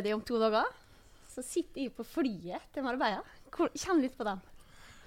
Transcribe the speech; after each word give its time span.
arbeidsledige 0.00 0.14
om 0.16 0.22
to 0.26 0.38
dager. 0.40 0.64
Så 1.30 1.42
sitter 1.46 1.82
jeg 1.84 1.92
på 1.94 2.04
flyet 2.04 2.60
til 2.74 2.82
Marbella. 2.82 3.22
Kjenn 3.76 4.00
litt 4.02 4.16
på 4.18 4.24
den. 4.26 4.40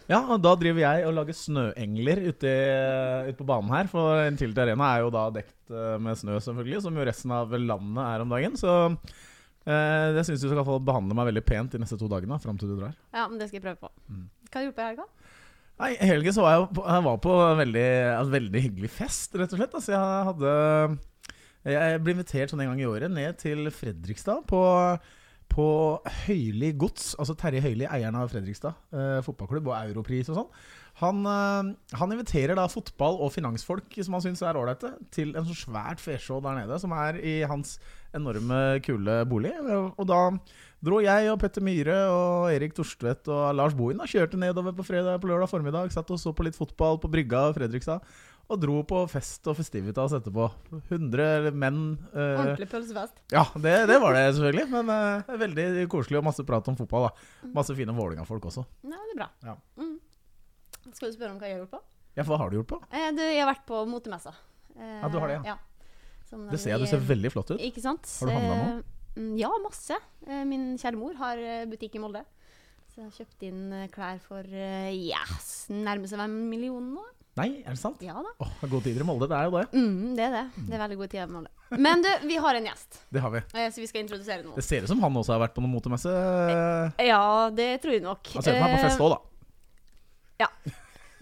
Ja, 0.09 0.19
og 0.27 0.41
da 0.43 0.51
driver 0.59 0.81
jeg 0.83 1.05
og 1.07 1.13
lager 1.15 1.33
snøengler 1.33 2.19
ute, 2.27 2.43
i- 2.47 3.29
ute 3.29 3.37
på 3.39 3.45
banen 3.47 3.69
her. 3.71 3.87
For 3.87 4.19
en 4.25 4.35
Tilty 4.37 4.59
Arena 4.59 4.95
er 4.97 5.01
jo 5.05 5.09
da 5.09 5.29
dekt 5.31 5.71
eh, 5.71 5.97
med 5.97 6.15
snø, 6.19 6.39
selvfølgelig, 6.43 6.81
som 6.83 6.95
jo 6.95 7.05
resten 7.07 7.31
av 7.31 7.49
landet 7.51 8.03
er 8.03 8.21
om 8.21 8.29
dagen. 8.29 8.57
Så 8.59 8.69
eh, 8.91 10.11
det 10.13 10.25
syns 10.27 10.41
du 10.43 10.49
skal 10.51 10.65
få 10.67 10.79
behandle 10.83 11.15
meg 11.15 11.29
veldig 11.31 11.45
pent 11.47 11.71
de 11.71 11.79
neste 11.79 11.97
to 11.99 12.07
dagene. 12.11 12.39
Fram 12.43 12.57
til 12.59 12.73
du 12.73 12.81
drar. 12.81 12.95
Ja, 13.13 13.27
men 13.29 13.39
det 13.39 13.47
skal 13.49 13.61
jeg 13.61 13.67
prøve 13.69 13.79
på. 13.87 13.91
Mm. 14.11 14.27
Hva 14.51 14.61
gjorde 14.65 14.75
du 14.75 14.79
på 14.79 14.83
i 14.83 14.89
helga? 14.91 15.07
Nei, 15.79 15.91
I 15.97 16.05
helgen 16.11 16.33
så 16.35 16.43
var 16.43 16.51
jeg, 16.57 16.67
på, 16.75 16.83
jeg 16.85 17.03
var 17.07 17.17
på 17.23 17.31
en 17.47 17.57
veldig, 17.63 17.87
en 18.19 18.31
veldig 18.35 18.61
hyggelig 18.67 18.91
fest, 18.93 19.33
rett 19.39 19.55
og 19.55 19.57
slett. 19.59 19.73
Altså, 19.79 19.95
jeg 19.95 20.27
hadde 20.29 20.51
Jeg 21.63 21.99
ble 22.03 22.15
invitert 22.17 22.51
sånn 22.51 22.63
en 22.65 22.73
gang 22.73 22.81
i 22.81 22.87
året 22.89 23.11
ned 23.11 23.37
til 23.39 23.69
Fredrikstad 23.71 24.43
på, 24.49 24.61
på 25.53 25.67
Høyli 26.25 26.73
Gods. 26.75 27.13
Altså 27.15 27.37
Terje 27.39 27.63
Høyli, 27.63 27.87
eieren 27.87 28.17
av 28.19 28.33
Fredrikstad 28.33 28.75
eh, 28.91 29.19
fotballklubb 29.23 29.69
og 29.71 29.77
Europris 29.79 30.31
og 30.33 30.41
sånn. 30.41 30.49
Han, 31.01 31.23
eh, 31.25 31.71
han 31.97 32.13
inviterer 32.13 32.59
da 32.59 32.67
fotball- 32.69 33.21
og 33.23 33.31
finansfolk 33.33 33.95
som 34.03 34.17
han 34.17 34.25
syns 34.25 34.43
er 34.43 34.59
ålreite, 34.59 34.91
til 35.15 35.31
en 35.31 35.47
sånn 35.47 35.61
svært 35.63 36.03
fesjå 36.03 36.41
der 36.43 36.59
nede, 36.59 36.81
som 36.83 36.91
er 36.99 37.17
i 37.23 37.39
hans 37.49 37.77
enorme, 38.13 38.59
kule 38.85 39.21
bolig. 39.25 39.55
Og 39.95 40.03
da 40.09 40.19
dro 40.83 40.99
jeg 41.01 41.31
og 41.31 41.39
Petter 41.41 41.63
Myhre 41.63 41.95
og 42.11 42.51
Erik 42.51 42.75
Torstvedt 42.75 43.31
og 43.31 43.55
Lars 43.55 43.73
Bohin 43.77 44.03
da, 44.03 44.09
kjørte 44.09 44.37
nedover 44.37 44.75
på, 44.75 44.85
fredag, 44.85 45.21
på 45.23 45.31
lørdag 45.31 45.49
formiddag, 45.49 45.95
satt 45.95 46.11
og 46.11 46.19
så 46.21 46.35
på 46.35 46.45
litt 46.45 46.59
fotball 46.59 46.99
på 46.99 47.09
brygga 47.13 47.47
Fredrikstad. 47.55 48.03
Og 48.53 48.59
dro 48.61 48.75
på 48.85 48.99
fest 49.09 49.47
og 49.49 49.55
festivitas 49.57 50.13
etterpå. 50.13 50.45
100 50.91 51.51
menn. 51.57 51.79
eh, 52.13 52.35
Ordentlig 52.37 52.67
pølsefest. 52.69 53.15
ja, 53.33 53.43
det, 53.57 53.73
det 53.89 53.97
var 54.03 54.13
det 54.13 54.23
selvfølgelig. 54.37 54.65
Men 54.75 54.91
eh, 54.93 55.31
veldig 55.41 55.65
koselig 55.89 56.19
og 56.21 56.27
masse 56.29 56.45
prat 56.45 56.67
om 56.69 56.77
fotball. 56.77 57.07
da 57.09 57.49
Masse 57.55 57.73
fine 57.77 57.95
Vålerenga-folk 57.97 58.45
også. 58.51 58.65
Ja, 58.85 58.99
det 58.99 59.15
er 59.15 59.19
bra. 59.23 59.29
Ja. 59.47 59.55
Mm. 59.81 59.95
Skal 60.93 61.09
du 61.09 61.15
spørre 61.17 61.31
om 61.33 61.39
hva 61.41 61.49
jeg 61.49 61.57
har 61.57 61.63
gjort 61.65 61.73
på? 61.73 61.81
Ja, 62.13 62.23
Hva 62.29 62.37
har 62.37 62.51
du 62.53 62.59
gjort 62.59 62.69
på? 62.75 62.77
Eh, 62.93 63.07
du, 63.17 63.23
jeg 63.25 63.39
har 63.41 63.49
vært 63.49 63.65
på 63.65 63.79
motemessa. 63.89 64.35
Eh, 64.77 64.99
Ja, 65.01 65.09
du 65.09 65.17
har 65.23 65.31
det, 65.33 65.39
ja. 65.49 65.57
Som 66.29 66.45
Det 66.51 66.59
ser 66.61 66.75
jeg, 66.75 66.83
du 66.83 66.87
ser 66.91 67.01
veldig 67.09 67.31
flott 67.33 67.55
ut. 67.55 67.59
Ikke 67.63 67.81
sant? 67.81 68.05
Har 68.19 68.29
du 68.29 68.33
handlet 68.35 68.59
noe? 68.59 68.77
Eh, 68.77 69.17
mm, 69.17 69.33
Ja, 69.41 69.49
masse. 69.63 69.97
Eh, 70.27 70.43
Min 70.45 70.75
kjære 70.77 70.99
mor 70.99 71.17
har 71.17 71.41
butikk 71.73 71.97
i 71.97 72.03
Molde. 72.03 72.21
Så 72.93 73.01
jeg 73.01 73.07
har 73.09 73.15
kjøpt 73.17 73.43
inn 73.47 73.61
klær 73.89 74.19
for 74.21 74.45
yes, 74.93 75.47
nærmer 75.73 76.05
seg 76.11 76.21
en 76.27 76.35
million 76.51 76.91
nå. 76.93 77.01
Nei, 77.33 77.47
er 77.65 77.73
det 77.73 77.79
sant? 77.81 78.01
Ja 78.05 78.13
da. 78.21 78.29
Åh, 78.45 78.49
Gode 78.69 78.83
tider 78.85 79.01
i 79.01 79.05
Molde, 79.07 79.25
det 79.31 79.37
er 79.39 79.47
jo 79.49 79.55
det. 79.57 79.63
Mm, 79.73 80.11
det 80.17 80.25
er 80.27 80.33
det. 80.35 80.43
Det 80.67 80.75
er 80.77 80.81
veldig 80.83 80.97
gode 80.99 81.09
tider 81.15 81.25
i 81.25 81.33
Molde. 81.33 81.49
Men 81.81 82.03
du, 82.05 82.09
vi 82.29 82.35
har 82.37 82.59
en 82.59 82.67
gjest, 82.69 82.99
Det 83.09 83.23
har 83.23 83.31
vi. 83.33 83.41
eh, 83.57 83.69
så 83.73 83.81
vi 83.81 83.87
skal 83.89 84.03
introdusere 84.03 84.43
noen. 84.45 84.53
Det 84.59 84.65
ser 84.67 84.85
ut 84.85 84.91
som 84.91 85.01
han 85.01 85.17
også 85.17 85.33
har 85.33 85.41
vært 85.47 85.55
på 85.55 85.63
noen 85.65 85.73
motemesse. 85.73 86.13
Ja, 87.07 87.23
det 87.49 87.69
tror 87.81 87.95
jeg 87.95 88.03
nok. 88.05 88.29
Han 88.35 88.45
ser 88.45 88.53
ut 88.53 88.59
som 88.59 88.67
han 88.67 88.75
er 88.75 88.77
på 88.77 88.85
fest 88.85 89.01
Eh, 89.01 89.05
òg, 89.07 89.15
da. 89.15 90.51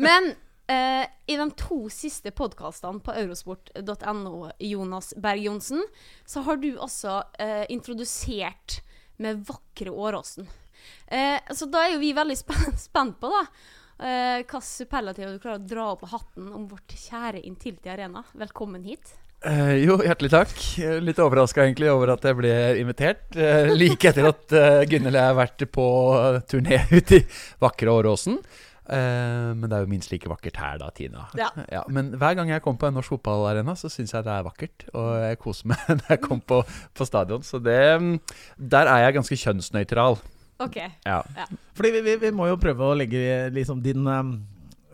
Men 0.02 0.32
eh, 0.68 1.06
i 1.32 1.36
de 1.38 1.46
to 1.60 1.84
siste 1.94 2.32
podkastene 2.36 3.00
på 3.06 3.14
eurosport.no, 3.22 4.50
Jonas 4.60 5.14
Berg-Johnsen, 5.18 5.84
så 6.26 6.42
har 6.48 6.58
du 6.62 6.72
også 6.76 7.20
eh, 7.40 7.66
introdusert 7.72 8.82
med 9.22 9.44
vakre 9.48 9.92
Åråsen. 9.94 10.48
Eh, 11.08 11.38
så 11.54 11.68
da 11.70 11.86
er 11.86 11.94
jo 11.96 12.02
vi 12.02 12.12
veldig 12.18 12.38
spen 12.40 12.74
spent 12.88 13.20
på, 13.22 13.30
da. 13.30 13.46
Eh, 14.02 14.42
Hvilke 14.42 14.62
superlativer 14.66 15.36
du 15.36 15.42
klarer 15.42 15.62
å 15.62 15.68
dra 15.70 15.90
opp 15.94 16.06
av 16.08 16.16
hatten 16.16 16.48
om 16.58 16.64
vårt 16.72 16.96
kjære 16.98 17.44
Intility 17.46 17.92
Arena. 17.94 18.24
Velkommen 18.34 18.82
hit. 18.88 19.14
Uh, 19.42 19.74
jo, 19.82 19.96
hjertelig 20.06 20.30
takk. 20.34 20.52
Litt 21.02 21.22
overraska 21.22 21.64
egentlig 21.64 21.90
over 21.90 22.12
at 22.14 22.26
jeg 22.26 22.38
ble 22.38 22.52
invitert. 22.82 23.24
Uh, 23.38 23.72
like 23.74 24.10
etter 24.10 24.28
at 24.30 24.54
uh, 24.54 24.82
Gunhild 24.90 25.16
og 25.16 25.22
jeg 25.22 25.30
har 25.32 25.38
vært 25.38 25.64
på 25.74 25.86
turné 26.50 26.84
ute 26.92 27.22
i 27.22 27.24
vakre 27.62 27.94
Åråsen. 27.94 28.38
Uh, 28.92 29.54
men 29.58 29.66
det 29.66 29.78
er 29.78 29.86
jo 29.86 29.92
minst 29.94 30.14
like 30.14 30.30
vakkert 30.30 30.58
her, 30.62 30.82
da, 30.82 30.90
Tina. 30.94 31.26
Ja. 31.38 31.86
men 31.94 32.14
hver 32.22 32.38
gang 32.38 32.50
jeg 32.54 32.62
kommer 32.66 32.82
på 32.82 32.90
en 32.90 32.98
norsk 32.98 33.16
fotballarena, 33.16 33.78
så 33.78 33.90
syns 33.90 34.14
jeg 34.14 34.26
det 34.26 34.34
er 34.34 34.46
vakkert. 34.46 34.86
Og 34.94 35.10
jeg 35.28 35.42
koser 35.46 35.74
meg 35.74 35.90
når 36.02 36.06
jeg 36.10 36.26
kommer 36.26 36.46
på, 36.54 36.62
på 36.98 37.10
stadion. 37.10 37.46
Så 37.46 37.62
det 37.62 37.82
mm, 38.02 38.14
Der 38.58 38.90
er 38.94 39.06
jeg 39.06 39.20
ganske 39.22 39.42
kjønnsnøytral. 39.46 40.22
OK. 40.66 40.78
Ja. 41.08 41.22
Fordi 41.78 41.94
vi, 41.98 42.02
vi, 42.06 42.16
vi 42.26 42.32
må 42.36 42.48
jo 42.50 42.60
prøve 42.62 42.90
å 42.92 42.98
legge 42.98 43.50
liksom 43.56 43.82
din 43.84 44.06
um, 44.08 44.34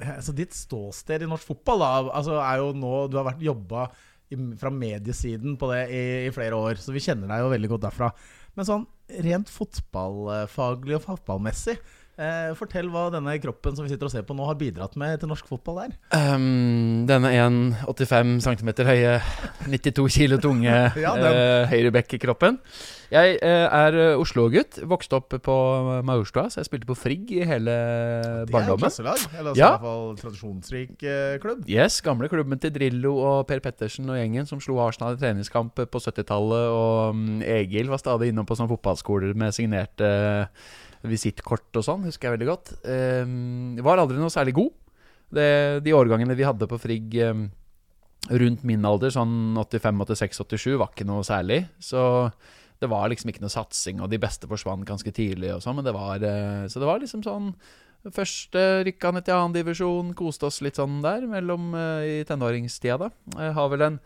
altså 0.02 0.36
Ditt 0.36 0.56
ståsted 0.56 1.26
i 1.26 1.30
norsk 1.30 1.48
fotball 1.50 1.82
da, 1.82 1.92
altså 2.20 2.38
er 2.42 2.62
jo 2.62 2.70
nå 2.78 2.94
Du 3.10 3.18
har 3.20 3.28
vært 3.32 3.44
jobba 3.46 3.88
fra 4.60 4.72
mediesiden 4.74 5.56
på 5.56 5.70
det 5.72 5.84
i, 5.88 6.02
i 6.28 6.32
flere 6.36 6.58
år, 6.60 6.82
så 6.84 6.92
vi 6.92 7.00
kjenner 7.00 7.30
deg 7.32 7.46
jo 7.46 7.52
veldig 7.54 7.70
godt 7.72 7.86
derfra. 7.86 8.10
Men 8.60 8.68
sånn 8.68 8.84
rent 9.24 9.48
fotballfaglig 9.48 10.98
og 10.98 11.06
fotballmessig, 11.06 11.78
eh, 12.18 12.52
fortell 12.58 12.90
hva 12.92 13.08
denne 13.14 13.38
kroppen 13.44 13.78
som 13.78 13.86
vi 13.86 13.94
sitter 13.94 14.10
og 14.10 14.14
ser 14.14 14.26
på 14.28 14.36
nå, 14.38 14.46
har 14.50 14.58
bidratt 14.60 14.98
med 15.00 15.22
til 15.22 15.32
norsk 15.32 15.48
fotball 15.50 15.82
der. 15.84 15.96
Um, 16.18 17.06
denne 17.10 17.32
1,85 17.38 18.38
cm 18.46 18.74
høye, 18.88 19.18
92 19.70 20.08
kilo 20.18 20.42
tunge 20.42 20.76
Ja, 21.06 21.16
eh, 21.16 21.68
høyrebekk-kroppen. 21.72 22.62
Jeg 23.08 23.38
eh, 23.40 23.66
er 23.72 23.96
uh, 23.96 24.20
Oslo-gutt. 24.20 24.82
Vokste 24.90 25.16
opp 25.22 25.32
på 25.44 25.58
Maurstua, 26.04 26.50
så 26.52 26.60
jeg 26.60 26.68
spilte 26.68 26.90
på 26.90 26.98
Frigg 27.00 27.30
i 27.38 27.46
hele 27.48 27.72
Det 27.72 28.50
er 28.50 28.52
barndommen. 28.52 28.84
klasselag, 28.84 29.22
eller 29.32 29.54
altså 29.54 29.62
Ja. 29.62 29.70
i 29.70 29.78
hvert 29.78 29.86
fall 29.86 30.18
tradisjonsrik 30.24 31.06
eh, 31.08 31.38
klubb. 31.44 31.64
Yes, 31.72 32.02
gamle 32.04 32.28
klubben 32.32 32.60
til 32.60 32.74
Drillo 32.76 33.14
og 33.24 33.48
Per 33.48 33.64
Pettersen 33.64 34.10
og 34.12 34.20
gjengen 34.20 34.50
som 34.50 34.60
slo 34.64 34.82
Arsenal 34.84 35.16
i 35.16 35.22
treningskamp 35.22 35.80
på 35.88 36.04
70-tallet. 36.04 36.68
Og 36.74 37.16
um, 37.16 37.40
Egil 37.46 37.88
var 37.94 38.04
stadig 38.04 38.34
innom 38.34 38.48
på 38.48 38.60
sånne 38.60 38.74
fotballskoler 38.76 39.32
med 39.40 39.56
signerte 39.56 40.12
uh, 40.12 40.76
visittkort 41.12 41.80
og 41.80 41.86
sånn, 41.86 42.06
husker 42.08 42.28
jeg 42.28 42.38
veldig 42.38 42.50
godt. 42.50 42.74
Um, 42.84 43.80
var 43.86 44.02
aldri 44.02 44.20
noe 44.20 44.34
særlig 44.34 44.56
god. 44.58 44.76
Det, 45.34 45.48
de 45.84 45.96
årgangene 45.96 46.38
vi 46.40 46.46
hadde 46.48 46.70
på 46.70 46.80
Frigg 46.80 47.18
um, 47.28 47.48
rundt 48.28 48.64
min 48.68 48.86
alder, 48.88 49.12
sånn 49.14 49.58
85, 49.60 50.06
86, 50.06 50.40
87, 50.44 50.78
var 50.80 50.94
ikke 50.94 51.08
noe 51.08 51.26
særlig. 51.28 51.64
Så 51.84 52.02
det 52.82 52.90
var 52.92 53.10
liksom 53.10 53.32
ikke 53.32 53.44
noe 53.44 53.54
satsing, 53.54 54.00
og 54.04 54.12
de 54.12 54.22
beste 54.22 54.50
forsvant 54.50 54.86
ganske 54.88 55.12
tidlig 55.16 55.52
og 55.56 55.64
sånn, 55.66 55.80
men 55.80 55.88
det 55.88 55.96
var 55.98 56.22
uh, 56.22 56.66
Så 56.70 56.82
det 56.84 56.90
var 56.90 57.04
liksom 57.04 57.26
sånn 57.26 57.52
Første 58.14 58.62
rykka 58.88 59.10
ned 59.12 59.26
til 59.28 59.36
annen 59.36 59.56
divisjon, 59.56 60.14
koste 60.16 60.48
oss 60.48 60.62
litt 60.64 60.78
sånn 60.80 61.02
der 61.04 61.26
mellom 61.28 61.74
eh, 61.76 62.22
i 62.22 62.26
tenåringstida, 62.30 62.96
da. 63.02 63.10
Jeg 63.36 63.56
har 63.58 63.72
vel 63.74 63.84
en 63.84 63.98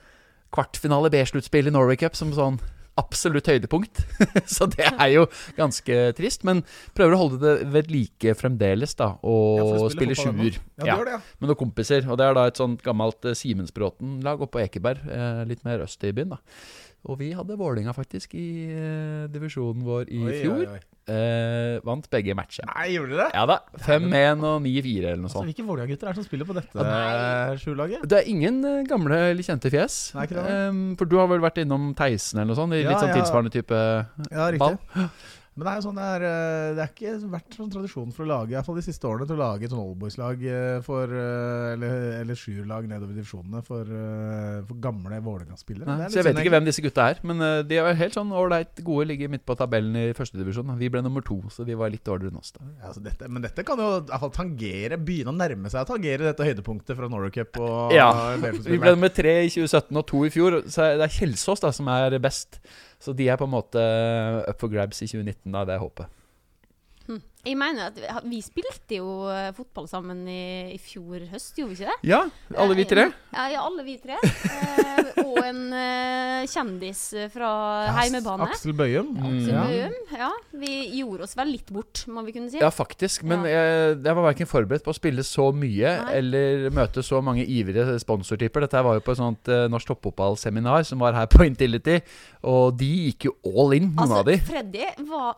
kvartfinale 0.56 1.12
B-sluttspill 1.13 1.69
i 1.69 1.73
Norway 1.75 2.00
Cup 2.00 2.18
som 2.18 2.31
sånn 2.33 2.57
absolutt 3.00 3.47
høydepunkt. 3.47 4.03
så 4.56 4.68
det 4.72 4.88
er 4.90 5.13
jo 5.13 5.25
ganske 5.57 6.00
trist, 6.18 6.46
men 6.47 6.63
prøver 6.97 7.16
å 7.16 7.22
holde 7.24 7.40
det 7.41 7.56
ved 7.74 7.91
like 7.94 8.35
fremdeles, 8.40 8.96
da. 9.00 9.13
Og 9.24 9.62
Ja, 9.62 9.90
spille 9.94 10.18
sjuer. 10.18 10.59
Ja, 10.81 10.97
ja. 10.97 11.19
Med 11.40 11.50
noen 11.50 11.59
kompiser. 11.59 12.06
Og 12.09 12.19
det 12.19 12.28
er 12.28 12.38
da 12.38 12.47
et 12.50 12.59
sånt 12.59 12.84
gammelt 12.85 13.25
eh, 13.28 13.38
Simensbråten-lag 13.38 14.44
oppe 14.44 14.57
på 14.57 14.63
Ekeberg, 14.66 15.03
eh, 15.07 15.44
litt 15.50 15.63
mer 15.68 15.85
øst 15.85 16.03
i 16.07 16.13
byen, 16.16 16.35
da. 16.35 16.41
Og 17.09 17.17
vi 17.17 17.31
hadde 17.34 17.56
Vålinga 17.57 17.95
faktisk 17.97 18.35
i 18.38 18.47
eh, 18.69 19.23
divisjonen 19.34 19.81
vår 19.88 20.09
i 20.13 20.19
Oi, 20.22 20.34
fjor. 20.44 20.59
oi, 20.59 20.67
oi. 20.75 20.81
Eh, 21.12 21.79
vant 21.84 22.06
begge 22.13 22.35
matcher. 22.38 22.62
Nei, 22.69 22.91
gjorde 22.94 23.16
dere 23.17 23.25
det? 23.25 23.34
Ja 23.34 23.45
da. 23.50 23.56
5-1 23.88 24.44
og 24.45 24.59
9-4 24.62 25.07
eller 25.09 25.17
noe 25.17 25.25
Altså, 25.25 25.39
sånt. 25.39 25.50
hvilke 25.50 25.66
Vålerenga-gutter 25.66 26.07
er 26.07 26.13
det 26.13 26.22
som 26.22 26.28
spiller 26.29 26.45
på 26.51 26.56
dette 26.59 26.85
eh, 26.85 27.56
sjulaget? 27.63 28.06
Det 28.12 28.19
er 28.22 28.29
ingen 28.29 28.62
eh, 28.69 28.84
gamle 28.88 29.17
eller 29.31 29.47
kjente 29.50 29.72
fjes. 29.73 29.97
Nei, 30.13 30.28
ikke 30.29 30.38
det? 30.38 30.45
Ehm, 30.53 30.84
for 31.01 31.09
du 31.09 31.17
har 31.17 31.28
vel 31.34 31.41
vært 31.41 31.57
innom 31.66 31.89
Theisen 31.97 32.44
eller 32.44 32.53
noe 32.53 32.59
sånt? 32.62 32.78
I 32.78 32.84
Ja, 32.84 32.94
litt 32.94 33.01
sånn 33.01 33.16
ja. 33.16 33.18
tilsvarende 33.18 33.56
type 33.57 33.81
Ja, 34.29 34.51
riktig. 34.53 34.62
ball? 34.62 35.09
Men 35.61 35.67
det 35.67 35.72
er 35.72 35.77
jo 35.77 35.85
sånn 35.85 35.99
det 35.99 36.05
er 36.09 36.23
eh, 36.25 36.67
Det 36.73 36.81
er 36.81 36.91
ikke 36.95 37.31
vært 37.35 37.57
sånn 37.59 37.71
tradisjon 37.75 38.13
for 38.15 38.25
å 38.25 38.30
lage, 38.31 38.50
i 38.50 38.56
hvert 38.57 38.65
fall 38.65 38.80
de 38.80 38.86
siste 38.86 39.06
årene, 39.06 39.27
til 39.30 39.38
å 39.38 39.41
lage 39.44 39.68
et 39.68 39.74
sånn 39.74 39.83
oldboys-lag 39.83 40.41
eller 40.41 40.81
for 40.86 41.13
eh, 41.13 41.74
Eller, 41.75 42.06
eller 42.24 42.39
sjuerlag 42.39 42.88
nedover 42.89 43.13
divisjonene 43.13 43.62
for, 43.68 43.86
eh, 43.86 44.57
for 44.65 44.81
gamle 44.81 45.19
Vålerenga-spillere. 45.21 45.86
Er 45.86 46.09
så 46.09 46.18
jeg 46.18 46.25
vet 46.25 46.33
synd, 46.33 46.41
ikke 46.41 46.53
hvem 46.56 46.68
disse 46.68 46.83
gutta 46.83 47.07
er, 47.13 47.21
men 47.27 47.45
eh, 47.45 47.59
de 47.69 47.77
er 47.77 48.00
helt 48.00 48.18
sånn 48.18 48.33
ålreit 48.33 48.81
gode. 48.81 49.07
Ligger 49.12 49.31
midt 49.33 49.45
på 49.45 49.56
tabellen 49.59 49.97
i 50.00 50.06
førstedivisjon. 50.18 50.74
Vi 50.81 50.89
ble 50.94 51.03
nummer 51.06 51.25
to, 51.25 51.38
så 51.53 51.65
de 51.68 51.77
var 51.77 51.94
litt 51.94 52.06
dårligere 52.07 52.33
enn 52.33 52.41
oss. 52.41 52.53
da 52.57 52.65
Ja, 52.65 52.89
altså 52.89 53.06
dette, 53.06 53.30
men 53.30 53.45
dette 53.45 53.65
kan 53.68 53.81
jo 53.81 53.89
i 54.00 54.06
hvert 54.09 54.25
fall 54.25 54.33
tangere 54.36 55.00
Begynne 55.01 55.33
å 55.33 55.38
nærme 55.38 55.69
seg 55.71 55.86
å 55.86 55.89
tangere 55.94 56.30
dette 56.31 56.45
høydepunktet 56.45 56.97
fra 56.97 57.09
Norway 57.12 57.33
Cup. 57.38 57.62
Og 57.62 57.94
Ja, 57.95 58.09
Vi 58.39 58.80
ble 58.81 58.95
nummer 58.95 59.13
tre 59.13 59.41
i 59.45 59.51
2017 59.51 60.01
og 60.01 60.07
to 60.09 60.25
i 60.25 60.33
fjor, 60.33 60.62
så 60.71 60.94
det 60.97 61.06
er 61.06 61.19
Kjelsås 61.19 61.62
da 61.63 61.74
som 61.75 61.89
er 61.91 62.18
best. 62.24 62.62
Så 63.01 63.15
de 63.18 63.27
er 63.30 63.39
på 63.39 63.48
en 63.48 63.56
måte 63.56 63.81
up 64.45 64.62
for 64.62 64.71
grabs 64.71 65.01
i 65.01 65.09
2019, 65.09 65.51
da. 65.51 65.65
Det 65.65 65.75
er 65.75 65.81
håpet. 65.81 66.20
Jeg 67.41 67.57
mener 67.57 67.88
at 67.89 67.97
vi- 68.29 68.41
spilte 68.45 68.97
jo 68.99 69.25
eh, 69.31 69.51
fotball 69.57 69.88
sammen 69.89 70.19
i, 70.29 70.73
i 70.75 70.77
fjor 70.77 71.23
høst, 71.31 71.55
gjorde 71.57 71.73
vi 71.73 71.77
ikke 71.79 71.89
det? 71.89 72.09
Ja, 72.11 72.19
alle 72.55 72.75
vi 72.77 72.85
tre. 72.85 73.05
Ja, 73.33 73.45
ja 73.49 73.61
alle 73.65 73.85
vi 73.88 73.95
tre. 73.97 74.17
Eh, 74.21 75.23
og 75.23 75.39
en 75.41 75.61
eh, 75.73 76.45
kjendis 76.51 77.01
fra 77.33 77.49
heimebane. 77.97 78.45
Aksel 78.49 78.75
Bøyum. 78.77 79.09
Aksel 79.17 79.49
Ja. 79.55 79.63
Bøum. 79.65 79.95
Ja, 80.21 80.29
vi 80.61 80.73
gjorde 80.99 81.25
oss 81.25 81.33
vel 81.39 81.51
litt 81.55 81.71
bort, 81.73 82.03
må 82.13 82.21
vi 82.27 82.35
kunne 82.35 82.51
si. 82.53 82.59
Ja, 82.61 82.69
faktisk. 82.69 83.23
Men 83.25 83.45
Ja. 83.47 83.55
jeg, 83.57 83.97
jeg 84.05 84.15
var 84.19 84.27
verken 84.29 84.49
forberedt 84.49 84.85
på 84.85 84.93
å 84.93 84.97
spille 84.99 85.25
så 85.25 85.49
mye 85.55 85.95
Nei. 86.05 86.13
eller 86.21 86.69
møte 86.77 87.01
så 87.05 87.23
mange 87.25 87.45
ivrige 87.49 87.97
sponsortyper. 88.03 88.67
Dette 88.67 88.83
var 88.85 88.99
jo 88.99 89.05
på 89.05 89.15
et 89.15 89.21
sånt 89.21 89.49
uh, 89.49 89.65
norsk 89.71 89.88
toppfotballseminar 89.95 90.85
som 90.85 91.01
var 91.01 91.17
her 91.17 91.25
på 91.31 91.41
Intility, 91.47 91.97
og 92.45 92.77
de 92.77 92.91
gikk 93.09 93.29
jo 93.31 93.35
all 93.49 93.73
in, 93.77 93.89
noen 93.95 94.05
Altså, 94.05 94.21
av 94.21 94.29
de. 94.29 94.38
Freddy 94.45 94.85
var 95.09 95.33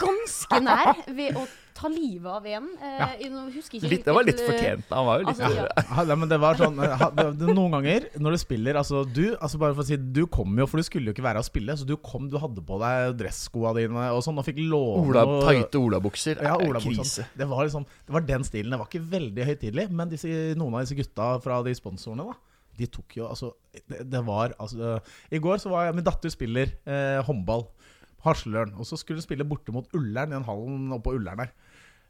ganske 0.00 0.60
nær 0.64 1.02
ved 1.14 1.27
å 1.36 1.46
ta 1.78 1.88
livet 1.92 2.26
av 2.32 2.46
en. 2.46 2.68
Eh, 2.82 2.98
Ja. 2.98 3.08
ikke 3.18 3.90
Litt, 3.90 4.04
det 4.04 4.14
var 4.14 4.24
litt 4.26 4.40
eh, 4.40 4.48
fortjent. 4.48 4.88
Han 4.90 5.06
var 5.06 5.20
jo 5.20 5.26
litt 5.28 5.40
Altså, 5.40 5.54
ja. 5.54 6.06
Ja, 6.08 6.16
men 6.18 6.30
det 6.30 6.38
var 6.42 6.58
sånn 6.58 6.80
eh, 6.82 7.04
Noen 7.52 7.76
ganger 7.76 8.08
når 8.18 8.34
du 8.34 8.38
spiller 8.42 8.78
Altså 8.80 9.04
du 9.06 9.36
altså 9.36 9.60
bare 9.62 9.76
for 9.76 9.84
å 9.84 9.86
si 9.86 9.96
Du 9.96 10.24
kom 10.26 10.58
jo, 10.58 10.66
for 10.70 10.80
du 10.82 10.86
skulle 10.88 11.10
jo 11.10 11.16
ikke 11.16 11.26
være 11.26 11.42
å 11.42 11.46
spille. 11.46 11.76
Så 11.78 11.86
du 11.88 11.94
kom, 12.02 12.26
du 12.32 12.38
hadde 12.42 12.64
på 12.66 12.80
deg 12.82 13.14
dresskoa 13.20 13.74
dine 13.78 14.08
og 14.14 14.22
sånn, 14.26 14.40
og 14.40 14.46
fikk 14.48 14.60
låne 14.64 15.06
Ola, 15.06 15.24
Tighte 15.46 15.82
olabukser. 15.82 16.42
Ja, 16.42 16.56
er 16.58 16.82
krise. 16.82 17.28
Det 17.38 17.48
var 17.48 17.68
liksom 17.68 17.86
Det 17.86 18.16
var 18.16 18.26
den 18.26 18.46
stilen. 18.48 18.74
Det 18.74 18.82
var 18.82 18.90
ikke 18.90 19.06
veldig 19.14 19.48
høytidelig, 19.52 19.88
men 19.94 20.12
disse, 20.12 20.34
noen 20.58 20.78
av 20.78 20.86
disse 20.86 20.98
gutta 20.98 21.34
fra 21.44 21.62
de 21.66 21.74
sponsorene, 21.78 22.30
da 22.32 22.38
de 22.78 22.86
tok 22.86 23.16
jo 23.18 23.26
altså 23.26 23.52
Det, 23.74 24.04
det 24.06 24.20
var 24.26 24.54
altså 24.58 24.98
I 25.34 25.40
går 25.42 25.60
så 25.62 25.72
var 25.72 25.88
jeg 25.88 25.96
Min 25.98 26.06
datter 26.06 26.32
spiller 26.32 26.70
eh, 26.86 27.18
håndball. 27.26 27.66
Hasleløren. 28.28 28.76
Og 28.78 28.88
så 28.88 28.98
skulle 29.00 29.20
hun 29.20 29.26
spille 29.26 29.46
borte 29.48 29.74
mot 29.74 29.88
Ullern, 29.96 30.32
i 30.32 30.38
den 30.38 30.46
hallen 30.48 30.94
oppå 30.96 31.16
Ullern 31.18 31.42
der. 31.42 31.52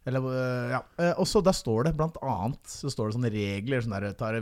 Eller, 0.09 0.25
øh, 0.25 0.71
ja. 0.73 0.81
Eh, 0.99 1.15
Og 1.19 1.27
så 1.27 1.43
Der 1.45 1.53
står 1.53 1.83
det 1.83 1.97
blant 1.97 2.17
annet 2.23 2.65
Så 2.65 2.89
står 2.89 3.09
det 3.09 3.17
sånne 3.19 3.33
regler. 3.35 3.83
Sånn 3.83 3.97
der, 3.97 4.13
tar, 4.17 4.39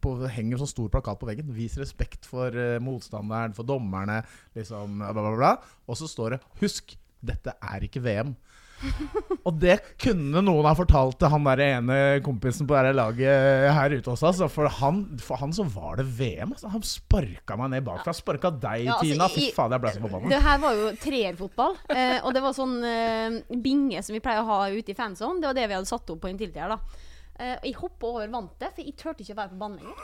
på, 0.00 0.14
henger 0.28 0.60
sånn 0.60 0.70
stor 0.70 0.88
plakat 0.92 1.18
på 1.18 1.26
veggen. 1.26 1.50
Vis 1.54 1.78
respekt 1.80 2.28
for 2.28 2.54
uh, 2.54 2.78
motstanderen, 2.78 3.56
for 3.56 3.66
dommerne, 3.66 4.22
liksom 4.54 5.00
bla, 5.00 5.12
bla, 5.12 5.34
bla. 5.34 5.52
Og 5.88 5.98
så 5.98 6.06
står 6.10 6.36
det 6.36 6.42
Husk, 6.60 6.96
dette 7.24 7.56
er 7.58 7.88
ikke 7.88 8.04
VM. 8.04 8.36
Og 9.48 9.56
det 9.60 9.78
kunne 10.00 10.42
noen 10.44 10.68
ha 10.68 10.74
fortalt 10.76 11.18
til 11.20 11.32
han 11.32 11.46
der 11.48 11.62
ene 11.64 11.98
kompisen 12.24 12.68
på 12.68 12.76
det 12.84 12.94
laget 12.96 13.68
her 13.74 13.94
ute 13.96 14.12
også. 14.12 14.30
Altså, 14.30 14.48
for, 14.52 14.70
han, 14.80 15.02
for 15.22 15.40
han 15.40 15.54
så 15.56 15.66
var 15.72 15.98
det 16.00 16.06
VM. 16.18 16.54
Altså. 16.54 16.70
Han 16.72 16.84
sparka 16.86 17.58
meg 17.60 17.72
ned 17.74 17.86
bakfra. 17.88 18.14
Sparka 18.16 18.52
deg, 18.54 18.86
Ja, 18.86 18.96
altså, 18.98 19.08
Tina. 19.08 19.28
Fy 19.32 19.50
faen, 19.56 19.74
jeg 19.74 19.84
ble 19.84 19.94
så 19.94 20.04
forbanna. 20.04 20.32
Det 20.32 20.42
her 20.44 20.62
var 20.62 20.78
jo 20.78 20.88
treerfotball, 21.02 21.76
eh, 21.94 22.16
og 22.22 22.32
det 22.36 22.44
var 22.44 22.56
sånn 22.56 22.78
eh, 22.86 23.38
binge 23.64 24.02
som 24.04 24.16
vi 24.16 24.22
pleier 24.24 24.44
å 24.44 24.48
ha 24.48 24.60
ute 24.72 24.94
i 24.94 24.98
fanzone. 24.98 25.42
Det 25.42 25.50
var 25.50 25.58
det 25.58 25.68
vi 25.68 25.78
hadde 25.78 25.90
satt 25.90 26.14
opp 26.14 26.22
på 26.24 26.30
en 26.30 26.38
her, 26.38 26.74
da. 26.76 27.06
Eh, 27.38 27.54
og 27.54 27.66
jeg 27.68 27.76
hoppa 27.78 28.08
over 28.10 28.30
vantet, 28.32 28.72
for 28.74 28.82
jeg 28.82 28.94
turte 28.98 29.22
ikke 29.22 29.36
å 29.36 29.38
være 29.38 29.52
på 29.52 29.58
banen 29.60 29.78
lenger. 29.78 29.98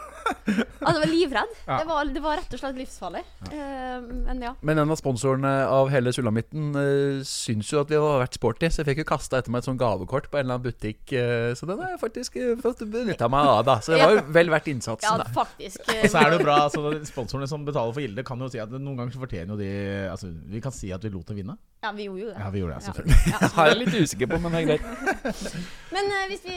Altså, 0.85 0.93
jeg 0.95 1.01
var 1.03 1.11
livredd. 1.11 1.55
Ja. 1.65 1.79
Det, 1.81 1.87
var, 1.89 2.09
det 2.13 2.21
var 2.21 2.37
rett 2.39 2.53
og 2.55 2.61
slett 2.61 2.77
livsfarlig. 2.77 3.21
Eh, 3.49 4.03
men 4.27 4.43
ja. 4.45 4.51
Men 4.67 4.83
en 4.83 4.93
av 4.93 4.99
sponsorene 5.01 5.51
av 5.71 5.89
hele 5.91 6.13
Sulamitten 6.13 6.75
uh, 6.77 7.23
syns 7.27 7.71
jo 7.73 7.81
at 7.81 7.91
vi 7.91 7.97
har 7.99 8.21
vært 8.21 8.37
sporty, 8.37 8.69
så 8.69 8.83
jeg 8.83 8.91
fikk 8.91 9.01
jo 9.01 9.07
kasta 9.09 9.41
etter 9.41 9.55
meg 9.55 9.63
et 9.63 9.69
sånt 9.71 9.81
gavekort 9.81 10.29
på 10.31 10.39
en 10.39 10.45
eller 10.45 10.59
annen 10.59 10.67
butikk. 10.67 11.15
så 11.57 11.69
den 11.71 11.81
har 11.81 11.95
jeg 11.95 12.01
faktisk 12.03 12.37
uh, 12.37 12.53
fått 12.61 12.85
benytta 12.91 13.31
meg 13.33 13.49
av, 13.55 13.63
da. 13.67 13.79
Så 13.83 13.95
det 13.95 14.03
var 14.05 14.19
jo 14.19 14.25
vel 14.37 14.53
verdt 14.53 14.71
innsatsen. 14.75 15.25
ja, 15.25 15.31
faktisk. 15.35 15.81
Og 15.89 16.05
så 16.13 16.21
er 16.21 16.31
det 16.31 16.39
jo 16.39 16.45
bra, 16.45 16.59
altså 16.69 16.95
Sponsorene 17.09 17.49
som 17.51 17.65
betaler 17.67 17.97
for 17.97 18.05
Gilde, 18.05 18.27
kan 18.29 18.45
jo 18.45 18.51
si 18.53 18.61
at 18.63 18.75
noen 18.77 19.01
ganger 19.01 19.17
så 19.17 19.25
fortjener 19.25 19.55
jo 19.57 19.61
de 19.63 19.73
altså, 20.13 20.31
Vi 20.53 20.63
kan 20.63 20.75
si 20.77 20.93
at 20.95 21.03
vi 21.03 21.15
lot 21.15 21.33
dem 21.33 21.41
vinne. 21.41 21.57
Ja, 21.83 21.95
vi 21.97 22.07
gjorde 22.07 22.27
jo 22.27 22.29
det. 22.31 22.37
Ja, 22.39 22.53
vi 22.53 22.63
gjorde 22.63 22.77
det, 22.77 22.85
selvfølgelig. 22.91 23.19
Ja, 23.33 23.49
Jeg 23.49 23.73
er 23.73 23.81
litt 23.81 23.99
usikker 24.05 24.31
på, 24.31 24.43
men 24.45 24.55
det 24.55 24.63
er 24.63 24.71
greit. 24.75 25.83
Men 25.95 26.11
eh, 26.11 26.25
hvis, 26.33 26.43
vi, 26.45 26.57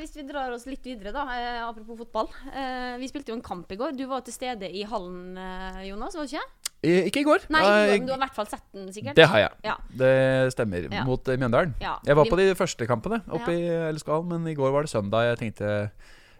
hvis 0.00 0.14
vi 0.16 0.24
drar 0.28 0.52
oss 0.56 0.64
litt 0.68 0.84
videre, 0.88 1.12
da, 1.14 1.24
eh, 1.36 1.60
apropos 1.66 1.98
fotball. 2.00 2.30
Eh, 2.52 2.96
vi 3.02 3.08
spilte 3.10 3.32
jo 3.34 3.36
en 3.38 3.44
kamp 3.44 3.70
i 3.74 3.78
går. 3.80 3.92
Du 3.98 4.06
var 4.10 4.24
til 4.26 4.32
stede 4.34 4.70
i 4.72 4.82
hallen, 4.88 5.36
eh, 5.38 5.82
Jonas, 5.90 6.16
var 6.16 6.24
du 6.26 6.32
ikke? 6.34 6.46
Eh, 6.78 7.08
Ikke 7.10 7.20
i 7.24 7.26
går. 7.26 7.46
Nei, 7.50 7.62
Eh, 7.66 7.98
du, 7.98 8.06
du 8.06 8.12
har 8.14 8.20
i 8.20 8.24
hvert 8.26 8.36
fall 8.36 8.46
sett 8.46 8.62
den, 8.72 8.86
sikkert? 8.94 9.16
Det 9.18 9.26
har 9.28 9.40
jeg. 9.44 9.50
Ja. 9.66 9.74
Det 9.98 10.12
stemmer. 10.54 10.86
Ja. 10.94 11.02
Mot 11.04 11.26
eh, 11.28 11.36
Mjøndalen. 11.40 11.74
Ja. 11.82 11.96
Jeg 12.06 12.16
var 12.16 12.24
Vi- 12.24 12.30
på 12.30 12.38
de 12.38 12.54
første 12.54 12.86
kampene 12.86 13.22
oppe 13.34 13.50
i 13.52 13.66
Elleskal, 13.90 14.22
men 14.24 14.46
i 14.46 14.54
går 14.54 14.70
var 14.72 14.86
det 14.86 14.90
søndag. 14.94 15.26
Jeg 15.32 15.38
tenkte 15.42 15.90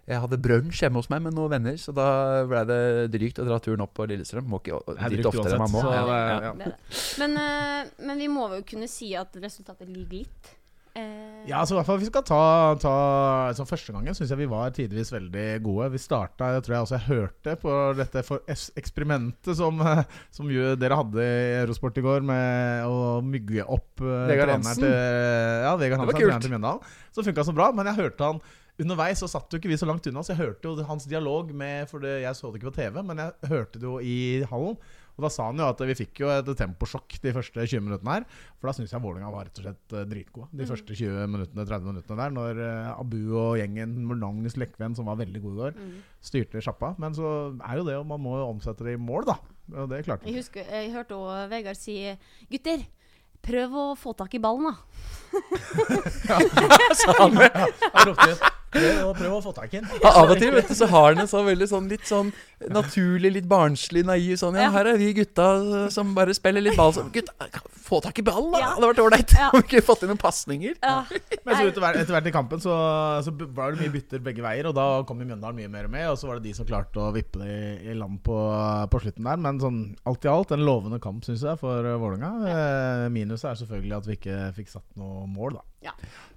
jeg 0.08 0.22
hadde 0.22 0.38
brunsj 0.40 0.78
hjemme 0.80 1.02
hos 1.02 1.10
meg 1.12 1.20
med 1.20 1.34
noen 1.36 1.50
venner, 1.52 1.74
så 1.76 1.92
da 1.92 2.06
ble 2.48 2.62
det 2.64 3.10
drygt 3.12 3.42
å 3.42 3.44
dra 3.44 3.58
turen 3.60 3.82
opp 3.84 3.92
på 3.98 4.06
Lillestrøm. 4.08 4.46
Må 4.48 4.62
ikke 4.62 4.78
dit 5.12 5.26
oftere 5.28 5.52
enn 5.52 5.58
man 5.60 5.74
må. 5.74 5.82
så 5.84 5.90
Ja. 5.92 6.54
Men, 7.20 7.36
eh, 7.36 7.90
men 8.06 8.16
vi 8.22 8.28
må 8.32 8.46
jo 8.56 8.62
kunne 8.64 8.88
si 8.88 9.10
at 9.14 9.34
resultatet 9.36 9.84
ligger 9.90 10.22
litt. 10.22 10.54
Eh, 10.98 11.24
Ja, 11.48 11.62
altså 11.62 11.72
i 11.72 11.78
hvert 11.78 11.88
fall 11.88 12.00
vi 12.02 12.08
skal 12.10 12.24
ta, 12.28 12.38
ta 12.82 12.90
altså, 13.48 13.64
Første 13.64 13.92
gangen 13.94 14.16
syns 14.16 14.32
jeg 14.34 14.40
vi 14.42 14.48
var 14.50 14.72
tidvis 14.76 15.08
veldig 15.14 15.46
gode. 15.64 15.86
Vi 15.94 16.00
starta 16.02 16.50
Jeg 16.56 16.64
tror 16.66 16.74
jeg 16.74 16.84
også 16.84 16.98
jeg 16.98 17.06
hørte 17.08 17.54
på 17.62 17.76
dette 17.96 18.22
for 18.26 18.44
eksperimentet 18.52 19.56
som, 19.56 19.80
som 20.36 20.52
jo 20.52 20.74
dere 20.76 20.98
hadde 21.00 21.24
i 21.24 21.56
Eurosport 21.62 21.96
i 21.96 22.04
går, 22.04 22.26
med 22.28 22.84
å 22.90 23.18
mygge 23.24 23.64
opp 23.64 24.04
eh, 24.04 24.26
Vegard 24.34 24.52
Hansen. 24.58 24.84
til 24.84 24.92
Ja, 24.92 25.72
Vegard 25.80 26.02
Hansen, 26.04 26.20
treneren 26.20 26.44
til 26.44 26.56
Mjøndalen. 26.56 26.96
Så 27.16 27.24
funka 27.24 27.46
så 27.48 27.56
bra. 27.56 27.70
Men 27.72 27.88
jeg 27.92 28.02
hørte 28.02 28.32
han 28.32 28.42
Underveis 28.78 29.18
så 29.18 29.26
satt 29.26 29.50
jo 29.50 29.58
ikke 29.58 29.72
vi 29.72 29.78
så 29.80 29.88
langt 29.88 30.06
unna, 30.06 30.22
så 30.22 30.36
jeg 30.36 30.38
hørte 30.44 30.70
jo 30.70 30.84
hans 30.86 31.08
dialog 31.10 31.48
med 31.50 31.88
For 31.90 31.98
det, 32.04 32.20
jeg 32.22 32.36
så 32.38 32.52
det 32.52 32.60
ikke 32.60 32.70
på 32.70 32.76
TV, 32.76 33.00
men 33.02 33.24
jeg 33.24 33.50
hørte 33.50 33.80
det 33.80 33.88
jo 33.88 33.96
i 33.98 34.18
hallen. 34.52 34.76
Og 35.18 35.24
da 35.26 35.30
sa 35.34 35.48
han 35.48 35.58
jo 35.58 35.66
at 35.66 35.80
vi 35.82 35.96
fikk 35.98 36.20
jo 36.22 36.28
et 36.30 36.46
temposjokk 36.56 37.16
de 37.24 37.32
første 37.34 37.58
20 37.66 37.82
minuttene 37.82 38.12
her. 38.14 38.26
For 38.60 38.70
da 38.70 38.74
syns 38.78 38.92
jeg 38.94 39.02
Vålerenga 39.02 39.32
var 39.34 39.48
rett 39.48 39.58
og 39.58 39.64
slett 39.66 39.94
eh, 39.98 40.04
dritgode. 40.06 40.46
De 40.54 40.62
Mm. 40.62 40.70
første 40.70 40.94
20 40.94 41.26
minuttene, 41.34 41.64
30 41.66 41.88
minuttene 41.90 42.18
der. 42.22 42.30
Når 42.38 42.60
eh, 42.62 42.92
Abu 42.94 43.18
og 43.34 43.56
gjengen, 43.58 43.96
Magnus 44.06 44.54
Lekven, 44.56 44.94
som 44.94 45.10
var 45.10 45.18
veldig 45.18 45.42
god 45.42 45.52
i 45.56 45.60
går, 45.64 45.74
mm. 45.82 45.96
styrte 46.30 46.62
sjappa. 46.62 46.94
Men 47.02 47.12
så 47.18 47.32
er 47.58 47.80
jo 47.82 47.88
det, 47.90 47.96
og 47.98 48.06
man 48.06 48.22
må 48.22 48.36
jo 48.38 48.46
omsette 48.52 48.86
det 48.86 48.94
i 48.94 49.02
mål, 49.02 49.26
da. 49.26 49.36
Og 49.82 49.90
det 49.90 50.04
klarte 50.06 50.24
Jeg 50.24 50.32
vi. 50.32 50.38
husker, 50.38 50.64
jeg 50.70 50.92
hørte 50.94 51.18
også 51.18 51.48
Vegard 51.50 51.76
si 51.76 51.98
Gutter, 52.48 52.86
prøv 53.42 53.74
å 53.74 53.84
få 53.98 54.14
tak 54.16 54.32
i 54.34 54.40
ballen, 54.42 54.70
da. 54.70 54.76
Han 57.18 57.36
ropte 57.38 58.30
ut, 58.32 58.46
Prøv, 58.68 59.14
prøv 59.16 59.32
å 59.32 59.38
få 59.40 59.52
tak 59.56 59.72
i 59.72 59.78
den. 59.80 59.86
Ja, 60.02 60.10
av 60.20 60.28
og 60.28 60.36
til 60.42 60.50
vet 60.52 60.68
du, 60.68 60.74
så 60.76 60.84
har 60.90 61.06
han 61.14 61.22
en 61.22 61.28
sånn 61.30 61.46
veldig 61.46 61.66
sånn 61.70 61.86
litt 61.88 62.04
sånn 62.04 62.28
naturlig, 62.68 63.30
litt 63.38 63.46
barnslig, 63.48 64.02
naiv 64.04 64.34
sånn 64.36 64.58
Ja, 64.60 64.66
her 64.74 64.90
er 64.90 64.98
vi 65.00 65.06
gutta 65.16 65.46
som 65.94 66.10
bare 66.12 66.34
spiller 66.36 66.60
litt 66.60 66.76
ball. 66.76 66.92
Så, 66.92 67.06
gutta, 67.14 67.32
få 67.88 68.02
tak 68.04 68.20
i 68.20 68.24
ballen, 68.26 68.50
da! 68.52 68.60
Ja. 68.60 68.66
Det 68.68 68.74
hadde 68.76 68.90
vært 68.90 69.00
ålreit. 69.06 69.32
Ja. 69.40 69.46
Om 69.56 69.62
vi 69.62 69.64
ikke 69.70 69.82
fått 69.86 70.04
inn 70.04 70.12
noen 70.12 70.20
pasninger. 70.20 70.76
Ja. 70.84 70.98
Men 71.08 71.56
så 71.56 71.62
etter, 71.70 71.80
hvert- 71.80 71.96
etter 72.02 72.12
hvert 72.18 72.28
i 72.28 72.34
kampen 72.34 72.60
så, 72.60 72.76
så 73.24 73.32
var 73.56 73.72
det 73.72 73.80
mye 73.86 73.94
bytter 73.94 74.20
begge 74.28 74.44
veier, 74.44 74.68
og 74.68 74.76
da 74.76 74.86
kom 75.08 75.22
Mjøndalen 75.24 75.56
mye 75.62 75.72
mer 75.72 75.88
med. 75.94 76.04
Og 76.12 76.20
så 76.20 76.28
var 76.28 76.36
det 76.36 76.50
de 76.50 76.54
som 76.60 76.68
klarte 76.68 77.00
å 77.00 77.08
vippe 77.16 77.40
det 77.40 77.56
i, 77.88 77.96
land 77.96 78.20
på, 78.26 78.36
på 78.92 79.00
slutten 79.06 79.30
der. 79.32 79.40
Men 79.48 79.62
sånn 79.64 79.80
alt 80.04 80.28
i 80.28 80.32
alt 80.34 80.52
en 80.58 80.66
lovende 80.68 81.00
kamp, 81.00 81.24
syns 81.24 81.46
jeg, 81.48 81.56
for 81.64 81.88
Vålerenga. 82.04 82.34
Eh, 82.52 83.06
minuset 83.16 83.48
er 83.54 83.62
selvfølgelig 83.64 83.96
at 84.02 84.12
vi 84.12 84.18
ikke 84.20 84.38
fikk 84.60 84.74
satt 84.76 84.86
noe 85.00 85.24
mål, 85.28 85.60
da. 85.84 85.94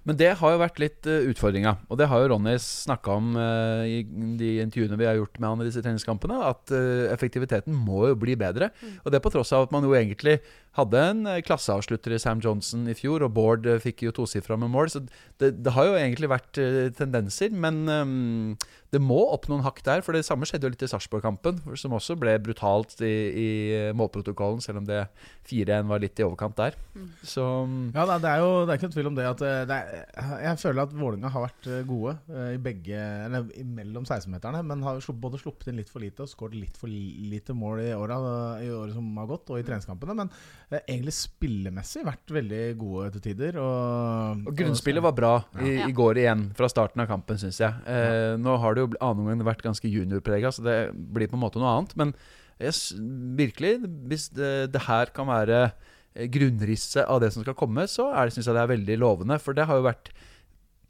Men 0.08 0.18
det 0.18 0.32
har 0.40 0.54
jo 0.54 0.60
vært 0.60 0.80
litt 0.82 1.06
uh, 1.06 1.28
utfordringa. 1.30 1.76
Og 1.86 1.98
det 2.00 2.08
har 2.10 2.22
jo 2.22 2.32
Ronny 2.32 2.56
snakka 2.62 3.18
om 3.20 3.36
uh, 3.38 3.84
i 3.86 4.02
de 4.38 4.56
intervjuene 4.64 4.98
vi 4.98 5.06
har 5.06 5.18
gjort 5.18 5.38
med 5.38 5.48
han 5.48 5.62
i 5.62 5.68
disse 5.68 5.82
treningskampene. 5.84 6.40
At 6.48 6.74
uh, 6.74 7.06
effektiviteten 7.12 7.76
må 7.76 8.08
jo 8.10 8.18
bli 8.18 8.34
bedre. 8.38 8.72
Og 9.04 9.14
det 9.14 9.22
på 9.22 9.30
tross 9.34 9.54
av 9.54 9.68
at 9.68 9.74
man 9.74 9.86
jo 9.86 9.94
egentlig 9.98 10.40
hadde 10.78 10.98
en 11.04 11.26
klasseavslutter 11.44 12.16
i 12.16 12.20
Sam 12.22 12.40
Johnson 12.42 12.86
i 12.88 12.96
fjor, 12.96 13.22
og 13.22 13.34
Bård 13.36 13.68
uh, 13.68 13.78
fikk 13.82 14.06
jo 14.08 14.14
tosifra 14.16 14.58
med 14.58 14.72
mål. 14.74 14.90
Så 14.90 15.04
det, 15.06 15.54
det 15.62 15.76
har 15.76 15.86
jo 15.86 15.98
egentlig 16.00 16.32
vært 16.32 16.58
tendenser. 16.98 17.54
Men 17.54 17.84
um, 17.86 18.56
det 18.92 19.00
må 19.00 19.20
opp 19.32 19.46
noen 19.48 19.62
hakk 19.64 19.78
der. 19.86 20.02
For 20.02 20.16
det 20.16 20.26
samme 20.26 20.48
skjedde 20.48 20.66
jo 20.66 20.74
litt 20.74 20.82
i 20.82 20.90
Sarpsborg-kampen, 20.90 21.62
som 21.78 21.94
også 21.94 22.18
ble 22.18 22.34
brutalt 22.42 22.98
i, 23.06 23.14
i 23.30 23.48
målprotokollen, 23.96 24.60
selv 24.64 24.82
om 24.82 24.88
det 24.88 25.04
4-1 25.48 25.86
var 25.88 26.02
litt 26.02 26.18
i 26.18 26.26
overkant 26.26 26.58
der. 26.58 26.76
Så 27.22 27.46
mm, 27.70 27.94
Ja, 27.94 28.04
det, 28.10 28.18
det 28.26 28.34
er 28.34 28.42
jo 28.42 28.50
det 28.66 28.74
er 28.74 28.80
ikke 28.80 28.90
noen 28.90 28.98
tvil 28.98 29.12
om 29.12 29.16
det. 29.16 29.30
At 29.32 29.42
eh, 29.46 29.72
er, 29.72 30.02
jeg 30.44 30.60
føler 30.62 30.82
at 30.84 30.94
Vålinga 30.96 31.30
har 31.32 31.44
vært 31.46 31.68
eh, 31.70 31.82
gode 31.88 32.14
eh, 32.32 32.52
i 32.56 32.60
begge 32.62 32.98
Eller 33.26 33.48
mellom 33.66 34.06
16-meterne, 34.06 34.62
men 34.68 34.84
har 34.86 35.00
både 35.22 35.40
sluppet 35.40 35.70
inn 35.70 35.80
litt 35.80 35.92
for 35.92 36.04
lite 36.04 36.24
og 36.24 36.30
skåret 36.30 36.56
litt 36.58 36.78
for 36.78 36.90
lite 36.90 37.56
mål 37.56 37.82
i, 37.84 37.90
året, 37.96 38.26
i 38.64 38.70
året 38.72 38.96
som 38.96 39.08
har 39.20 39.30
gått, 39.30 39.52
og 39.52 39.60
i 39.60 39.66
treningskampene. 39.66 40.16
Men 40.18 40.32
egentlig 40.80 41.14
spillemessig 41.16 42.04
vært 42.06 42.34
veldig 42.36 42.62
gode 42.80 43.12
til 43.16 43.24
tider. 43.28 43.58
Og, 43.62 44.44
Og 44.48 44.58
grunnspillet 44.58 45.04
var 45.04 45.16
bra 45.16 45.32
i, 45.62 45.78
i 45.86 45.96
går 45.96 46.22
igjen, 46.22 46.46
fra 46.58 46.70
starten 46.72 47.04
av 47.04 47.10
kampen, 47.10 47.40
syns 47.40 47.60
jeg. 47.62 47.82
Eh, 47.88 48.34
nå 48.40 48.56
har 48.62 48.76
det 48.76 48.86
jo 48.86 48.92
annen 49.00 49.32
gang 49.32 49.48
vært 49.52 49.64
ganske 49.64 49.90
juniorprega, 49.90 50.52
så 50.54 50.64
det 50.66 50.78
blir 50.92 51.30
på 51.30 51.38
en 51.38 51.44
måte 51.44 51.62
noe 51.62 51.74
annet. 51.76 51.96
Men 51.98 52.14
jeg, 52.62 53.00
virkelig, 53.38 53.76
hvis 54.10 54.28
det, 54.34 54.52
det 54.74 54.86
her 54.86 55.12
kan 55.14 55.30
være 55.30 55.64
grunnrisset 56.12 57.06
av 57.06 57.22
det 57.22 57.32
som 57.34 57.44
skal 57.44 57.56
komme, 57.58 57.86
så 57.88 58.10
syns 58.32 58.46
jeg 58.46 58.56
det 58.56 58.62
er 58.62 58.74
veldig 58.74 58.98
lovende. 59.00 59.38
For 59.40 59.56
det 59.56 59.66
har 59.68 59.80
jo 59.80 59.88
vært 59.88 60.12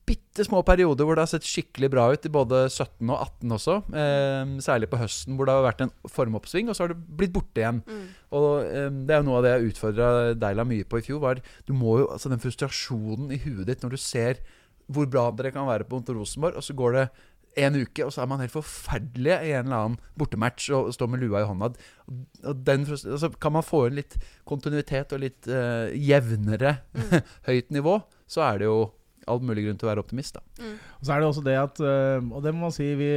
bitte 0.03 0.45
små 0.45 0.63
perioder 0.67 1.07
hvor 1.07 1.17
det 1.17 1.23
har 1.23 1.31
sett 1.31 1.47
skikkelig 1.47 1.89
bra 1.93 2.09
ut 2.11 2.25
i 2.27 2.33
både 2.33 2.65
17 2.67 3.11
og 3.13 3.21
18 3.21 3.57
også. 3.57 3.77
Eh, 4.03 4.55
særlig 4.65 4.89
på 4.91 4.99
høsten 5.01 5.37
hvor 5.39 5.49
det 5.49 5.55
har 5.55 5.67
vært 5.67 5.85
en 5.87 5.93
formoppsving, 6.11 6.71
og 6.71 6.77
så 6.77 6.85
har 6.85 6.95
det 6.95 7.19
blitt 7.21 7.35
borte 7.35 7.63
igjen. 7.63 7.83
Mm. 7.87 8.09
Og 8.39 8.49
eh, 8.67 8.89
Det 8.91 9.15
er 9.15 9.23
jo 9.23 9.29
noe 9.29 9.39
av 9.39 9.47
det 9.47 9.55
jeg 9.55 9.73
utfordra 9.73 10.09
Deila 10.39 10.67
mye 10.69 10.89
på 10.89 10.99
i 10.99 11.07
fjor. 11.07 11.23
var 11.23 11.43
du 11.69 11.73
må 11.77 12.01
jo, 12.03 12.11
altså 12.11 12.33
Den 12.33 12.43
frustrasjonen 12.43 13.31
i 13.35 13.41
huet 13.45 13.69
ditt 13.71 13.87
når 13.87 13.95
du 13.95 14.03
ser 14.03 14.43
hvor 14.93 15.07
bra 15.09 15.29
dere 15.31 15.53
kan 15.55 15.69
være 15.69 15.87
på 15.89 16.03
Rosenborg, 16.11 16.59
og 16.59 16.65
så 16.67 16.75
går 16.77 16.97
det 16.99 17.07
en 17.57 17.77
uke, 17.83 18.07
og 18.07 18.13
så 18.15 18.23
er 18.23 18.31
man 18.31 18.41
helt 18.41 18.55
forferdelig 18.55 19.35
i 19.35 19.53
en 19.53 19.67
eller 19.67 19.79
annen 19.79 19.99
bortematch 20.19 20.71
og 20.77 20.93
står 20.97 21.11
med 21.13 21.23
lua 21.25 21.43
i 21.43 21.49
hånda. 21.49 21.73
Og 22.49 22.65
den, 22.67 22.87
altså, 22.89 23.33
kan 23.43 23.57
man 23.57 23.67
få 23.67 23.87
inn 23.89 24.01
litt 24.01 24.17
kontinuitet 24.49 25.13
og 25.13 25.23
litt 25.25 25.51
uh, 25.51 25.93
jevnere 25.93 26.79
høyt 27.49 27.73
nivå, 27.75 27.99
så 28.31 28.47
er 28.49 28.63
det 28.63 28.71
jo 28.71 28.79
all 29.31 29.43
mulig 29.45 29.67
grunn 29.67 29.79
til 29.79 29.87
å 29.87 29.93
være 29.93 30.03
optimist. 30.03 30.39
da. 30.39 30.71
Og 30.99 31.05
så 31.05 31.13
er 31.15 31.21
det 31.21 31.29
også 31.29 31.45
det 31.47 31.59
at 31.59 31.83
øh, 31.83 32.25
Og 32.33 32.43
det 32.43 32.53
må 32.55 32.67
man 32.67 32.75
si 32.75 32.89
vi 32.99 33.11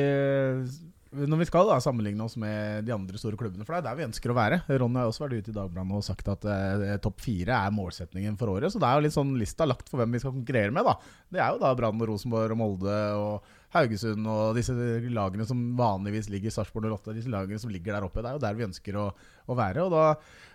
Når 1.16 1.40
vi 1.42 1.48
skal 1.50 1.70
da 1.70 1.80
sammenligne 1.82 2.26
oss 2.26 2.36
med 2.42 2.86
de 2.86 2.94
andre 2.94 3.18
store 3.18 3.40
klubbene, 3.40 3.66
for 3.66 3.76
det 3.76 3.80
er 3.82 3.88
der 3.88 4.00
vi 4.00 4.08
ønsker 4.10 4.34
å 4.34 4.38
være 4.38 4.62
Ronny 4.70 5.00
har 5.02 5.10
også 5.10 5.26
vært 5.26 5.40
ute 5.40 5.54
i 5.54 5.58
Dagbladet 5.58 5.98
og 5.98 6.06
sagt 6.06 6.30
at 6.34 6.46
eh, 6.52 6.96
topp 7.02 7.24
fire 7.24 7.58
er 7.58 7.74
målsetningen 7.74 8.38
for 8.38 8.52
året. 8.54 8.74
Så 8.74 8.82
det 8.82 8.90
er 8.90 9.00
jo 9.00 9.06
litt 9.08 9.16
sånn 9.16 9.36
lista 9.40 9.68
lagt 9.70 9.90
for 9.90 10.02
hvem 10.02 10.18
vi 10.18 10.22
skal 10.22 10.36
konkurrere 10.36 10.76
med. 10.76 10.86
da 10.86 10.98
Det 11.32 11.42
er 11.42 11.54
jo 11.56 11.62
da 11.64 11.72
Brann 11.80 12.02
og 12.02 12.12
Rosenborg 12.12 12.58
og 12.58 12.60
Molde 12.60 12.98
og 13.22 13.55
Haugesund 13.76 14.28
og 14.32 14.56
disse 14.58 14.74
lagene 15.12 15.46
som 15.48 15.60
vanligvis 15.78 16.30
ligger 16.32 16.54
Sarpsborg 16.54 16.88
08. 16.90 17.16
Disse 17.18 17.32
lagene 17.32 17.60
som 17.62 17.72
ligger 17.74 17.96
der 17.96 18.08
oppe. 18.08 18.24
Det 18.24 18.32
er 18.32 18.38
jo 18.38 18.44
der 18.46 18.58
vi 18.58 18.66
ønsker 18.68 18.98
å, 19.02 19.06
å 19.52 19.58
være. 19.58 19.86
Og 19.86 19.94
da, 19.94 20.04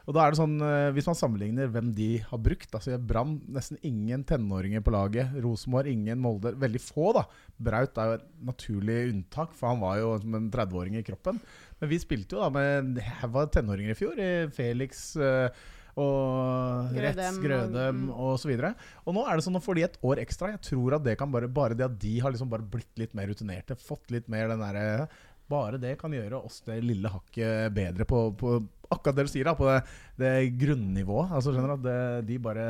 og 0.09 0.17
da 0.17 0.25
er 0.25 0.33
det 0.33 0.41
sånn 0.41 0.57
eh, 0.65 0.91
Hvis 0.97 1.09
man 1.11 1.19
sammenligner 1.19 1.73
hvem 1.73 1.91
de 1.97 2.09
har 2.27 2.41
brukt 2.43 2.73
Altså 2.79 2.97
Brann 2.99 3.37
nesten 3.53 3.81
ingen 3.87 4.25
tenåringer 4.29 4.85
på 4.85 4.95
laget. 4.95 5.35
Rosenborg 5.45 5.93
ingen. 5.93 6.23
Molde 6.23 6.55
veldig 6.61 6.83
få, 6.85 7.11
da. 7.19 7.27
Braut 7.61 8.01
er 8.01 8.09
jo 8.09 8.21
et 8.21 8.31
naturlig 8.53 9.01
unntak, 9.11 9.53
for 9.57 9.73
han 9.73 9.85
var 9.85 10.01
jo 10.01 10.15
som 10.23 10.39
en 10.39 10.49
30-åring 10.53 10.97
i 11.01 11.05
kroppen. 11.07 11.43
Men 11.81 11.93
vi 11.93 12.01
spilte 12.01 12.37
jo 12.37 12.45
da 12.45 12.51
med 12.55 12.73
en 12.79 13.13
haug 13.21 13.53
tenåringer 13.53 13.95
i 13.95 14.01
fjor. 14.01 14.17
i 14.17 14.33
Felix 14.57 15.13
eh, 15.21 15.69
og 16.01 16.95
og- 17.41 17.43
Grødem 17.45 17.99
mm. 18.09 18.49
videre. 18.49 18.75
Og 19.05 19.17
nå 19.17 19.25
er 19.27 19.37
det 19.37 19.47
sånn 19.47 19.59
at 19.59 19.65
får 19.65 19.79
de 19.79 19.87
et 19.87 19.99
år 20.03 20.23
ekstra. 20.25 20.53
Jeg 20.55 20.63
tror 20.71 20.97
at 20.97 21.05
det 21.05 21.19
kan 21.19 21.31
bare 21.31 21.49
Bare 21.49 21.75
det 21.75 21.85
at 21.87 21.99
de 21.99 22.19
har 22.21 22.33
liksom 22.33 22.51
bare 22.51 22.67
blitt 22.67 22.99
litt 22.99 23.15
mer 23.15 23.29
rutinerte, 23.31 23.77
fått 23.77 24.11
litt 24.11 24.29
mer 24.29 24.49
den 24.49 24.63
derre 24.63 25.09
Bare 25.51 25.81
det 25.83 25.99
kan 25.99 26.13
gjøre 26.15 26.45
oss 26.45 26.61
det 26.63 26.79
lille 26.85 27.11
hakket 27.11 27.75
bedre 27.75 28.07
på, 28.07 28.31
på 28.39 28.61
akkurat 28.91 29.17
det 29.17 29.25
du 29.27 29.31
sier, 29.33 29.49
da, 29.49 29.57
på 29.59 29.67
det, 29.67 29.81
det 30.21 30.53
grunnivået. 30.61 31.33
Altså 31.35 31.51
skjønner 31.51 31.75
du 31.75 31.81
at 31.81 31.87
det, 31.89 32.27
de 32.29 32.39
bare 32.39 32.67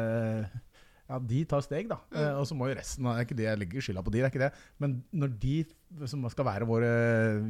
ja, 1.11 1.19
de 1.19 1.43
tar 1.45 1.61
steg, 1.67 1.91
da. 1.91 1.99
Mm. 2.09 2.23
Eh, 2.23 2.33
og 2.39 2.47
så 2.49 2.57
må 2.57 2.71
jo 2.71 2.79
resten 2.79 3.05
det 3.05 3.13
er 3.13 3.27
ikke 3.27 3.37
det 3.37 3.47
Jeg 3.49 3.61
legger 3.61 3.85
skylda 3.85 4.05
på 4.07 4.15
de, 4.15 4.23
det 4.23 4.27
er 4.29 4.33
ikke 4.33 4.45
det. 4.47 4.51
Men 4.81 4.97
når 5.13 5.37
de 5.43 5.55
som 6.09 6.25
skal 6.33 6.47
være 6.47 6.69
våre 6.71 6.91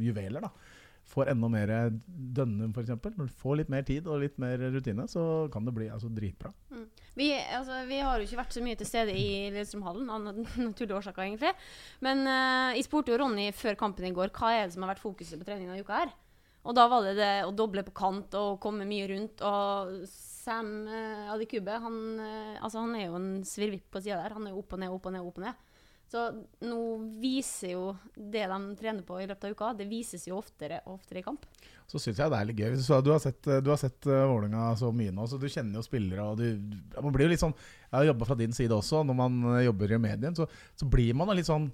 juveler, 0.03 0.43
da 0.43 0.51
får 1.11 1.31
enda 1.33 1.49
mer 1.51 1.71
Dønnum, 1.91 2.71
f.eks. 2.71 2.93
Når 2.95 3.27
du 3.27 3.35
får 3.41 3.59
litt 3.59 3.71
mer 3.73 3.85
tid 3.87 4.07
og 4.07 4.23
litt 4.23 4.37
mer 4.41 4.61
rutine, 4.73 5.07
så 5.11 5.25
kan 5.53 5.67
det 5.67 5.75
bli 5.75 5.89
altså, 5.91 6.09
dritbra. 6.13 6.53
Vi, 7.17 7.27
altså, 7.35 7.81
vi 7.89 7.99
har 7.99 8.17
jo 8.17 8.27
ikke 8.27 8.39
vært 8.39 8.55
så 8.55 8.63
mye 8.63 8.79
til 8.79 8.87
stede 8.87 9.15
i 9.15 9.27
Lillestrømhallen, 9.51 10.09
av 10.09 10.41
naturlige 10.69 10.99
årsaker, 11.01 11.25
egentlig. 11.27 11.53
Men 12.05 12.23
uh, 12.27 12.71
jeg 12.77 12.87
spurte 12.87 13.13
jo 13.13 13.19
Ronny 13.21 13.49
før 13.55 13.79
kampen 13.79 14.07
i 14.07 14.13
går 14.15 14.33
hva 14.37 14.53
er 14.55 14.65
det 14.65 14.75
som 14.75 14.85
har 14.85 14.93
vært 14.93 15.03
fokuset 15.03 15.39
på 15.41 15.47
treninga 15.47 15.77
i 15.77 15.83
uka 15.83 16.03
her. 16.03 16.13
Og 16.61 16.77
da 16.77 16.85
var 16.89 17.07
det 17.07 17.15
det 17.17 17.31
å 17.47 17.55
doble 17.57 17.81
på 17.87 17.95
kant 17.97 18.35
og 18.37 18.59
komme 18.61 18.85
mye 18.87 19.07
rundt. 19.09 19.41
Og 19.43 20.05
Sam 20.09 20.71
uh, 20.87 21.33
Adikube, 21.33 21.75
han, 21.83 21.99
uh, 22.21 22.61
altså, 22.61 22.85
han 22.85 22.95
er 22.95 23.09
jo 23.09 23.19
en 23.19 23.31
svirvipp 23.47 23.89
på 23.91 24.03
sida 24.03 24.21
der. 24.21 24.37
Han 24.37 24.47
er 24.47 24.55
jo 24.55 24.63
opp 24.63 24.77
og 24.77 24.83
ned, 24.83 24.93
opp 24.93 25.09
og 25.09 25.15
ned, 25.17 25.27
opp 25.27 25.41
og 25.41 25.47
ned. 25.49 25.67
Så 26.11 26.25
nå 26.67 26.77
viser 27.21 27.71
jo 27.71 27.83
det 28.15 28.43
de 28.51 28.57
trener 28.75 29.03
på 29.07 29.15
i 29.21 29.27
løpet 29.29 29.45
av 29.47 29.53
uka, 29.55 29.69
det 29.79 29.85
vises 29.87 30.25
jo 30.27 30.35
oftere 30.41 30.81
og 30.83 30.97
oftere 30.97 31.21
i 31.21 31.23
kamp. 31.23 31.45
Så 31.87 32.01
syns 32.03 32.19
jeg 32.19 32.33
det 32.33 32.39
er 32.39 32.49
litt 32.49 32.59
gøy. 32.59 32.73
Så 32.83 32.99
du 32.99 33.13
har 33.13 33.21
sett, 33.23 33.39
du 33.39 33.69
sett 33.79 34.09
uh, 34.11 34.25
Vålerenga 34.27 34.73
så 34.79 34.91
mye 34.95 35.13
nå, 35.15 35.23
så 35.27 35.39
du 35.39 35.47
kjenner 35.47 35.79
jo 35.79 35.85
spillere. 35.85 36.25
Og 36.27 36.41
du, 36.41 36.75
man 36.97 37.15
blir 37.15 37.29
jo 37.29 37.31
litt 37.31 37.43
sånn 37.43 37.55
Jeg 37.55 37.95
har 37.95 38.09
jobba 38.09 38.27
fra 38.27 38.37
din 38.41 38.55
side 38.55 38.75
også. 38.75 39.05
Når 39.07 39.17
man 39.21 39.39
eh, 39.53 39.63
jobber 39.69 39.95
i 39.95 40.01
medien, 40.03 40.35
så, 40.35 40.49
så 40.75 40.87
blir 40.91 41.15
man 41.15 41.31
da 41.31 41.37
litt 41.37 41.47
sånn 41.47 41.69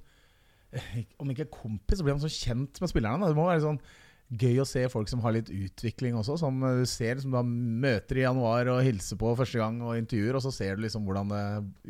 eh, 0.69 1.01
Om 1.21 1.33
ikke 1.33 1.49
kompis, 1.57 1.97
så 1.97 2.05
blir 2.05 2.17
man 2.17 2.25
så 2.25 2.33
kjent 2.33 2.81
med 2.83 2.93
spillerne. 2.93 3.31
Det 3.31 3.37
må 3.37 3.49
være 3.49 3.65
sånn 3.65 3.81
gøy 4.27 4.59
å 4.59 4.65
se 4.67 4.81
folk 4.91 5.07
som 5.07 5.21
har 5.23 5.37
litt 5.37 5.49
utvikling 5.53 6.17
også. 6.19 6.35
Som 6.41 6.59
eh, 6.67 6.81
du 6.81 6.89
ser 6.89 7.21
som 7.21 7.31
du 7.31 7.37
har 7.39 7.47
møter 7.47 8.19
i 8.19 8.25
januar 8.25 8.67
og 8.73 8.81
hilser 8.83 9.19
på 9.19 9.31
første 9.39 9.61
gang 9.61 9.79
og 9.85 9.95
intervjuer, 9.99 10.35
og 10.35 10.43
så 10.43 10.51
ser 10.53 10.75
du 10.75 10.83
liksom 10.83 11.07
hvordan 11.07 11.31
det 11.31 11.43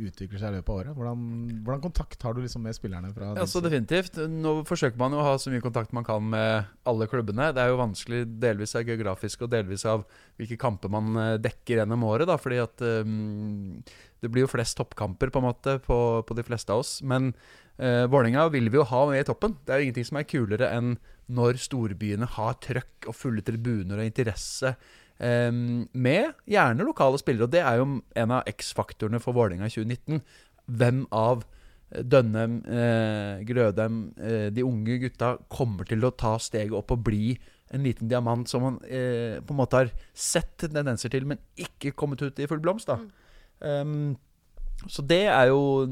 utvikler 0.09 0.41
seg 0.41 0.53
i 0.53 0.59
løpet 0.59 0.71
av 0.73 0.81
året. 0.81 0.97
Hvordan, 0.97 1.23
hvordan 1.65 1.85
kontakt 1.87 2.27
har 2.27 2.37
du 2.37 2.43
liksom 2.43 2.65
med 2.67 2.77
spillerne? 2.77 3.13
fra 3.15 3.31
Ja, 3.33 3.47
så 3.49 3.61
definitivt. 3.63 4.19
Nå 4.29 4.59
forsøker 4.69 4.99
man 5.01 5.15
jo 5.15 5.21
å 5.23 5.27
ha 5.31 5.37
så 5.41 5.53
mye 5.53 5.65
kontakt 5.65 5.95
man 5.97 6.05
kan 6.07 6.25
med 6.29 6.69
alle 6.87 7.09
klubbene. 7.09 7.49
Det 7.55 7.63
er 7.63 7.73
jo 7.73 7.81
vanskelig 7.81 8.25
delvis 8.41 8.75
av 8.77 8.85
geografisk 8.85 9.47
og 9.47 9.53
delvis 9.55 9.87
av 9.89 10.05
hvilke 10.37 10.59
kamper 10.61 10.93
man 10.93 11.17
eh, 11.23 11.37
dekker 11.41 11.81
gjennom 11.81 12.05
året. 12.05 12.29
da, 12.29 12.37
fordi 12.41 12.61
at 12.61 12.85
ehm, 12.85 13.81
det 14.21 14.31
blir 14.33 14.45
jo 14.45 14.51
flest 14.51 14.77
toppkamper 14.79 15.31
på 15.33 15.41
en 15.41 15.47
måte 15.47 15.77
på, 15.83 15.97
på 16.27 16.37
de 16.37 16.45
fleste 16.45 16.73
av 16.73 16.83
oss. 16.83 16.99
Men 17.05 17.31
eh, 17.77 18.05
Vålerenga 18.09 18.47
vil 18.53 18.71
vi 18.73 18.79
jo 18.79 18.87
ha 18.89 19.03
med 19.11 19.21
i 19.21 19.27
toppen. 19.27 19.57
Det 19.65 19.73
er 19.73 19.81
jo 19.81 19.89
ingenting 19.89 20.07
som 20.09 20.21
er 20.21 20.29
kulere 20.29 20.71
enn 20.73 20.95
når 21.27 21.59
storbyene 21.59 22.29
har 22.37 22.57
trøkk 22.63 23.09
og 23.11 23.17
fulle 23.17 23.43
tribuner 23.45 23.99
og 23.99 24.07
interesse. 24.07 24.73
Eh, 25.17 25.51
med 25.51 26.49
gjerne 26.49 26.87
lokale 26.87 27.21
spillere. 27.21 27.49
Og 27.49 27.53
det 27.53 27.61
er 27.65 27.81
jo 27.81 27.91
en 27.97 28.35
av 28.39 28.49
X-faktorene 28.55 29.21
for 29.23 29.37
Vålerenga 29.37 29.69
i 29.69 29.77
2019. 29.77 30.25
Hvem 30.67 31.05
av 31.15 31.45
Dønnem, 31.87 32.65
eh, 32.67 33.43
Grødem, 33.47 34.13
eh, 34.19 34.49
de 34.49 34.63
unge 34.63 34.99
gutta 34.99 35.37
kommer 35.47 35.87
til 35.87 36.03
å 36.03 36.11
ta 36.11 36.37
steget 36.37 36.73
opp 36.75 36.91
og 36.91 37.03
bli 37.03 37.37
en 37.71 37.83
liten 37.83 38.09
diamant 38.09 38.47
som 38.47 38.61
man 38.61 38.79
eh, 38.83 39.39
på 39.39 39.53
en 39.53 39.59
måte 39.59 39.79
har 39.79 39.91
sett 40.13 40.57
tendenser 40.57 41.09
til, 41.09 41.25
men 41.25 41.39
ikke 41.55 41.95
kommet 41.95 42.21
ut 42.21 42.39
i 42.39 42.47
full 42.47 42.59
blomst. 42.59 42.87
da. 42.87 42.99
Um, 43.59 44.15
så 44.85 45.01
det 45.01 45.23
er 45.25 45.47
jo 45.49 45.87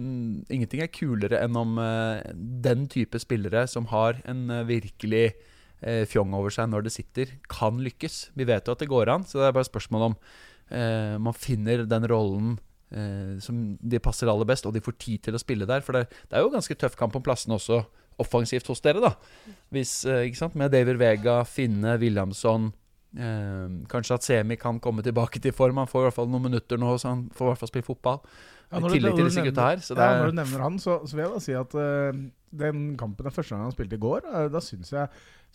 Ingenting 0.54 0.84
er 0.84 0.92
kulere 0.94 1.40
enn 1.42 1.56
om 1.58 1.80
uh, 1.82 2.22
den 2.36 2.86
type 2.92 3.18
spillere 3.22 3.66
som 3.70 3.88
har 3.90 4.20
en 4.30 4.46
uh, 4.52 4.62
virkelig 4.68 5.32
uh, 5.82 6.04
fjong 6.10 6.36
over 6.38 6.54
seg 6.54 6.70
når 6.70 6.86
det 6.86 6.94
sitter, 6.94 7.34
kan 7.50 7.82
lykkes. 7.82 8.30
Vi 8.38 8.48
vet 8.48 8.68
jo 8.68 8.76
at 8.76 8.84
det 8.84 8.92
går 8.92 9.12
an, 9.14 9.26
så 9.26 9.42
det 9.42 9.50
er 9.50 9.58
bare 9.58 9.72
spørsmål 9.72 10.12
om 10.12 10.20
man 10.66 11.36
finner 11.38 11.84
den 11.86 12.08
rollen 12.10 12.56
som 13.38 13.58
de 13.78 14.00
passer 14.02 14.26
aller 14.26 14.48
best, 14.50 14.66
og 14.66 14.74
de 14.74 14.82
får 14.82 14.96
tid 14.98 15.22
til 15.28 15.36
å 15.38 15.42
spille 15.44 15.68
der. 15.70 15.84
For 15.86 15.94
det, 15.94 16.08
det 16.26 16.40
er 16.40 16.42
jo 16.42 16.50
ganske 16.50 16.74
tøff 16.82 16.96
kamp 16.98 17.14
om 17.14 17.22
plassene 17.22 17.54
også 17.60 17.84
offensivt 18.18 18.72
hos 18.72 18.82
dere, 18.82 19.04
da. 19.04 19.12
Hvis, 19.70 19.92
ikke 20.10 20.40
sant? 20.40 20.58
Med 20.58 20.74
David 20.74 20.98
Vega, 20.98 21.36
Finne, 21.46 22.00
Williamson. 22.02 22.72
Eh, 23.16 23.76
kanskje 23.92 24.18
at 24.18 24.26
Semi 24.28 24.58
kan 24.60 24.80
komme 24.84 25.04
tilbake 25.06 25.40
til 25.40 25.56
form. 25.56 25.80
Han 25.80 25.88
får 25.88 26.04
i 26.04 26.08
hvert 26.10 26.18
fall 26.18 26.32
noen 26.32 26.50
minutter 26.50 26.82
nå, 26.82 26.98
så 27.00 27.14
han 27.14 27.30
får 27.36 27.48
i 27.48 27.54
hvert 27.54 27.64
fall 27.64 27.72
spille 27.72 27.88
fotball. 27.88 28.20
Ja, 28.72 28.82
I 28.82 28.90
tillegg 28.92 29.16
til 29.16 29.30
disse 29.30 29.46
gutta 29.46 29.70
her. 29.70 29.82
Ja, 29.94 30.10
når 30.20 30.34
du 30.34 30.40
nevner 30.42 30.66
han, 30.66 30.78
så, 30.82 31.00
så 31.08 31.16
vil 31.16 31.24
jeg 31.24 31.34
da 31.36 31.42
si 31.44 31.56
at 31.56 31.76
uh, 31.78 32.18
den 32.66 32.86
kampen, 33.00 33.28
den 33.28 33.36
første 33.36 33.54
gangen 33.54 33.70
han 33.70 33.76
spilte 33.76 33.96
i 33.96 34.02
går, 34.02 34.26
uh, 34.26 34.48
da 34.52 34.62
syns 34.64 34.92
jeg 34.92 35.06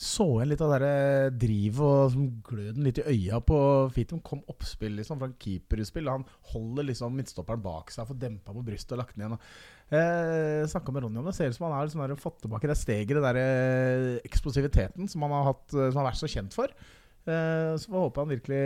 så 0.00 0.24
en 0.40 0.48
litt 0.48 0.62
av 0.64 0.70
det 0.80 1.34
drivet 1.42 1.82
og 1.84 2.12
som 2.14 2.28
gløden 2.46 2.86
litt 2.86 3.02
i 3.02 3.04
øya 3.10 3.42
på 3.44 3.58
Fitum. 3.92 4.22
Kom 4.24 4.40
oppspill 4.48 4.94
liksom 4.96 5.18
fra 5.20 5.28
keeperutspill. 5.42 6.08
Han 6.08 6.24
holder 6.54 6.86
liksom 6.88 7.18
midtstopperen 7.18 7.60
bak 7.60 7.92
seg, 7.92 8.08
får 8.08 8.16
dempa 8.22 8.54
på 8.56 8.64
brystet 8.64 8.94
og 8.96 9.02
lagt 9.02 9.18
den 9.18 9.26
igjen. 9.26 9.36
jeg 9.92 10.70
snakka 10.72 10.94
med 10.94 11.04
Ronny 11.04 11.20
om 11.20 11.28
det. 11.28 11.34
Ser 11.36 11.52
ut 11.52 11.58
som 11.58 11.66
han 11.68 11.76
har 11.76 11.90
liksom 11.90 12.22
fått 12.22 12.40
tilbake 12.46 12.70
det 12.70 12.78
steget, 12.80 13.12
den 13.18 13.26
der 13.26 13.42
eh, 13.42 14.16
eksplosiviteten 14.24 15.10
som 15.10 15.26
han 15.26 15.36
har, 15.36 15.50
hatt, 15.50 15.66
eh, 15.74 15.90
som 15.90 16.00
han 16.00 16.06
har 16.06 16.10
vært 16.14 16.22
så 16.22 16.32
kjent 16.32 16.56
for. 16.56 16.72
Eh, 17.28 17.76
Så 17.76 17.90
får 17.90 18.06
håpe 18.06 18.22
han 18.22 18.30
virkelig 18.32 18.60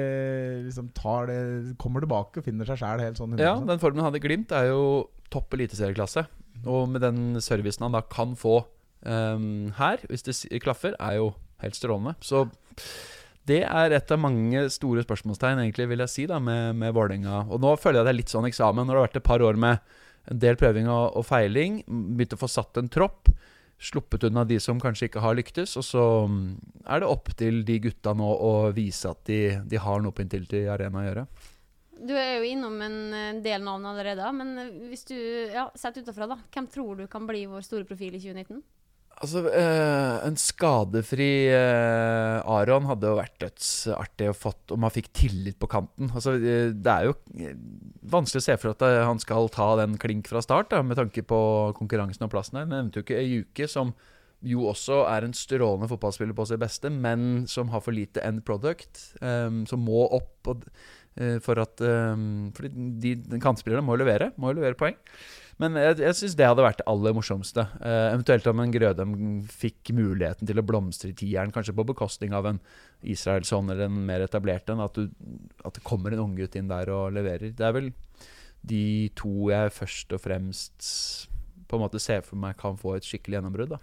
liksom 0.68 0.92
tar 0.94 1.26
det 1.26 1.76
kommer 1.80 2.04
tilbake 2.04 2.38
og 2.40 2.46
finner 2.46 2.68
seg 2.68 2.78
sjæl 2.80 3.02
helt 3.02 3.18
sånn 3.18 3.34
100%. 3.34 3.42
ja, 3.42 3.56
den 3.72 3.82
formen 3.82 4.04
han 4.04 4.14
i 4.14 4.22
Glimt, 4.22 4.52
er 4.54 4.70
jo 4.70 5.08
topp 5.34 5.56
eliteserieklasse. 5.56 6.26
Og 6.64 6.86
med 6.88 7.02
den 7.02 7.40
servicen 7.42 7.82
han 7.88 7.96
da 7.96 8.00
kan 8.06 8.36
få 8.38 8.60
um, 9.04 9.72
her, 9.76 9.98
hvis 10.08 10.22
det 10.24 10.62
klaffer, 10.62 10.94
er 11.02 11.18
jo 11.18 11.34
helt 11.64 11.76
strålende. 11.76 12.14
Så 12.24 12.46
det 13.44 13.62
er 13.66 13.92
et 13.92 14.14
av 14.14 14.20
mange 14.22 14.62
store 14.72 15.02
spørsmålstegn, 15.04 15.60
egentlig, 15.60 15.88
vil 15.90 16.04
jeg 16.06 16.12
si, 16.12 16.24
da, 16.30 16.38
med, 16.40 16.78
med 16.80 16.94
Vålerenga. 16.96 17.42
Og 17.52 17.60
nå 17.60 17.74
føler 17.76 18.00
jeg 18.00 18.06
det 18.08 18.14
er 18.14 18.20
litt 18.22 18.32
sånn 18.32 18.48
eksamen. 18.48 18.86
Når 18.86 18.94
det 18.94 19.00
har 19.02 19.08
vært 19.10 19.20
et 19.20 19.26
par 19.26 19.44
år 19.44 19.58
med 19.60 19.82
en 20.32 20.40
del 20.40 20.56
prøving 20.56 20.88
og, 20.88 21.18
og 21.20 21.26
feiling, 21.28 21.82
begynt 22.16 22.38
å 22.38 22.40
få 22.40 22.48
satt 22.48 22.80
en 22.80 22.88
tropp, 22.88 23.28
sluppet 23.80 24.24
unna 24.28 24.44
de 24.48 24.58
som 24.60 24.80
kanskje 24.80 25.08
ikke 25.08 25.22
har 25.24 25.36
lyktes, 25.36 25.76
og 25.80 25.84
så 25.86 26.04
mm, 26.30 26.44
er 26.86 27.02
det 27.02 27.10
opp 27.10 27.32
til 27.38 27.62
de 27.66 27.80
gutta 27.88 28.14
nå 28.16 28.28
å 28.28 28.52
vise 28.76 29.10
at 29.10 29.24
de, 29.28 29.40
de 29.64 29.80
har 29.80 30.04
noe 30.04 30.14
på 30.14 30.24
Intility 30.24 30.64
Arena 30.70 31.02
å 31.02 31.06
gjøre. 31.08 31.26
Du 32.04 32.12
er 32.18 32.38
jo 32.38 32.46
innom 32.48 32.80
en 32.82 32.98
eh, 33.14 33.42
del 33.44 33.62
navn 33.64 33.86
allerede, 33.86 34.30
men 34.34 34.54
eh, 34.58 34.72
hvis 34.90 35.06
du 35.08 35.16
ja, 35.16 35.68
sett 35.78 36.00
utafra, 36.00 36.28
da, 36.34 36.38
hvem 36.54 36.66
tror 36.70 36.98
du 36.98 37.06
kan 37.10 37.26
bli 37.28 37.44
vår 37.50 37.64
store 37.66 37.86
profil 37.88 38.16
i 38.16 38.22
2019? 38.22 38.62
Altså, 39.22 39.44
eh, 39.46 40.16
en 40.26 40.34
skadefri 40.40 41.46
eh, 41.52 42.38
Aron 42.50 42.88
hadde 42.88 43.10
jo 43.12 43.18
vært 43.18 43.36
dødsartig 43.44 44.26
å 44.32 44.34
fått 44.34 44.72
om 44.74 44.82
han 44.86 44.92
fikk 44.94 45.12
tillit 45.14 45.58
på 45.60 45.68
kanten. 45.70 46.10
Altså, 46.10 46.34
eh, 46.34 46.72
det 46.74 46.90
er 46.90 47.06
jo 47.06 47.14
eh, 47.38 47.54
vanskelig 48.10 48.42
å 48.42 48.46
se 48.48 48.56
for 48.58 48.72
at 48.72 48.82
eh, 48.82 49.02
han 49.06 49.22
skal 49.22 49.46
ta 49.54 49.68
den 49.78 49.94
klink 50.02 50.26
fra 50.30 50.42
start, 50.44 50.72
da, 50.74 50.82
med 50.82 50.98
tanke 50.98 51.22
på 51.22 51.38
konkurransen 51.78 52.26
og 52.26 52.32
plassen 52.34 52.58
her. 52.58 52.66
Jeg 52.66 52.72
nevnte 52.74 53.00
jo 53.00 53.06
ikke 53.06 53.20
Ejuke, 53.22 53.70
som 53.70 53.94
jo 54.44 54.66
også 54.68 55.04
er 55.08 55.24
en 55.24 55.36
strålende 55.36 55.88
fotballspiller 55.88 56.36
på 56.36 56.48
sitt 56.50 56.60
beste, 56.60 56.90
men 56.92 57.46
som 57.48 57.70
har 57.72 57.84
for 57.86 57.96
lite 57.96 58.24
end 58.26 58.42
product, 58.44 59.06
eh, 59.22 59.62
som 59.70 59.86
må 59.86 60.08
opp 60.10 60.52
og, 60.52 60.68
for 61.46 61.60
at 61.62 61.78
Fordi 61.78 62.68
de, 62.98 63.12
de 63.22 63.38
kantspillerne 63.38 63.86
må 63.86 63.94
levere, 63.94 64.32
må 64.34 64.50
levere 64.50 64.74
poeng. 64.74 64.96
Men 65.62 65.76
jeg, 65.78 65.98
jeg 66.02 66.16
syns 66.18 66.34
det 66.38 66.46
hadde 66.48 66.64
vært 66.66 66.80
det 66.82 66.86
aller 66.90 67.14
morsomste. 67.14 67.62
Eh, 67.78 68.08
eventuelt 68.14 68.46
om 68.50 68.60
en 68.64 68.72
Grødem 68.74 69.12
fikk 69.46 69.92
muligheten 69.94 70.48
til 70.50 70.58
å 70.58 70.64
blomstre 70.66 71.12
i 71.12 71.16
tieren, 71.20 71.52
kanskje 71.54 71.76
på 71.78 71.84
bekostning 71.86 72.34
av 72.34 72.48
en 72.50 72.58
Israelsson 73.02 73.70
eller 73.70 73.86
en 73.86 74.00
mer 74.08 74.24
etablert 74.26 74.68
en. 74.74 74.80
At, 74.82 74.98
at 74.98 75.74
det 75.78 75.84
kommer 75.86 76.12
en 76.16 76.24
unggutt 76.26 76.56
inn 76.58 76.68
der 76.72 76.90
og 76.90 77.12
leverer. 77.14 77.54
Det 77.54 77.66
er 77.68 77.76
vel 77.76 77.92
de 78.64 79.10
to 79.14 79.50
jeg 79.52 79.74
først 79.76 80.12
og 80.16 80.22
fremst 80.24 80.86
på 81.68 81.76
en 81.76 81.82
måte 81.84 82.00
ser 82.02 82.22
for 82.24 82.40
meg 82.40 82.56
kan 82.60 82.76
få 82.80 82.96
et 82.96 83.04
skikkelig 83.06 83.38
gjennombrudd. 83.38 83.74
da 83.76 83.78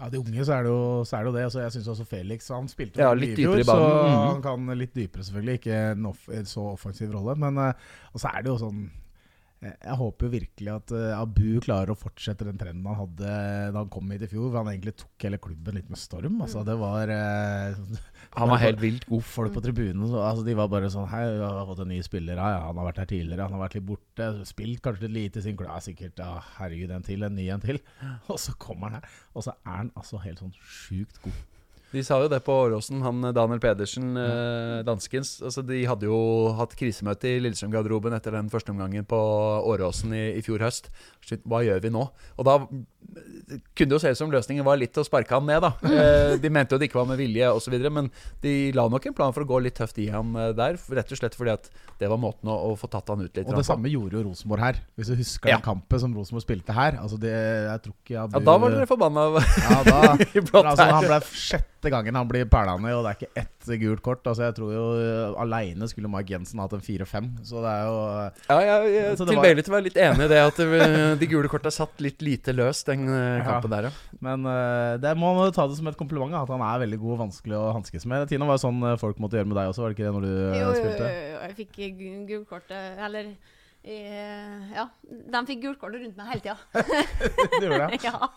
Ja, 0.00 0.08
De 0.10 0.18
unge 0.18 0.44
så 0.44 0.56
er 0.56 0.66
det 0.66 0.72
jo, 0.74 1.04
så 1.06 1.16
er 1.16 1.22
det 1.24 1.30
jo 1.30 1.36
det. 1.36 1.44
Altså, 1.48 1.60
jeg 1.62 1.72
syns 1.76 1.88
også 1.94 2.06
Felix 2.10 2.48
Han 2.50 2.68
spilte 2.68 3.00
Ja, 3.00 3.12
litt 3.14 3.36
dypere 3.38 3.62
i 3.62 3.68
banen. 3.68 3.86
Så 3.88 4.04
Mhm. 4.10 4.26
han 4.32 4.42
kan 4.42 4.78
litt 4.78 4.94
dypere, 4.94 5.22
selvfølgelig. 5.24 5.54
Ikke 5.60 5.78
en 5.92 6.06
off, 6.06 6.28
så 6.50 6.66
offensiv 6.74 7.12
rolle. 7.14 7.36
Men 7.38 7.58
uh, 7.58 7.72
så 8.16 8.28
er 8.34 8.42
det 8.42 8.50
jo 8.52 8.58
sånn 8.58 8.90
jeg 9.64 9.96
håper 9.96 10.26
jo 10.26 10.32
virkelig 10.34 10.70
at 10.74 10.92
eh, 10.92 11.12
Abu 11.16 11.60
klarer 11.64 11.92
å 11.94 11.96
fortsette 11.96 12.44
den 12.46 12.58
trenden 12.60 12.84
han 12.90 12.98
hadde 12.98 13.28
da 13.72 13.80
han 13.80 13.90
kom 13.92 14.10
hit 14.12 14.26
i 14.26 14.28
fjor. 14.28 14.50
For 14.50 14.58
han 14.60 14.70
egentlig 14.74 14.94
tok 15.00 15.26
hele 15.26 15.40
klubben 15.42 15.78
litt 15.78 15.88
med 15.92 16.00
storm. 16.00 16.36
Altså, 16.44 16.64
det 16.66 16.76
var 16.80 17.12
eh, 17.12 17.78
Han 18.36 18.52
var 18.52 18.60
helt 18.60 18.82
vilt 18.82 19.06
god. 19.08 19.24
Folk 19.24 19.54
på 19.56 19.62
tribunen 19.64 20.04
så, 20.10 20.20
altså, 20.20 20.44
De 20.46 20.56
var 20.58 20.68
bare 20.72 20.90
sånn 20.92 21.08
Hei, 21.12 21.22
vi 21.38 21.46
har 21.46 21.64
fått 21.70 21.84
en 21.86 21.92
ny 21.94 22.02
spiller. 22.04 22.40
Ja, 22.40 22.50
ja, 22.58 22.60
han 22.68 22.82
har 22.82 22.90
vært 22.90 23.02
her 23.04 23.10
tidligere. 23.14 23.48
Han 23.48 23.56
har 23.56 23.64
vært 23.64 23.78
litt 23.78 23.88
borte. 23.88 24.30
Spilt 24.50 24.84
kanskje 24.84 25.08
litt 25.08 25.16
lite 25.16 25.40
i 25.40 25.48
sin 25.48 25.56
klubb. 25.58 25.72
Ja, 25.72 25.80
sikkert. 25.84 26.20
Ja, 26.20 26.44
herregud, 26.58 26.92
en 26.92 27.08
til. 27.08 27.24
En 27.24 27.38
ny 27.38 27.48
en 27.54 27.64
til. 27.64 27.80
Og 28.32 28.40
så 28.42 28.56
kommer 28.60 28.90
han 28.90 29.00
her. 29.00 29.18
Og 29.32 29.48
så 29.48 29.56
er 29.64 29.80
han 29.80 29.92
altså 29.96 30.20
helt 30.26 30.44
sånn 30.44 30.54
sjukt 30.60 31.22
god. 31.24 31.42
De 31.94 32.02
sa 32.04 32.18
jo 32.24 32.28
det 32.32 32.40
på 32.46 32.54
Åråsen, 32.66 33.00
han 33.04 33.22
Daniel 33.36 33.60
Pedersen, 33.62 34.12
eh, 34.18 34.80
danskens. 34.86 35.36
Altså, 35.46 35.62
de 35.66 35.84
hadde 35.86 36.08
jo 36.10 36.18
hatt 36.58 36.74
krisemøte 36.78 37.30
i 37.36 37.40
Lillestrøm-garderoben 37.44 38.16
etter 38.16 38.34
den 38.34 38.50
første 38.52 38.74
omgangen 38.74 39.06
på 39.08 39.18
Åråsen 39.70 40.12
i, 40.16 40.24
i 40.38 40.42
fjor 40.44 40.64
høst. 40.66 40.90
Hva 41.48 41.62
gjør 41.64 41.80
vi 41.86 41.92
nå? 41.94 42.02
Og 42.36 42.44
da 42.48 42.56
eh, 42.60 43.60
kunne 43.76 43.90
det 43.92 43.96
jo 43.96 44.02
se 44.02 44.12
ut 44.12 44.18
som 44.20 44.32
løsningen 44.34 44.66
var 44.66 44.76
litt 44.80 44.98
å 45.00 45.04
sparke 45.06 45.36
han 45.38 45.46
ned, 45.48 45.62
da. 45.64 45.70
Eh, 45.86 46.34
de 46.42 46.50
mente 46.52 46.74
jo 46.74 46.80
det 46.82 46.90
ikke 46.90 46.98
var 47.00 47.08
med 47.12 47.20
vilje 47.22 47.48
osv., 47.54 47.76
men 47.94 48.10
de 48.42 48.54
la 48.76 48.88
nok 48.92 49.06
en 49.10 49.16
plan 49.16 49.32
for 49.36 49.46
å 49.46 49.48
gå 49.54 49.62
litt 49.64 49.78
tøft 49.78 49.98
i 50.02 50.08
ham 50.12 50.34
eh, 50.40 50.50
der. 50.56 50.76
Rett 50.98 51.14
og 51.14 51.20
slett 51.22 51.38
fordi 51.38 51.54
at 51.54 51.70
det 52.00 52.10
var 52.10 52.20
måten 52.20 52.50
å, 52.50 52.56
å 52.72 52.74
få 52.80 52.90
tatt 52.92 53.08
han 53.14 53.22
ut 53.24 53.30
litt. 53.38 53.46
Og 53.48 53.56
det 53.60 53.66
samme 53.68 53.88
gjorde 53.92 54.18
jo 54.18 54.26
Rosenborg 54.28 54.66
her. 54.66 54.82
Hvis 54.98 55.12
du 55.12 55.16
husker 55.20 55.52
Ja. 55.54 55.60
den 55.60 55.66
kampen 55.70 56.00
som 56.02 56.14
Rosenborg 56.16 56.44
spilte 56.44 56.74
her. 56.76 56.98
Altså 57.00 57.16
det, 57.22 57.32
jeg 57.32 57.84
tror 57.86 57.94
ikke 58.00 58.18
Abu 58.24 58.36
Ja, 58.38 58.44
da 58.50 58.56
var 58.60 58.74
dere 58.74 58.88
forbanna 58.90 59.24
Ja, 59.38 59.80
da 59.86 60.00
altså. 60.64 60.88
Han 60.90 61.06
ble 61.08 61.20
sjette 61.32 61.83
gangen 61.92 62.14
han 62.16 62.28
blir 62.30 62.44
pæla 62.48 62.76
ned, 62.80 62.94
og 62.96 63.04
det 63.04 63.10
er 63.12 63.18
ikke 63.18 63.40
ett 63.42 63.68
gult 63.82 64.02
kort. 64.04 64.22
Altså 64.30 64.44
Jeg 64.46 64.54
tror 64.56 64.72
jo 64.72 64.84
uh, 65.34 65.40
aleine 65.42 65.88
skulle 65.90 66.08
Mark 66.12 66.30
Jensen 66.30 66.60
hatt 66.62 66.72
en 66.76 66.84
fire-fem. 66.84 67.30
Så 67.44 67.60
det 67.64 67.72
er 67.72 67.84
jo 67.88 67.96
uh, 68.00 68.44
Ja, 68.48 68.58
jeg, 68.64 68.92
jeg 68.94 69.04
er 69.12 69.20
tilbøyelig 69.20 69.64
til 69.66 69.72
å 69.72 69.76
være 69.76 69.86
litt 69.88 70.00
enig 70.06 70.24
i 70.26 70.30
det 70.32 70.40
at 70.44 70.62
de 71.20 71.28
gule 71.30 71.48
korta 71.52 71.72
satt 71.74 72.00
litt 72.04 72.22
lite 72.24 72.54
løst 72.56 72.86
den 72.92 73.06
kampen 73.08 73.70
Ja. 73.72 73.76
der, 73.76 73.88
ja. 73.90 74.18
Men 74.24 74.46
uh, 74.48 74.94
det 75.02 75.14
må 75.20 75.34
man 75.36 75.48
jo 75.50 75.56
ta 75.56 75.66
det 75.68 75.76
som 75.80 75.88
et 75.90 75.98
kompliment, 76.00 76.32
at 76.38 76.48
han 76.52 76.62
er 76.64 76.84
veldig 76.86 77.00
god 77.02 77.16
og 77.16 77.22
vanskelig 77.26 77.58
å 77.58 77.72
hanskes 77.76 78.06
med. 78.08 78.28
Tina 78.30 78.46
var 78.48 78.56
jo 78.60 78.64
sånn 78.68 78.80
folk 79.00 79.18
måtte 79.20 79.36
gjøre 79.40 79.50
med 79.50 79.58
deg 79.60 79.72
også, 79.72 79.84
var 79.84 79.92
det 79.92 79.98
ikke 79.98 80.06
det 80.08 80.14
når 80.16 80.24
du 80.28 80.32
jo, 80.60 80.70
spilte? 80.78 81.08
jo, 81.08 81.18
jo, 81.18 81.26
jo, 81.34 81.42
jeg 81.44 81.58
fikk 81.58 81.76
gu- 81.98 82.24
gult 82.30 82.48
kort, 82.54 82.70
eh, 82.72 83.04
eller 83.08 83.34
eh, 83.84 84.72
Ja, 84.74 84.86
de 85.08 85.40
fikk 85.48 85.60
gult 85.62 85.78
kort 85.80 85.94
rundt 85.94 86.16
meg 86.18 86.30
hele 86.32 86.42
tida. 86.42 86.56
det 87.60 87.60
gjorde 87.66 87.88
det? 87.92 87.98
ja. 88.08 88.28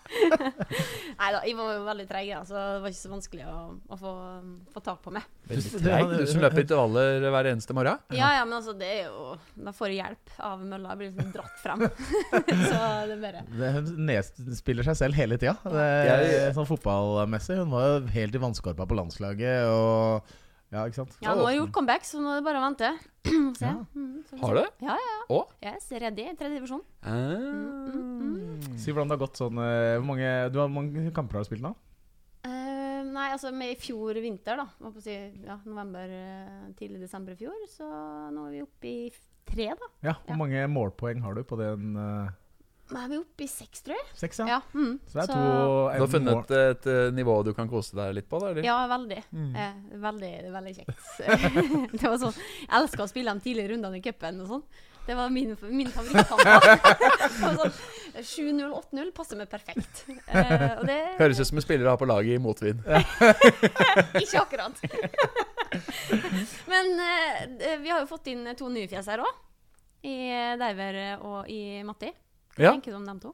Nei 1.18 1.30
da, 1.34 1.42
jeg 1.48 1.56
var 1.58 1.72
jo 1.78 1.84
veldig 1.88 2.06
treig, 2.10 2.28
ja, 2.30 2.42
så 2.48 2.56
det 2.58 2.82
var 2.84 2.94
ikke 2.94 3.00
så 3.02 3.12
vanskelig 3.14 3.46
å, 3.50 3.58
å 3.96 4.00
få, 4.00 4.14
få 4.76 4.84
tak 4.86 5.00
på 5.06 5.14
meg. 5.16 5.26
Du, 5.48 5.56
det- 5.56 6.00
Du 6.18 6.26
som 6.30 6.42
løper 6.44 6.64
intervaller 6.66 7.28
hver 7.34 7.50
eneste 7.54 7.76
morgen. 7.78 8.02
Ja, 8.16 8.34
ja, 8.38 8.44
men 8.46 8.58
altså, 8.60 8.74
det 8.78 8.88
er 8.98 9.06
jo 9.08 9.38
Da 9.64 9.72
får 9.76 9.94
jeg 9.94 10.02
hjelp 10.02 10.34
av 10.50 10.66
mølla. 10.68 10.94
Jeg 10.94 11.00
blir 11.02 11.14
liksom 11.14 11.32
dratt 11.36 11.62
frem. 11.64 11.86
så 11.88 12.82
det 13.08 13.16
er 13.16 13.22
bare 13.24 13.46
Det, 13.48 13.70
hun 13.78 13.94
nedspiller 14.10 14.88
seg 14.90 15.00
selv 15.00 15.18
hele 15.20 15.40
tida. 15.40 15.56
Sånn 16.58 16.68
fotballmessig. 16.70 17.62
Hun 17.64 17.72
var 17.74 17.88
jo 17.88 18.02
helt 18.18 18.36
i 18.36 18.42
vannskorpa 18.44 18.88
på 18.90 18.98
landslaget. 19.00 19.72
Og 19.72 20.36
Ja, 20.72 20.82
ikke 20.84 20.98
sant? 21.00 21.14
Ja, 21.24 21.32
nå 21.38 21.46
har 21.46 21.54
jeg 21.54 21.62
gjort 21.62 21.72
comeback, 21.78 22.04
så 22.04 22.20
nå 22.20 22.28
er 22.34 22.42
det 22.42 22.46
bare 22.48 22.60
å 22.60 22.64
vente. 22.66 22.90
Se. 23.60 23.66
Ja. 23.70 23.74
Mm, 23.96 24.18
så 24.28 24.40
Har 24.42 24.58
du 24.58 24.62
Ja, 24.62 24.72
Ja, 24.90 24.96
ja. 25.00 25.18
Og? 25.38 25.54
Yes, 25.64 25.88
ready. 25.92 26.26
Tredje 26.40 26.58
divisjon. 26.60 26.82
Ah. 27.08 28.76
Si 28.78 28.92
hvordan 28.92 29.08
det 29.10 29.16
har 29.18 29.22
gått 29.24 29.40
sånn 29.40 29.58
Hvor 29.60 30.06
mange, 30.08 30.28
du 30.52 30.60
har, 30.60 30.68
mange 30.72 31.12
kamper 31.16 31.40
har 31.40 31.46
du 31.46 31.50
spilt 31.50 31.64
nå? 31.66 31.72
Uh, 32.48 33.02
nei, 33.08 33.30
altså 33.34 33.52
med 33.56 33.74
i 33.74 33.80
fjor 33.80 34.20
vinter, 34.24 34.60
da. 34.60 34.68
Må 34.84 34.92
på 34.96 35.02
si, 35.04 35.16
ja, 35.46 35.56
november, 35.68 36.12
eh, 36.14 36.68
tidlig 36.80 37.02
desember 37.04 37.34
i 37.36 37.40
fjor. 37.40 37.56
Så 37.72 37.88
nå 38.36 38.46
er 38.48 38.54
vi 38.58 38.62
oppe 38.64 38.92
i 38.92 39.08
tre, 39.48 39.72
da. 39.80 39.90
Ja, 40.12 40.14
Hvor 40.26 40.36
Ja. 40.36 40.40
mange 40.44 40.68
målpoeng 40.72 41.24
har 41.24 41.34
du 41.40 41.44
på 41.48 41.58
den? 41.60 41.94
Nå 41.96 42.08
er 42.96 43.08
vi 43.12 43.18
oppe 43.20 43.44
i 43.44 43.48
seks, 43.52 43.82
tror 43.84 43.98
jeg. 43.98 44.06
seks, 44.16 44.40
ja. 44.40 44.48
Ja. 44.48 44.60
mm. 44.72 44.94
Så 45.12 45.18
det 45.18 45.24
er 45.26 45.32
to 45.34 45.40
Du 45.98 46.04
har 46.06 46.12
funnet 46.12 46.52
et, 46.52 46.52
et 46.78 46.86
eh, 46.94 47.08
nivå 47.16 47.34
du 47.44 47.50
kan 47.58 47.68
kose 47.68 47.98
deg 48.00 48.14
litt 48.16 48.28
på? 48.32 48.40
Da, 48.40 48.52
eller? 48.54 48.64
Ja, 48.64 48.78
veldig. 48.88 49.18
Mm. 49.36 49.56
Eh, 49.56 49.80
veldig, 50.08 50.34
veldig 50.54 50.76
kjekt. 50.78 51.08
det 52.00 52.04
var 52.06 52.20
sånn, 52.22 52.38
Jeg 52.64 52.76
elska 52.80 53.04
å 53.04 53.10
spille 53.12 53.34
de 53.36 53.44
tidlige 53.44 53.74
rundene 53.74 54.00
i 54.00 54.04
cupen 54.06 54.40
og 54.46 54.54
sånn. 54.54 54.64
Det 55.08 55.16
var 55.16 55.32
min, 55.32 55.54
min 55.72 55.90
favorittkamp. 55.92 56.42
Det 57.38 57.42
var 57.44 57.60
sånn, 57.60 57.76
7-0, 58.18 58.72
8-0 58.76 59.12
passer 59.16 59.40
meg 59.40 59.50
perfekt. 59.52 60.04
Eh, 60.08 60.80
og 60.80 60.84
det 60.88 60.98
Høres 61.20 61.40
ut 61.40 61.48
som 61.48 61.60
en 61.60 61.64
spiller 61.64 61.88
har 61.88 61.96
ha 61.96 62.02
på 62.02 62.08
laget 62.10 62.36
i 62.36 62.42
motvind. 62.44 62.84
Ikke 64.24 64.42
akkurat. 64.42 64.80
Men 66.72 66.92
eh, 67.04 67.76
vi 67.84 67.92
har 67.92 68.02
jo 68.04 68.10
fått 68.10 68.32
inn 68.34 68.48
to 68.60 68.68
nye 68.72 68.88
fjes 68.92 69.08
her 69.12 69.24
òg. 69.24 69.44
I 70.08 70.18
Deiver 70.60 71.00
og 71.26 71.52
i 71.52 71.84
Matti. 71.88 72.12
Hva 72.58 72.64
Ja. 72.64 72.72
tenker 72.76 72.92
du 72.92 72.98
om 73.00 73.06
dem 73.08 73.20
to? 73.24 73.34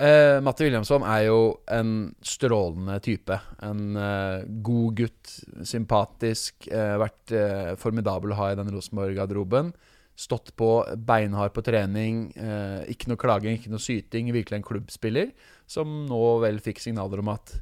Uh, 0.00 0.38
Matti 0.40 0.64
Williamson 0.64 1.02
er 1.04 1.26
jo 1.26 1.38
en 1.68 2.14
strålende 2.24 2.96
type. 3.04 3.36
En 3.66 3.96
uh, 3.98 4.44
god 4.64 4.94
gutt. 5.02 5.32
Sympatisk. 5.66 6.68
Uh, 6.72 6.94
vært 7.02 7.34
eh, 7.36 7.72
formidabel 7.76 8.32
å 8.32 8.38
ha 8.38 8.52
i 8.52 8.58
den 8.60 8.70
Rosenborg-garderoben. 8.72 9.74
Stått 10.20 10.54
på 10.56 10.70
beinhard 10.96 11.52
på 11.56 11.62
trening. 11.64 12.30
eh, 12.36 12.84
ikke 12.92 13.08
noe 13.08 13.20
klaging, 13.20 13.56
ikke 13.58 13.70
noe 13.72 13.80
syting. 13.82 14.30
Virkelig 14.32 14.58
en 14.60 14.66
klubbspiller 14.66 15.30
som 15.70 16.06
nå 16.08 16.22
vel 16.42 16.60
fikk 16.60 16.80
signaler 16.82 17.20
om 17.22 17.30
at 17.32 17.54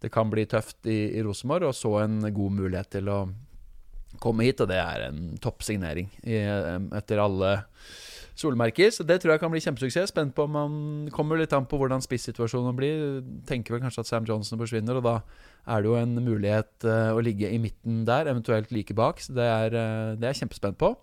det 0.00 0.10
kan 0.10 0.30
bli 0.32 0.46
tøft 0.48 0.86
i, 0.88 1.12
i 1.18 1.22
Rosenborg, 1.22 1.68
og 1.70 1.74
så 1.76 2.00
en 2.02 2.20
god 2.32 2.54
mulighet 2.56 2.90
til 2.96 3.10
å 3.12 3.18
komme 4.18 4.46
hit, 4.46 4.60
og 4.64 4.70
det 4.72 4.78
er 4.80 5.04
en 5.10 5.36
toppsignering 5.38 6.08
i, 6.24 6.34
eh, 6.40 6.78
etter 6.98 7.20
alle 7.22 7.52
solmerker. 8.40 8.90
Så 8.94 9.04
det 9.06 9.18
tror 9.20 9.34
jeg 9.34 9.42
kan 9.42 9.52
bli 9.52 9.60
kjempesuksess. 9.62 10.10
Spent 10.14 10.34
på 10.36 10.46
om 10.48 10.56
han 10.58 10.74
kommer 11.14 11.38
litt 11.40 11.52
an 11.56 11.68
på 11.68 11.78
hvordan 11.80 12.02
spissituasjonen 12.04 12.76
blir. 12.78 13.20
Tenker 13.48 13.76
vel 13.76 13.84
kanskje 13.84 14.04
at 14.04 14.10
Sam 14.10 14.26
Johnson 14.28 14.60
forsvinner, 14.60 14.98
og 14.98 15.04
da 15.06 15.14
er 15.70 15.84
det 15.84 15.90
jo 15.92 15.96
en 16.00 16.16
mulighet 16.24 16.88
eh, 16.88 17.12
å 17.12 17.20
ligge 17.24 17.50
i 17.52 17.60
midten 17.62 18.02
der, 18.08 18.30
eventuelt 18.32 18.72
like 18.74 18.96
bak. 18.96 19.20
Så 19.20 19.36
det 19.36 19.46
er, 19.46 19.76
eh, 19.76 20.12
det 20.16 20.24
er 20.26 20.32
jeg 20.34 20.42
kjempespent 20.46 20.80
på. 20.80 20.94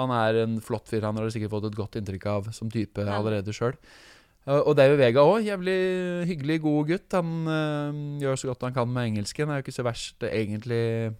Han 0.00 0.12
er 0.16 0.42
en 0.46 0.58
flott 0.64 0.88
fyr, 0.88 1.04
han 1.04 1.18
har 1.20 1.28
sikkert 1.34 1.52
fått 1.54 1.68
et 1.70 1.76
godt 1.78 2.00
inntrykk 2.00 2.26
av 2.32 2.52
som 2.56 2.70
type 2.72 3.04
Ja. 3.04 3.18
allerede 3.20 3.52
sjøl. 3.54 3.76
Og 4.48 4.72
David 4.78 4.96
Vega 4.96 5.20
òg. 5.28 5.44
Jævlig 5.44 5.74
hyggelig, 6.30 6.62
god 6.64 6.86
gutt. 6.88 7.12
Han 7.12 7.32
øh, 7.52 7.98
gjør 8.22 8.38
så 8.40 8.48
godt 8.48 8.62
han 8.64 8.72
kan 8.78 8.88
med 8.88 9.10
engelsken. 9.10 9.50
Er 9.50 9.60
jo 9.60 9.66
ikke 9.66 9.76
så 9.76 9.84
verst 9.84 10.24
eh, 10.24 10.32
egentlig 10.40 11.12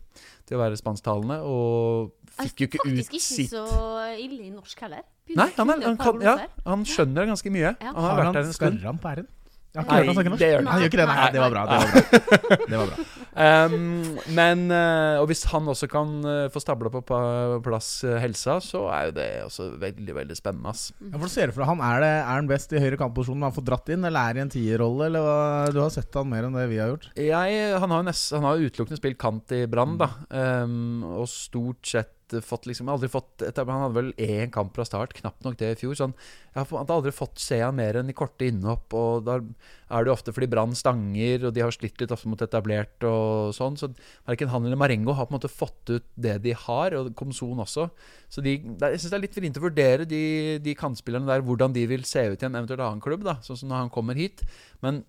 til 0.48 0.56
å 0.56 0.62
være 0.62 0.78
spansktalende. 0.80 1.36
Og 1.44 2.14
fikk 2.38 2.62
jo 2.64 2.70
ikke 2.70 2.86
ut 2.86 3.02
sitt 3.04 3.10
Faktisk 3.10 3.42
ikke 3.44 3.50
så 3.52 3.66
ille 4.16 4.46
i 4.48 4.54
norsk 4.54 4.80
heller. 4.86 5.04
Nei, 5.36 5.50
han, 5.56 5.70
er, 5.74 5.82
han, 5.84 5.98
kan, 6.00 6.22
ja, 6.24 6.36
han 6.64 6.86
skjønner 6.88 7.28
ganske 7.28 7.52
mye. 7.52 7.74
Ja. 7.74 7.92
Han 7.92 8.04
har 8.04 8.22
vært 8.22 8.38
der 8.38 8.46
en 8.46 8.54
stund. 8.54 8.78
Skarrer 8.78 8.92
han 8.92 9.02
på 9.02 9.12
r-en? 9.16 9.28
Jeg 9.68 9.84
har 9.84 9.84
ikke 9.84 9.98
Nei, 9.98 10.06
han 10.08 10.16
snakke 10.16 10.30
norsk. 10.32 10.40
det 10.40 10.48
gjør 10.48 10.62
han 10.62 10.68
Han 10.72 10.80
gjør 10.80 10.88
ikke 10.88 10.98
det, 10.98 11.06
nei. 11.08 11.24
Det 11.34 11.40
var 11.42 11.52
bra. 11.52 11.62
Det 11.68 11.78
var 11.78 11.88
bra. 11.92 12.58
Det 12.72 12.78
var 12.80 12.92
bra. 12.92 13.08
Um, 13.38 14.16
men 14.34 14.64
eh, 14.74 15.20
Og 15.20 15.28
hvis 15.30 15.44
han 15.52 15.68
også 15.70 15.86
kan 15.86 16.08
eh, 16.26 16.48
få 16.50 16.58
stabla 16.58 16.90
på 16.90 17.02
plass 17.62 18.02
eh, 18.02 18.16
helsa, 18.18 18.56
så 18.64 18.80
er 18.90 19.04
jo 19.06 19.12
det 19.14 19.26
også 19.44 19.68
veldig, 19.78 20.16
veldig 20.16 20.34
spennende. 20.34 20.72
Ass. 20.72 20.88
Ja, 20.98 21.12
for 21.12 21.28
du 21.28 21.30
ser 21.30 21.52
det 21.52 21.54
for 21.54 21.68
han, 21.68 21.78
Er 21.78 22.02
det 22.02 22.10
er 22.16 22.32
han 22.32 22.50
best 22.50 22.74
i 22.74 22.82
høyre 22.82 22.98
kantposisjon? 22.98 23.38
når 23.38 23.52
han 23.52 23.56
får 23.60 23.66
dratt 23.68 23.92
inn, 23.94 24.08
eller 24.08 24.18
er 24.18 24.34
det 24.34 24.42
i 24.42 24.46
en 24.48 24.52
tierrolle? 24.56 25.06
Eller 25.06 25.22
hva? 25.22 25.38
Du 25.70 25.78
har 25.84 25.94
sett 25.94 26.18
han 26.18 26.26
mer 26.32 26.48
enn 26.48 26.58
det 26.58 26.66
vi 26.72 26.82
har 26.82 26.90
gjort. 26.90 27.12
Jeg, 27.14 27.62
han 27.78 27.94
har 27.94 28.58
jo 28.58 28.66
utelukkende 28.72 28.98
spilt 28.98 29.22
kant 29.22 29.54
i 29.54 29.62
Brann, 29.70 29.94
da. 30.02 30.10
Um, 30.34 31.06
og 31.20 31.30
stort 31.30 31.86
sett 31.86 32.16
fått 32.44 32.66
liksom 32.68 32.88
aldri 32.92 33.08
fått 33.10 33.42
Han 33.56 33.70
hadde 33.70 33.96
vel 33.96 34.10
én 34.20 34.50
kamp 34.52 34.74
fra 34.76 34.84
start, 34.86 35.14
knapt 35.16 35.44
nok 35.46 35.56
det 35.60 35.70
i 35.72 35.78
fjor. 35.80 35.96
Så 35.96 36.08
han, 36.08 36.14
jeg 36.54 36.68
måte 36.70 36.94
aldri 36.94 37.12
fått 37.14 37.40
se 37.42 37.60
han 37.62 37.76
mer 37.78 37.98
enn 38.00 38.10
i 38.12 38.16
korte 38.16 38.48
innhopp. 38.48 38.94
Og 38.96 39.26
da 39.26 39.38
er 39.40 40.04
det 40.04 40.10
jo 40.10 40.14
ofte 40.14 40.34
fordi 40.36 40.50
Brann 40.52 40.76
stanger, 40.78 41.48
og 41.48 41.56
de 41.56 41.64
har 41.64 41.74
slitt 41.74 42.00
litt 42.00 42.12
ofte 42.14 42.30
mot 42.30 42.42
etablert 42.44 43.04
og 43.08 43.54
sånn. 43.56 43.78
Så 43.80 43.90
verken 44.28 44.52
han 44.52 44.66
eller 44.68 44.80
Marengo 44.80 45.16
har 45.16 45.28
på 45.28 45.34
en 45.34 45.38
måte 45.38 45.52
fått 45.52 45.94
ut 45.94 46.08
det 46.14 46.38
de 46.44 46.54
har, 46.66 46.96
og 46.98 47.12
Komson 47.18 47.64
også. 47.64 47.88
Så 48.28 48.44
de, 48.44 48.58
jeg 48.60 49.02
syns 49.02 49.10
det 49.10 49.18
er 49.18 49.26
litt 49.26 49.38
vrient 49.38 49.60
å 49.60 49.64
vurdere 49.64 50.08
de, 50.08 50.22
de 50.64 50.78
kantspillerne 50.78 51.28
der, 51.30 51.44
hvordan 51.46 51.76
de 51.76 51.86
vil 51.90 52.06
se 52.08 52.28
ut 52.28 52.42
i 52.42 52.48
en 52.48 52.58
eventuelt 52.58 52.84
annen 52.84 53.04
klubb, 53.04 53.24
da, 53.26 53.38
sånn 53.44 53.60
som 53.60 53.72
når 53.72 53.86
han 53.86 53.94
kommer 53.94 54.18
hit. 54.18 54.44
Men 54.84 55.02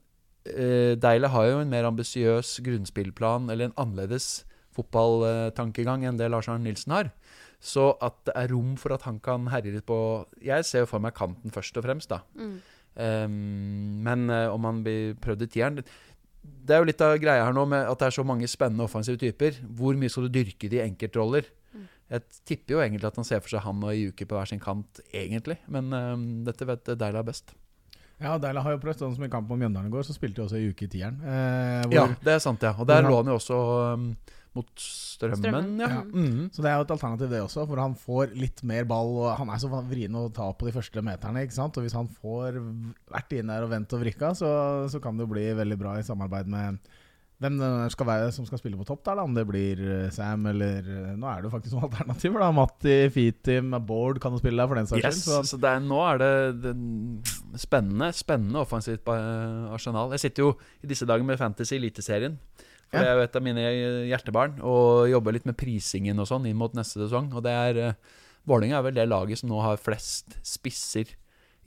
uh, 0.49 0.93
Deile 0.99 1.31
har 1.33 1.49
jo 1.49 1.63
en 1.63 1.73
mer 1.73 1.89
ambisiøs 1.89 2.59
grunnspillplan, 2.65 3.49
eller 3.51 3.69
en 3.69 3.81
annerledes 3.81 4.45
fotballtankegang 4.79 6.07
enn 6.07 6.19
det 6.19 6.31
Lars 6.31 6.49
Arne 6.49 6.65
Nilsen 6.67 6.95
har. 6.95 7.13
Så 7.59 7.91
at 8.03 8.19
det 8.27 8.35
er 8.39 8.51
rom 8.53 8.75
for 8.79 8.95
at 8.95 9.03
han 9.07 9.19
kan 9.19 9.49
herje 9.51 9.73
litt 9.75 9.87
på 9.87 9.99
Jeg 10.43 10.63
ser 10.63 10.85
jo 10.85 10.91
for 10.93 11.03
meg 11.03 11.17
kanten 11.17 11.51
først 11.51 11.75
og 11.75 11.83
fremst, 11.83 12.11
da. 12.11 12.21
Mm. 12.39 12.53
Um, 12.99 13.99
men 14.03 14.29
eh, 14.33 14.47
om 14.51 14.65
han 14.67 14.79
blir 14.83 15.13
prøvd 15.21 15.43
i 15.45 15.47
tieren 15.53 15.77
Det 15.77 16.73
er 16.73 16.81
jo 16.81 16.87
litt 16.89 17.03
av 17.05 17.13
greia 17.21 17.45
her 17.45 17.53
nå 17.55 17.63
med 17.69 17.85
at 17.85 18.01
det 18.01 18.07
er 18.09 18.15
så 18.17 18.25
mange 18.27 18.49
spennende 18.49 18.87
offensive 18.87 19.19
typer. 19.21 19.59
Hvor 19.75 19.95
mye 19.99 20.11
skal 20.11 20.27
du 20.27 20.39
dyrke 20.39 20.71
de 20.71 20.81
enkeltroller? 20.83 21.47
Mm. 21.75 21.85
Jeg 22.15 22.43
tipper 22.49 22.75
jo 22.75 22.83
egentlig 22.83 23.11
at 23.11 23.19
han 23.19 23.27
ser 23.27 23.43
for 23.43 23.53
seg 23.53 23.63
han 23.67 23.83
og 23.85 23.95
Yuki 23.95 24.27
på 24.27 24.39
hver 24.39 24.49
sin 24.49 24.63
kant, 24.63 25.03
egentlig. 25.11 25.59
Men 25.67 25.91
um, 25.93 26.29
dette 26.47 26.67
vet 26.67 26.95
Deila 26.95 27.23
best. 27.27 27.53
Ja, 28.19 28.35
Deila 28.41 28.63
har 28.65 28.75
jo 28.75 28.81
prøvd, 28.83 28.99
sånn 28.99 29.15
som 29.15 29.23
i 29.23 29.31
kampen 29.31 29.55
om 29.55 29.61
Mjøndalen 29.61 29.87
i 29.87 29.93
går, 29.93 30.03
så 30.07 30.15
spilte 30.15 30.41
de 30.41 30.47
også 30.47 30.59
i 30.59 30.71
uke 30.73 30.89
i 30.89 30.91
tieren. 30.91 31.21
Eh, 31.23 31.85
hvor, 31.85 31.95
Ja, 31.95 32.07
det 32.23 32.33
er 32.35 32.41
sant, 32.43 32.63
ja. 32.65 32.73
Og 32.75 32.87
der 32.89 33.05
lå 33.05 33.13
han 33.15 33.31
jo 33.31 33.37
også 33.39 33.59
um, 33.95 34.09
mot 34.57 34.69
Strømmen. 34.81 35.41
Strømmen. 35.43 35.73
Ja. 35.83 35.89
Ja. 35.93 36.03
Mhm. 36.03 36.47
Så 36.55 36.63
det 36.65 36.71
er 36.71 36.77
jo 36.79 36.87
et 36.87 36.93
alternativ, 36.95 37.29
det 37.29 37.41
også, 37.43 37.67
For 37.69 37.77
han 37.83 37.93
får 37.95 38.33
litt 38.39 38.63
mer 38.63 38.87
ball. 38.89 39.11
Og 39.23 39.35
han 39.37 39.49
er 39.53 39.59
så 39.61 39.69
vrien 39.69 40.15
å 40.17 40.27
ta 40.33 40.47
på 40.53 40.69
de 40.69 40.73
første 40.75 41.03
meterne. 41.05 41.43
ikke 41.45 41.57
sant? 41.59 41.77
Og 41.77 41.85
hvis 41.85 41.97
han 41.97 42.09
får 42.09 42.57
vært 43.11 43.37
inne 43.37 43.53
der 43.59 43.67
og 43.67 43.73
vendt 43.75 43.93
og 43.93 44.01
vrikka, 44.05 44.33
så, 44.37 44.49
så 44.89 45.01
kan 45.03 45.17
det 45.19 45.27
jo 45.27 45.33
bli 45.35 45.45
veldig 45.59 45.77
bra 45.79 45.97
i 45.99 46.07
samarbeid 46.07 46.49
med 46.49 46.79
hvem 47.39 47.55
det 47.55 47.67
skal 47.93 48.03
være 48.09 48.31
som 48.35 48.43
skal 48.43 48.59
spille 48.59 48.75
på 48.75 48.83
topp 48.83 49.05
der, 49.07 49.15
da. 49.15 49.23
Om 49.23 49.35
det 49.37 49.45
blir 49.47 49.79
eh, 49.79 50.09
Sam 50.11 50.43
eller 50.51 50.83
eh, 50.83 51.13
Nå 51.15 51.23
er 51.31 51.39
det 51.39 51.47
jo 51.47 51.51
faktisk 51.53 51.77
noen 51.77 51.85
alternativer, 51.93 52.41
da. 52.43 52.49
Matti, 52.51 52.95
Fiti, 53.15 53.55
Bård 53.87 54.19
kan 54.19 54.35
jo 54.35 54.41
spille 54.41 54.59
der 54.59 54.67
for 54.67 54.75
den 54.75 54.89
saks 54.91 55.05
Yes, 55.05 55.21
skyld. 55.23 55.47
så 55.47 55.59
det 55.63 55.69
er, 55.71 55.85
nå 55.87 56.01
er 56.03 56.19
det, 56.19 56.33
det 56.65 56.73
spennende 57.63 58.09
Spennende 58.17 58.59
offensivt 58.65 59.07
eh, 59.07 59.69
arsenal. 59.71 60.11
Jeg 60.17 60.25
sitter 60.25 60.49
jo 60.49 60.51
i 60.83 60.91
disse 60.91 61.07
dager 61.07 61.23
med 61.23 61.39
Fantasy 61.39 61.77
Eliteserien. 61.79 62.35
For. 62.89 62.99
Det 62.99 63.05
er 63.05 63.19
jo 63.19 63.25
et 63.27 63.37
av 63.37 63.45
mine 63.45 63.65
hjertebarn. 64.09 64.59
Og 64.65 65.07
jobber 65.11 65.37
litt 65.37 65.47
med 65.49 65.57
prisingen 65.59 66.21
og 66.21 66.29
sånn 66.29 66.47
inn 66.49 66.59
mot 66.59 66.75
neste 66.77 67.03
sesong. 67.03 67.31
Og 67.37 67.45
det 67.45 67.53
er 67.53 67.81
uh, 67.91 68.19
Vålerenga 68.49 68.79
er 68.79 68.85
vel 68.87 68.97
det 68.97 69.09
laget 69.09 69.41
som 69.41 69.51
nå 69.51 69.59
har 69.61 69.81
flest 69.81 70.39
spisser 70.47 71.11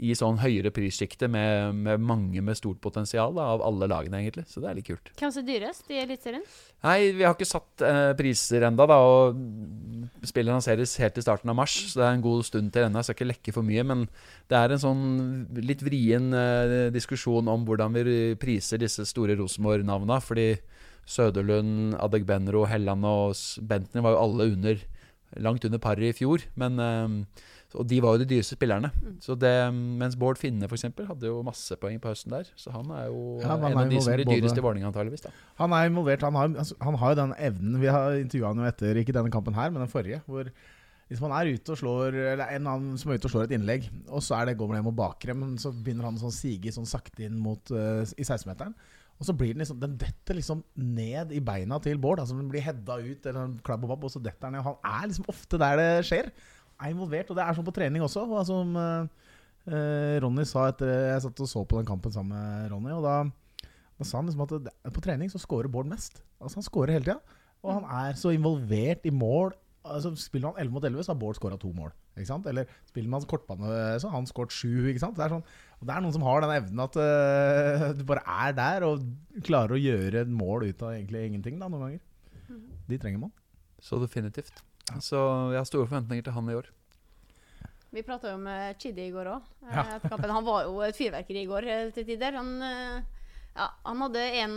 i 0.02 0.14
sånn 0.16 0.38
høyere 0.40 0.72
prissjikte, 0.74 1.28
med, 1.30 1.76
med 1.84 2.02
mange 2.02 2.40
med 2.42 2.56
stort 2.58 2.80
potensial 2.82 3.34
da, 3.36 3.44
av 3.54 3.62
alle 3.62 3.86
lagene, 3.90 4.22
egentlig. 4.22 4.46
Så 4.50 4.62
det 4.62 4.70
er 4.70 4.78
litt 4.78 4.88
kult. 4.88 5.12
Hvem 5.20 5.30
som 5.34 5.44
er 5.44 5.48
dyrest 5.50 5.92
i 5.92 6.00
Eliteserien? 6.00 6.46
Nei, 6.82 6.96
vi 7.14 7.26
har 7.26 7.36
ikke 7.36 7.46
satt 7.46 7.84
eh, 7.86 8.10
priser 8.18 8.66
enda 8.66 8.88
da, 8.90 8.98
og 9.04 9.38
spillet 10.26 10.50
lanseres 10.50 10.96
helt 11.02 11.20
i 11.20 11.24
starten 11.24 11.52
av 11.52 11.58
mars, 11.60 11.76
så 11.92 12.00
det 12.00 12.08
er 12.08 12.16
en 12.16 12.24
god 12.24 12.48
stund 12.48 12.72
til 12.74 12.88
ennå. 12.88 12.98
Jeg 12.98 13.10
skal 13.10 13.18
ikke 13.20 13.30
lekke 13.30 13.54
for 13.54 13.68
mye, 13.68 13.86
men 13.92 14.06
det 14.50 14.58
er 14.58 14.74
en 14.74 14.82
sånn 14.82 15.04
litt 15.60 15.84
vrien 15.86 16.32
eh, 16.34 16.88
diskusjon 16.94 17.52
om 17.52 17.68
hvordan 17.68 18.00
vi 18.00 18.16
priser 18.40 18.82
disse 18.82 19.06
store 19.12 19.36
Rosenborg-navna, 19.38 20.18
fordi 20.24 20.48
Søderlund, 21.06 21.94
Adegbenro, 22.00 22.64
Helland 22.70 23.04
og 23.08 23.34
Bentner 23.68 24.04
var 24.04 24.14
jo 24.16 24.22
alle 24.22 24.50
under 24.54 24.84
langt 25.40 25.64
under 25.64 25.80
paret 25.80 26.10
i 26.10 26.16
fjor, 26.16 26.42
men 26.60 26.78
eh, 26.78 27.42
og 27.72 27.86
de 27.88 28.02
var 28.04 28.12
jo 28.18 28.20
de 28.20 28.26
dyreste 28.34 28.52
spillerne. 28.58 28.90
Så 29.24 29.32
det, 29.40 29.50
mens 29.72 30.12
Bård 30.20 30.36
Finne 30.36 30.68
for 30.68 30.76
eksempel, 30.76 31.06
hadde 31.08 31.24
jo 31.30 31.38
masse 31.46 31.72
poeng 31.80 31.96
på 32.02 32.10
høsten 32.12 32.34
der. 32.34 32.50
Så 32.52 32.68
han 32.74 32.90
er 32.92 33.06
jo 33.08 33.38
Ja, 33.40 33.54
han 33.54 33.64
en 33.64 33.72
er 33.72 33.78
av 33.80 33.88
de 33.88 34.00
som 34.04 34.12
blir 34.12 34.26
både- 34.28 34.42
dyrest 34.42 34.58
i 34.60 34.64
Vålerenga, 34.66 34.90
antageligvis. 34.92 35.22
da 35.24 35.30
Han 35.56 35.72
er 35.72 35.88
involvert. 35.88 36.20
Han 36.20 36.34
har, 36.36 36.48
altså, 36.52 36.76
han 36.82 36.94
har 37.00 37.14
jo 37.14 37.20
den 37.22 37.32
evnen 37.38 37.80
Vi 37.80 37.86
har 37.86 38.10
intervjua 38.20 38.48
han 38.52 38.60
jo 38.60 38.68
etter, 38.68 38.94
ikke 39.00 39.14
denne 39.16 39.32
kampen 39.32 39.54
her, 39.54 39.70
men 39.70 39.80
den 39.80 39.88
forrige. 39.88 40.20
Hvor 40.28 40.50
hvis 41.08 41.20
man 41.20 41.32
er 41.32 41.48
ute 41.54 41.72
og 41.72 41.78
slår 41.78 42.14
Eller 42.34 42.46
en 42.56 42.66
annen 42.66 42.98
som 42.98 43.10
er 43.10 43.16
ute 43.16 43.24
og 43.24 43.30
slår 43.32 43.44
et 43.48 43.56
innlegg, 43.56 43.88
og 44.08 44.20
så 44.20 44.36
er 44.40 44.46
det 44.52 44.58
går 44.58 44.68
man 44.68 44.76
hjem 44.82 44.92
og 44.92 44.96
bakrem, 44.96 45.36
men 45.40 45.56
så 45.56 45.72
begynner 45.72 46.04
han 46.04 46.16
sånn 46.20 46.30
sige 46.32 46.68
sånn 46.72 46.86
sakte 46.86 47.24
inn 47.24 47.38
mot 47.40 47.70
uh, 47.72 48.04
i 48.04 48.22
16-meteren. 48.24 48.74
Og 49.20 49.28
så 49.28 49.34
blir 49.38 49.52
den 49.54 49.62
liksom 49.62 49.78
Den 49.82 49.98
detter 50.00 50.34
liksom 50.38 50.64
ned 50.74 51.32
i 51.32 51.42
beina 51.44 51.78
til 51.82 52.00
Bård. 52.02 52.22
Altså 52.22 52.36
Den 52.38 52.48
blir 52.50 52.64
hedda 52.64 52.98
ut, 52.98 53.26
eller 53.26 53.52
klabb 53.66 53.84
og 53.86 53.94
babb, 53.94 54.08
og 54.08 54.14
så 54.14 54.22
detter 54.22 54.48
den 54.48 54.58
ned. 54.58 54.66
Han 54.66 54.80
er 54.82 55.06
liksom 55.10 55.28
ofte 55.30 55.60
der 55.60 55.78
det 55.78 55.90
skjer. 56.08 56.32
Er 56.82 56.90
involvert, 56.90 57.30
og 57.30 57.38
det 57.38 57.44
er 57.44 57.54
sånn 57.54 57.68
på 57.68 57.76
trening 57.76 58.02
også. 58.02 58.24
Og 58.26 58.42
som 58.48 58.74
eh, 58.80 59.28
eh, 59.70 60.16
Ronny 60.24 60.46
sa 60.48 60.66
etter 60.72 60.90
Jeg 60.90 61.22
satt 61.28 61.44
og 61.44 61.50
så 61.50 61.62
på 61.62 61.78
den 61.78 61.86
kampen 61.86 62.14
sammen 62.14 62.34
med 62.34 62.72
Ronny, 62.74 62.96
og 62.96 63.06
da 63.06 63.16
da 64.02 64.08
sa 64.08 64.18
han 64.18 64.26
liksom 64.26 64.42
at 64.42 64.54
det, 64.66 64.72
på 64.94 65.02
trening 65.04 65.30
så 65.30 65.38
scorer 65.38 65.70
Bård 65.70 65.86
mest. 65.86 66.22
Altså 66.42 66.58
Han 66.58 66.66
scorer 66.66 66.96
hele 66.96 67.06
tida. 67.06 67.20
Og 67.62 67.76
han 67.76 67.84
er 67.86 68.16
så 68.18 68.32
involvert 68.34 69.04
i 69.06 69.12
mål. 69.14 69.52
Altså 69.86 70.10
Spiller 70.18 70.50
man 70.50 70.58
11 70.58 70.74
mot 70.74 70.84
11, 70.84 71.04
så 71.06 71.12
har 71.12 71.20
Bård 71.20 71.38
scora 71.38 71.58
to 71.60 71.70
mål. 71.76 71.92
Ikke 72.16 72.28
sant? 72.28 72.46
Eller 72.50 72.66
spiller 72.88 73.10
man 73.10 73.22
kortbane, 73.28 73.68
så 74.02 74.10
har 74.10 74.18
han 74.18 74.26
skåret 74.26 74.54
sju. 74.54 74.88
Ikke 74.90 75.02
sant? 75.02 75.16
Det 75.16 75.24
er, 75.24 75.36
sånn, 75.36 75.46
og 75.82 75.88
det 75.88 75.94
er 75.96 76.04
noen 76.04 76.14
som 76.14 76.22
har 76.22 76.44
den 76.44 76.54
evnen 76.54 76.80
at 76.84 76.94
uh, 76.94 77.88
du 77.98 78.04
bare 78.06 78.22
er 78.46 78.52
der 78.54 78.84
og 78.86 79.02
klarer 79.42 79.74
å 79.74 79.80
gjøre 79.82 80.22
et 80.22 80.30
mål 80.30 80.68
ut 80.68 80.84
av 80.86 80.94
egentlig 80.94 81.24
ingenting. 81.26 81.58
da, 81.58 81.66
noen 81.66 81.88
ganger. 81.88 82.04
De 82.86 82.98
trenger 83.02 83.24
man. 83.24 83.32
Så 83.82 83.98
definitivt. 83.98 84.62
Så 85.02 85.18
jeg 85.52 85.58
har 85.58 85.66
store 85.66 85.88
forventninger 85.88 86.26
til 86.26 86.36
han 86.36 86.50
i 86.52 86.56
år. 86.58 86.70
Vi 87.92 88.04
prata 88.06 88.30
jo 88.32 88.38
med 88.40 88.78
Chidi 88.80 89.08
i 89.08 89.12
går 89.12 89.28
òg. 89.34 89.48
Ja. 89.68 89.98
Han 90.22 90.46
var 90.46 90.64
jo 90.64 90.78
et 90.86 90.96
fyrverkeri 90.96 91.42
i 91.42 91.48
går 91.50 91.66
eh, 91.68 91.90
til 91.92 92.06
tider. 92.08 92.38
Han, 92.38 92.54
eh, 92.64 93.26
ja, 93.52 93.66
han 93.84 94.04
hadde 94.06 94.22
en, 94.40 94.54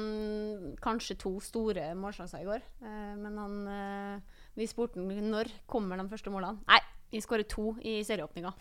kanskje 0.84 1.18
to 1.20 1.34
store 1.44 1.90
målsjanser 2.00 2.46
i 2.46 2.48
går. 2.48 2.64
Eh, 2.86 3.14
Men 3.20 3.42
han 3.42 3.58
eh, 3.68 4.40
Vi 4.56 4.70
spurte 4.72 5.02
han 5.02 5.32
når 5.34 5.52
kommer 5.68 6.00
de 6.00 6.08
første 6.14 6.32
målene. 6.32 6.64
Nei, 6.70 6.80
vi 7.16 7.22
skårer 7.24 7.48
to 7.48 7.72
i 7.82 7.96
serieåpninga. 8.06 8.52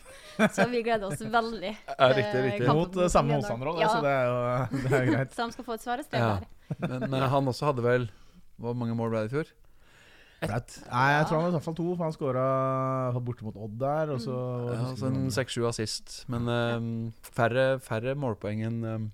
Så 0.55 0.69
vi 0.71 0.81
gleder 0.87 1.09
oss 1.11 1.21
veldig. 1.21 1.73
Ja, 1.99 2.09
riktig, 2.15 2.45
riktig. 2.47 2.69
Mot 2.71 2.97
øh, 3.03 3.11
samme 3.13 3.35
motstander 3.37 3.73
òg, 3.75 3.83
Ja, 3.83 3.91
så 3.91 4.01
det 4.05 4.15
er 4.15 4.31
jo 4.31 4.39
det 4.87 4.95
er 5.01 5.11
greit. 5.11 5.35
så 5.35 5.49
de 5.49 5.57
skal 5.59 5.67
få 5.69 5.77
et 5.77 5.85
svarested 5.85 6.23
Ja. 6.23 6.31
der. 6.39 6.97
Men 7.05 7.19
eh, 7.19 7.29
han 7.35 7.51
også 7.51 7.69
hadde 7.73 7.85
vel 7.85 8.09
Hvor 8.63 8.75
mange 8.79 8.95
mål 8.97 9.11
ble 9.13 9.25
det 9.27 9.33
i 9.33 9.35
fjor? 9.35 9.53
Et. 10.45 10.75
Nei, 10.91 11.05
jeg 11.15 11.27
tror 11.29 11.39
han 11.39 11.45
hadde 11.47 11.55
i 11.55 11.57
hvert 11.57 11.65
fall 11.65 11.77
to, 11.79 11.85
for 11.97 12.05
han 12.05 12.13
skåra 12.15 13.21
borte 13.25 13.47
mot 13.47 13.55
Odd 13.57 13.79
der. 13.81 14.11
Og 14.13 14.19
så 14.21 14.35
Ja, 14.75 14.81
altså 14.91 15.07
en 15.09 15.31
seks-sju 15.33 15.65
assist. 15.71 16.19
Men 16.29 16.51
eh, 16.53 16.89
færre, 17.35 17.79
færre 17.81 18.13
målpoeng 18.19 18.61
enn 18.69 18.77
eh, 18.85 19.07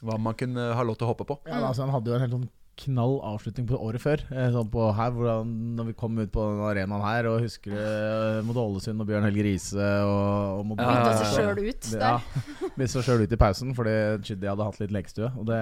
hva 0.00 0.16
man 0.16 0.32
kunne 0.40 0.70
ha 0.72 0.82
lov 0.86 0.96
til 0.96 1.04
å 1.04 1.10
håpe 1.12 1.26
på. 1.28 1.36
Ja, 1.50 1.58
altså, 1.68 1.84
han 1.84 1.92
hadde 1.92 2.08
jo 2.08 2.16
en 2.16 2.24
helt 2.24 2.36
sånn 2.38 2.48
knall 2.84 3.18
avslutning 3.28 3.66
på 3.68 3.78
året 3.80 4.02
før. 4.02 4.22
Eh, 4.32 4.48
sånn 4.54 4.68
på 4.72 4.86
her, 4.96 5.12
hvordan, 5.16 5.50
når 5.78 5.88
vi 5.90 5.94
kom 6.00 6.18
ut 6.20 6.32
på 6.34 6.44
den 6.48 6.62
arenaen 6.68 7.04
her 7.04 7.28
og 7.30 7.44
husker 7.44 7.74
det 7.76 7.84
eh, 7.86 8.40
mot 8.48 8.58
Ålesund 8.60 9.02
og 9.04 9.08
Bjørn 9.10 9.26
Helge 9.28 9.44
Riise 9.46 9.88
og, 10.06 10.60
og 10.60 10.64
mot 10.70 10.82
Ja, 10.82 10.94
Bytta 10.96 11.14
seg 11.20 11.34
sjøl 11.36 11.62
ut 11.62 11.90
der. 11.92 12.04
Ja, 12.04 12.66
Bytte 12.76 12.90
seg 12.94 13.06
sjøl 13.08 13.24
ut 13.26 13.36
i 13.36 13.40
pausen 13.40 13.74
fordi 13.76 13.96
Chiddy 14.26 14.50
hadde 14.50 14.68
hatt 14.70 14.80
litt 14.82 14.94
lekestue. 14.96 15.30
Og 15.40 15.48
det, 15.50 15.60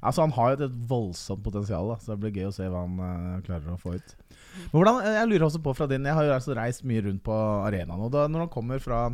altså 0.00 0.24
han 0.26 0.36
har 0.38 0.54
jo 0.54 0.68
et 0.68 0.78
voldsomt 0.94 1.44
potensial, 1.46 1.92
da, 1.94 1.98
så 2.02 2.14
det 2.14 2.20
blir 2.24 2.40
gøy 2.42 2.50
å 2.50 2.56
se 2.56 2.70
hva 2.70 2.84
han 2.86 3.04
eh, 3.08 3.42
klarer 3.46 3.74
å 3.74 3.80
få 3.80 3.96
ut. 3.98 4.16
Men 4.70 4.78
hvordan, 4.78 5.00
Jeg 5.18 5.30
lurer 5.32 5.46
også 5.48 5.60
på 5.64 5.72
fra 5.74 5.86
din 5.90 6.04
Jeg 6.06 6.14
har 6.14 6.28
jo 6.28 6.34
altså 6.36 6.54
reist 6.54 6.84
mye 6.86 7.02
rundt 7.08 7.24
på 7.26 7.34
arenaen. 7.66 8.04
Og 8.06 8.12
da, 8.14 8.28
når 8.30 8.46
han 8.46 8.52
kommer 8.54 8.82
fra, 8.82 9.08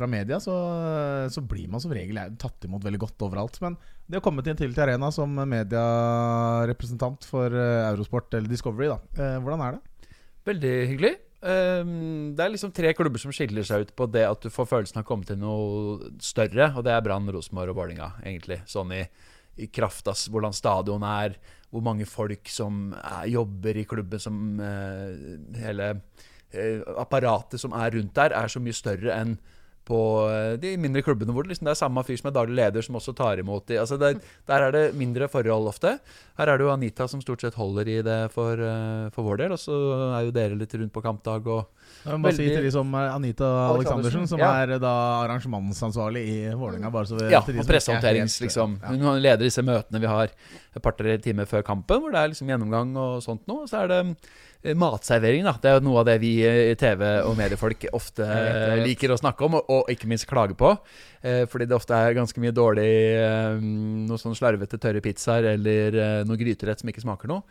fra 0.00 0.08
media, 0.10 0.40
så, 0.42 0.56
så 1.30 1.44
blir 1.44 1.70
man 1.70 1.82
som 1.82 1.92
regel 1.94 2.18
tatt 2.40 2.66
imot 2.66 2.84
veldig 2.86 3.02
godt 3.04 3.26
overalt. 3.28 3.60
Men 3.62 3.78
det 4.10 4.18
å 4.18 4.24
komme 4.24 4.42
til 4.42 4.54
en 4.54 4.60
til 4.60 4.74
til 4.74 4.86
arena 4.88 5.12
som 5.14 5.36
medierepresentant 5.38 7.28
for 7.28 7.54
eh, 7.54 7.88
Eurosport 7.92 8.34
eller 8.34 8.50
Discovery, 8.50 8.90
da, 8.90 9.00
eh, 9.20 9.40
hvordan 9.44 9.66
er 9.66 9.76
det? 9.76 10.14
Veldig 10.50 10.76
hyggelig. 10.90 11.16
Ehm, 11.40 12.34
det 12.36 12.44
er 12.44 12.52
liksom 12.52 12.72
tre 12.76 12.92
klubber 12.96 13.20
som 13.22 13.32
skiller 13.32 13.64
seg 13.64 13.86
ut 13.86 13.92
på 13.96 14.06
det 14.12 14.26
at 14.28 14.42
du 14.44 14.52
får 14.52 14.68
følelsen 14.74 15.00
av 15.00 15.06
å 15.06 15.08
komme 15.08 15.28
til 15.28 15.38
noe 15.40 16.10
større, 16.20 16.72
og 16.74 16.84
det 16.84 16.92
er 16.92 17.04
Brann, 17.04 17.28
Rosenborg 17.32 17.72
og 17.72 17.80
Vålerenga, 17.80 18.12
egentlig. 18.24 18.60
Sånn 18.68 18.92
i, 18.96 19.04
i 19.60 19.70
kraft 19.72 20.10
av 20.10 20.20
hvordan 20.32 20.56
stadion 20.56 21.06
er, 21.06 21.38
hvor 21.70 21.84
mange 21.86 22.08
folk 22.08 22.50
som 22.50 22.90
er, 22.98 23.30
jobber 23.32 23.78
i 23.80 23.86
klubben, 23.88 24.20
som 24.20 24.60
eh, 24.64 25.38
hele 25.62 25.88
eh, 25.94 26.84
apparatet 27.00 27.62
som 27.62 27.76
er 27.78 27.96
rundt 27.96 28.14
der, 28.18 28.36
er 28.36 28.52
så 28.52 28.62
mye 28.62 28.76
større 28.76 29.16
enn 29.16 29.38
på 29.88 30.00
eh, 30.30 30.54
de 30.60 30.74
mindre 30.80 31.02
klubbene 31.04 31.32
hvor 31.34 31.46
det, 31.46 31.54
liksom, 31.54 31.66
det 31.68 31.74
er 31.74 31.80
samme 31.80 32.02
fyr 32.06 32.18
som 32.20 32.30
er 32.30 32.36
daglig 32.36 32.56
leder, 32.58 32.84
som 32.84 32.98
også 33.00 33.14
tar 33.16 33.40
imot 33.42 33.66
de. 33.70 33.78
Altså 33.80 33.98
det, 34.00 34.12
der 34.48 34.66
er 34.66 34.74
det 34.76 34.84
mindre 34.98 35.28
forhold 35.32 35.70
ofte. 35.70 35.96
Her 36.38 36.52
er 36.52 36.60
det 36.60 36.66
jo 36.66 36.72
Anita 36.72 37.06
som 37.10 37.22
stort 37.24 37.44
sett 37.44 37.56
holder 37.58 37.88
i 37.90 37.98
det 38.06 38.18
for, 38.34 38.60
eh, 38.60 39.08
for 39.14 39.26
vår 39.26 39.42
del, 39.42 39.54
og 39.56 39.62
så 39.62 39.76
er 40.18 40.26
jo 40.28 40.34
dere 40.36 40.58
litt 40.60 40.76
rundt 40.76 40.94
på 40.94 41.04
kampdag 41.04 41.48
og 41.50 41.64
Jeg 42.04 42.16
må 42.16 42.28
bare 42.28 42.38
si 42.38 42.46
til 42.48 42.64
de 42.64 42.72
som 42.72 42.92
er 42.96 43.08
Anita 43.12 43.48
Aleksandersen, 43.70 44.28
som 44.30 44.40
ja. 44.40 44.52
er 44.62 44.76
da 44.82 44.92
arrangementsansvarlig 45.24 46.22
i 46.22 46.36
Vålerenga. 46.54 46.92
Ja, 47.32 47.42
og 47.42 47.50
er 47.50 47.68
pressehåndterings, 47.68 48.38
liksom. 48.44 48.78
Hun 48.84 49.08
leder 49.20 49.42
disse 49.42 49.64
møtene 49.66 50.00
vi 50.00 50.08
har 50.10 50.30
et 50.30 50.84
par-tre 50.84 51.18
timer 51.22 51.48
før 51.50 51.66
kampen, 51.66 52.00
hvor 52.00 52.14
det 52.14 52.22
er 52.22 52.32
liksom 52.32 52.52
gjennomgang 52.52 52.94
og 53.00 53.18
sånt 53.24 53.42
noe. 53.50 53.66
Så 53.70 53.82
er 53.82 53.90
det 53.90 54.00
eh, 54.04 54.14
matservering, 54.76 55.46
da. 55.46 55.54
Det 55.56 55.70
er 55.70 55.78
jo 55.78 55.84
noe 55.86 56.02
av 56.02 56.08
det 56.10 56.18
vi 56.20 56.34
i 56.44 56.74
TV 56.78 57.04
og 57.24 57.32
mediefolk 57.38 57.86
ofte 57.96 58.26
vet. 58.26 58.82
liker 58.84 59.14
å 59.14 59.18
snakke 59.20 59.46
om, 59.46 59.56
og, 59.60 59.88
ikke 59.92 60.10
minst 60.10 60.28
klage 60.28 60.56
på. 60.58 60.74
Eh, 61.22 61.46
fordi 61.50 61.68
det 61.70 61.76
ofte 61.76 61.96
er 61.96 62.16
ganske 62.16 62.40
mye 62.40 62.54
dårlig 62.56 62.88
eh, 63.20 63.58
Noe 63.60 64.16
sånn 64.20 64.36
slarvete 64.36 64.78
tørre 64.80 65.02
pizzaer 65.04 65.50
eller 65.52 65.96
eh, 66.00 66.22
noe 66.24 66.40
gryterett 66.40 66.80
som 66.80 66.92
ikke 66.92 67.04
smaker 67.04 67.28
noe. 67.32 67.44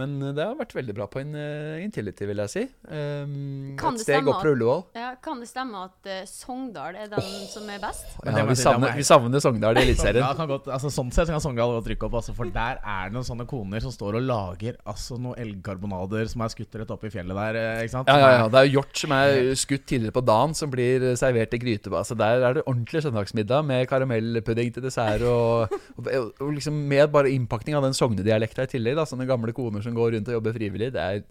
Men 0.00 0.16
eh, 0.22 0.32
det 0.36 0.46
har 0.46 0.58
vært 0.58 0.74
veldig 0.78 0.96
bra 0.96 1.06
på 1.10 1.20
en 1.22 1.34
eh, 1.38 1.82
Intility, 1.84 2.26
vil 2.30 2.42
jeg 2.44 2.52
si. 2.54 2.64
Kan 2.88 3.98
et 3.98 4.04
steg 4.04 4.30
opp 4.30 4.42
fra 4.42 4.54
Ullevål. 4.54 4.86
Kan 5.22 5.38
det 5.38 5.46
stemme 5.46 5.84
at 5.86 6.08
uh, 6.10 6.22
Sogndal 6.26 6.96
er 6.98 7.06
den 7.12 7.26
som 7.46 7.68
er 7.70 7.78
best? 7.78 8.08
Ja, 8.26 8.42
vi, 8.48 8.56
savner, 8.58 8.90
vi 8.98 9.04
savner 9.06 9.42
Sogndal 9.44 9.78
i 9.78 9.82
Eliteserien. 9.86 10.24
Ja, 10.24 10.46
godt, 10.50 10.66
altså, 10.66 10.90
sånn 10.90 11.12
sett 11.14 11.30
kan 11.30 11.38
Sogndal 11.44 11.76
godt 11.76 11.90
rykke 11.92 12.08
opp, 12.08 12.16
altså, 12.18 12.34
for 12.34 12.50
der 12.50 12.80
er 12.82 13.06
det 13.06 13.14
noen 13.14 13.26
sånne 13.28 13.46
koner 13.46 13.84
som 13.84 13.94
står 13.94 14.18
og 14.18 14.26
lager 14.26 14.80
altså, 14.90 15.20
noen 15.22 15.38
elgkarbonader 15.44 16.26
som 16.32 16.42
er 16.42 16.50
skutt 16.56 16.74
rett 16.80 16.90
opp 16.90 17.06
i 17.06 17.12
fjellet 17.14 17.38
der. 17.38 17.60
eh, 17.60 17.84
Ikke 17.84 17.94
sant? 17.94 18.10
Ja, 18.10 18.18
ja, 18.18 18.32
ja. 18.40 18.48
Det 18.50 18.58
er 18.64 18.66
jo 18.66 18.74
hjort 18.80 18.98
som 19.04 19.14
er 19.20 19.38
skutt 19.62 19.86
tidligere 19.92 20.16
på 20.18 20.24
dagen, 20.26 20.58
som 20.58 20.74
blir 20.74 21.06
servert 21.22 21.54
i 21.54 21.62
gryte. 21.62 21.94
Altså, 21.94 22.18
der 22.18 22.42
er 22.50 22.58
det 22.58 22.66
ordentlig 22.66 23.04
søndagsmiddag 23.06 23.64
med 23.70 23.86
karamellpudding 23.94 24.74
til 24.74 24.86
dessert. 24.88 25.22
Og, 25.22 25.72
og, 26.02 26.12
og 26.42 26.52
liksom 26.58 26.82
med 26.90 27.06
bare 27.14 27.30
innpakning 27.30 27.78
av 27.78 27.86
den 27.86 27.94
sognedialekta 27.94 28.66
i 28.66 28.74
tillegg. 28.74 28.98
Da, 28.98 29.06
sånne 29.06 29.30
gamle 29.30 29.54
koner 29.54 29.86
som 29.86 29.94
går 29.94 30.16
rundt 30.16 30.34
og 30.34 30.40
jobber 30.40 30.58
frivillig. 30.58 30.90
Det 30.98 31.02
er, 31.06 31.24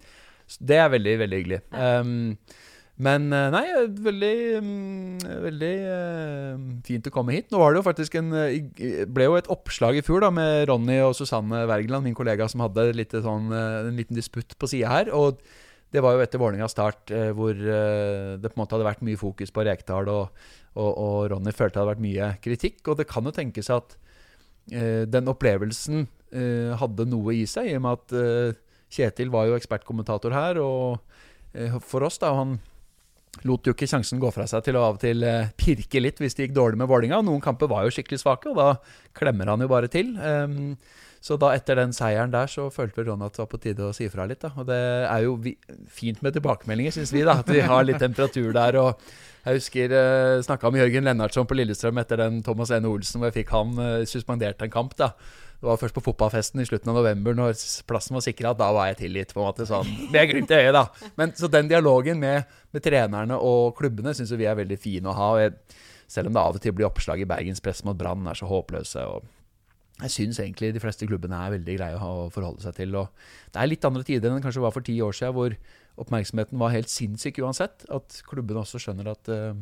det 0.72 0.80
er 0.80 0.92
veldig, 0.96 1.18
veldig 1.26 1.42
hyggelig. 1.42 1.62
Um, 1.76 2.38
men 3.02 3.32
eh, 3.34 3.48
nei, 3.50 3.64
veldig, 4.04 4.36
mm, 4.62 5.24
veldig 5.46 5.72
eh, 5.94 6.62
fint 6.86 7.08
å 7.08 7.12
komme 7.14 7.34
hit. 7.34 7.48
Nå 7.50 7.58
var 7.58 7.72
det 7.72 7.80
jo 7.80 7.86
faktisk 7.88 8.14
en 8.20 8.30
eh, 8.38 9.04
ble 9.10 9.26
jo 9.26 9.38
et 9.38 9.50
oppslag 9.52 9.98
i 9.98 10.04
fjor 10.06 10.22
da 10.22 10.30
med 10.34 10.68
Ronny 10.70 11.00
og 11.02 11.16
Susanne 11.18 11.64
Wergeland, 11.70 12.06
min 12.06 12.16
kollega, 12.18 12.46
som 12.50 12.62
hadde 12.62 12.92
sånn, 13.16 13.50
eh, 13.50 13.88
en 13.88 13.98
liten 13.98 14.18
disputt 14.18 14.54
på 14.58 14.70
sida 14.70 14.92
her. 14.92 15.12
Og 15.16 15.42
det 15.92 16.00
var 16.04 16.16
jo 16.16 16.22
etter 16.24 16.40
Vålerengas 16.40 16.72
start, 16.76 17.10
eh, 17.12 17.30
hvor 17.36 17.52
eh, 17.52 18.38
det 18.40 18.48
på 18.48 18.56
en 18.56 18.62
måte 18.62 18.76
hadde 18.76 18.88
vært 18.88 19.04
mye 19.04 19.20
fokus 19.20 19.52
på 19.52 19.64
Rekdal, 19.66 20.08
og, 20.08 20.44
og, 20.78 20.90
og 20.92 21.16
Ronny 21.34 21.52
følte 21.52 21.76
det 21.76 21.82
hadde 21.82 21.92
vært 21.94 22.06
mye 22.06 22.32
kritikk. 22.44 22.80
Og 22.86 23.00
det 23.00 23.08
kan 23.10 23.26
jo 23.28 23.34
tenkes 23.34 23.72
at 23.74 23.96
eh, 24.72 25.04
den 25.10 25.30
opplevelsen 25.32 26.06
eh, 26.32 26.72
hadde 26.80 27.08
noe 27.10 27.34
i 27.36 27.44
seg, 27.50 27.72
i 27.72 27.78
og 27.80 27.84
med 27.86 27.98
at 27.98 28.16
eh, 28.20 28.60
Kjetil 28.92 29.30
var 29.32 29.46
jo 29.48 29.56
ekspertkommentator 29.56 30.34
her, 30.36 30.60
og 30.60 31.00
eh, 31.56 31.76
for 31.80 32.04
oss, 32.04 32.18
da, 32.20 32.32
og 32.32 32.40
han 32.42 32.58
lot 33.48 33.66
jo 33.66 33.74
ikke 33.74 33.88
sjansen 33.88 34.20
gå 34.22 34.30
fra 34.34 34.46
seg 34.48 34.66
til 34.66 34.76
å 34.78 34.84
av 34.86 34.98
og 34.98 35.02
til 35.02 35.24
eh, 35.26 35.52
pirke 35.58 36.02
litt 36.02 36.20
hvis 36.20 36.36
det 36.36 36.48
gikk 36.48 36.58
dårlig 36.58 36.82
med 36.82 36.90
Vålinga. 36.90 37.22
Noen 37.24 37.42
kamper 37.44 37.70
var 37.70 37.86
jo 37.86 37.94
skikkelig 37.94 38.20
svake, 38.22 38.52
og 38.52 38.60
da 38.60 38.68
klemmer 39.16 39.50
han 39.50 39.64
jo 39.64 39.70
bare 39.72 39.90
til. 39.92 40.12
Ehm, 40.20 40.76
så 41.22 41.38
da 41.38 41.52
etter 41.54 41.78
den 41.78 41.94
seieren 41.94 42.32
der, 42.34 42.50
så 42.50 42.66
følte 42.74 43.00
vel 43.00 43.12
Ronny 43.12 43.28
at 43.28 43.36
det 43.36 43.44
var 43.44 43.50
på 43.52 43.60
tide 43.62 43.84
å 43.86 43.92
si 43.94 44.08
ifra 44.08 44.26
litt. 44.28 44.42
da. 44.42 44.52
Og 44.58 44.66
det 44.68 44.78
er 45.06 45.24
jo 45.24 45.36
fint 45.90 46.22
med 46.22 46.34
tilbakemeldinger, 46.34 46.94
syns 46.96 47.14
vi, 47.14 47.22
da. 47.26 47.38
At 47.44 47.50
vi 47.50 47.62
har 47.62 47.86
litt 47.86 48.02
temperatur 48.02 48.50
der. 48.56 48.78
og 48.82 48.98
jeg 49.42 49.58
husker 49.58 49.94
eh, 49.98 50.40
snakka 50.46 50.70
med 50.70 50.84
Jørgen 50.84 51.08
Lennartson 51.08 51.46
på 51.50 51.56
Lillestrøm 51.58 51.98
etter 51.98 52.20
den 52.20 52.42
Thomas 52.46 52.70
Ene 52.74 52.90
Olsen, 52.90 53.18
hvor 53.18 53.30
jeg 53.30 53.40
fikk 53.40 53.54
han 53.54 53.72
eh, 53.82 54.04
suspendert 54.06 54.62
en 54.62 54.70
kamp. 54.74 54.94
da. 54.98 55.12
Det 55.62 55.68
var 55.68 55.78
først 55.78 55.94
på 55.94 56.02
fotballfesten 56.02 56.58
i 56.58 56.64
slutten 56.66 56.90
av 56.90 56.96
november, 56.98 57.36
når 57.38 57.52
plassen 57.86 58.16
var 58.16 58.24
sikra. 58.24 58.50
Da 58.58 58.72
var 58.74 58.88
jeg 58.88 58.96
tilgitt, 59.04 59.30
på 59.30 59.38
en 59.38 59.46
måte. 59.46 59.62
sånn, 59.68 59.86
Med 60.10 60.26
glimt 60.32 60.50
i 60.50 60.56
øyet, 60.58 60.74
da. 60.74 60.88
Men 61.14 61.32
Så 61.38 61.46
den 61.46 61.68
dialogen 61.70 62.18
med, 62.18 62.50
med 62.74 62.82
trenerne 62.82 63.38
og 63.38 63.76
klubbene 63.78 64.10
syns 64.10 64.32
vi 64.34 64.48
er 64.50 64.58
veldig 64.58 64.78
fin 64.82 65.06
å 65.06 65.14
ha. 65.14 65.28
jeg, 65.38 65.54
Selv 66.10 66.26
om 66.26 66.34
det 66.34 66.42
av 66.42 66.58
og 66.58 66.60
til 66.60 66.74
blir 66.74 66.88
oppslag 66.90 67.22
i 67.22 67.28
Bergenspress 67.30 67.84
om 67.84 67.92
at 67.94 68.00
Brann 68.00 68.26
er 68.26 68.34
så 68.34 68.50
håpløse. 68.50 69.06
og 69.06 69.22
jeg 70.02 70.10
syns 70.10 70.40
egentlig 70.42 70.72
de 70.74 70.82
fleste 70.82 71.06
klubbene 71.06 71.38
er 71.38 71.52
veldig 71.54 71.76
greie 71.76 71.98
å 72.00 72.26
forholde 72.34 72.64
seg 72.64 72.74
til. 72.80 72.96
og 72.98 73.12
Det 73.52 73.60
er 73.62 73.70
litt 73.70 73.84
andre 73.86 74.02
tider 74.02 74.30
enn 74.30 74.40
det 74.40 74.46
kanskje 74.46 74.64
var 74.64 74.74
for 74.74 74.82
ti 74.82 74.96
år 74.98 75.14
siden, 75.14 75.36
hvor 75.36 75.54
oppmerksomheten 76.02 76.58
var 76.58 76.74
helt 76.74 76.90
sinnssyk 76.90 77.38
uansett. 77.38 77.86
At 77.86 78.18
klubbene 78.26 78.64
også 78.64 78.80
skjønner 78.82 79.12
at 79.12 79.30
uh, 79.30 79.54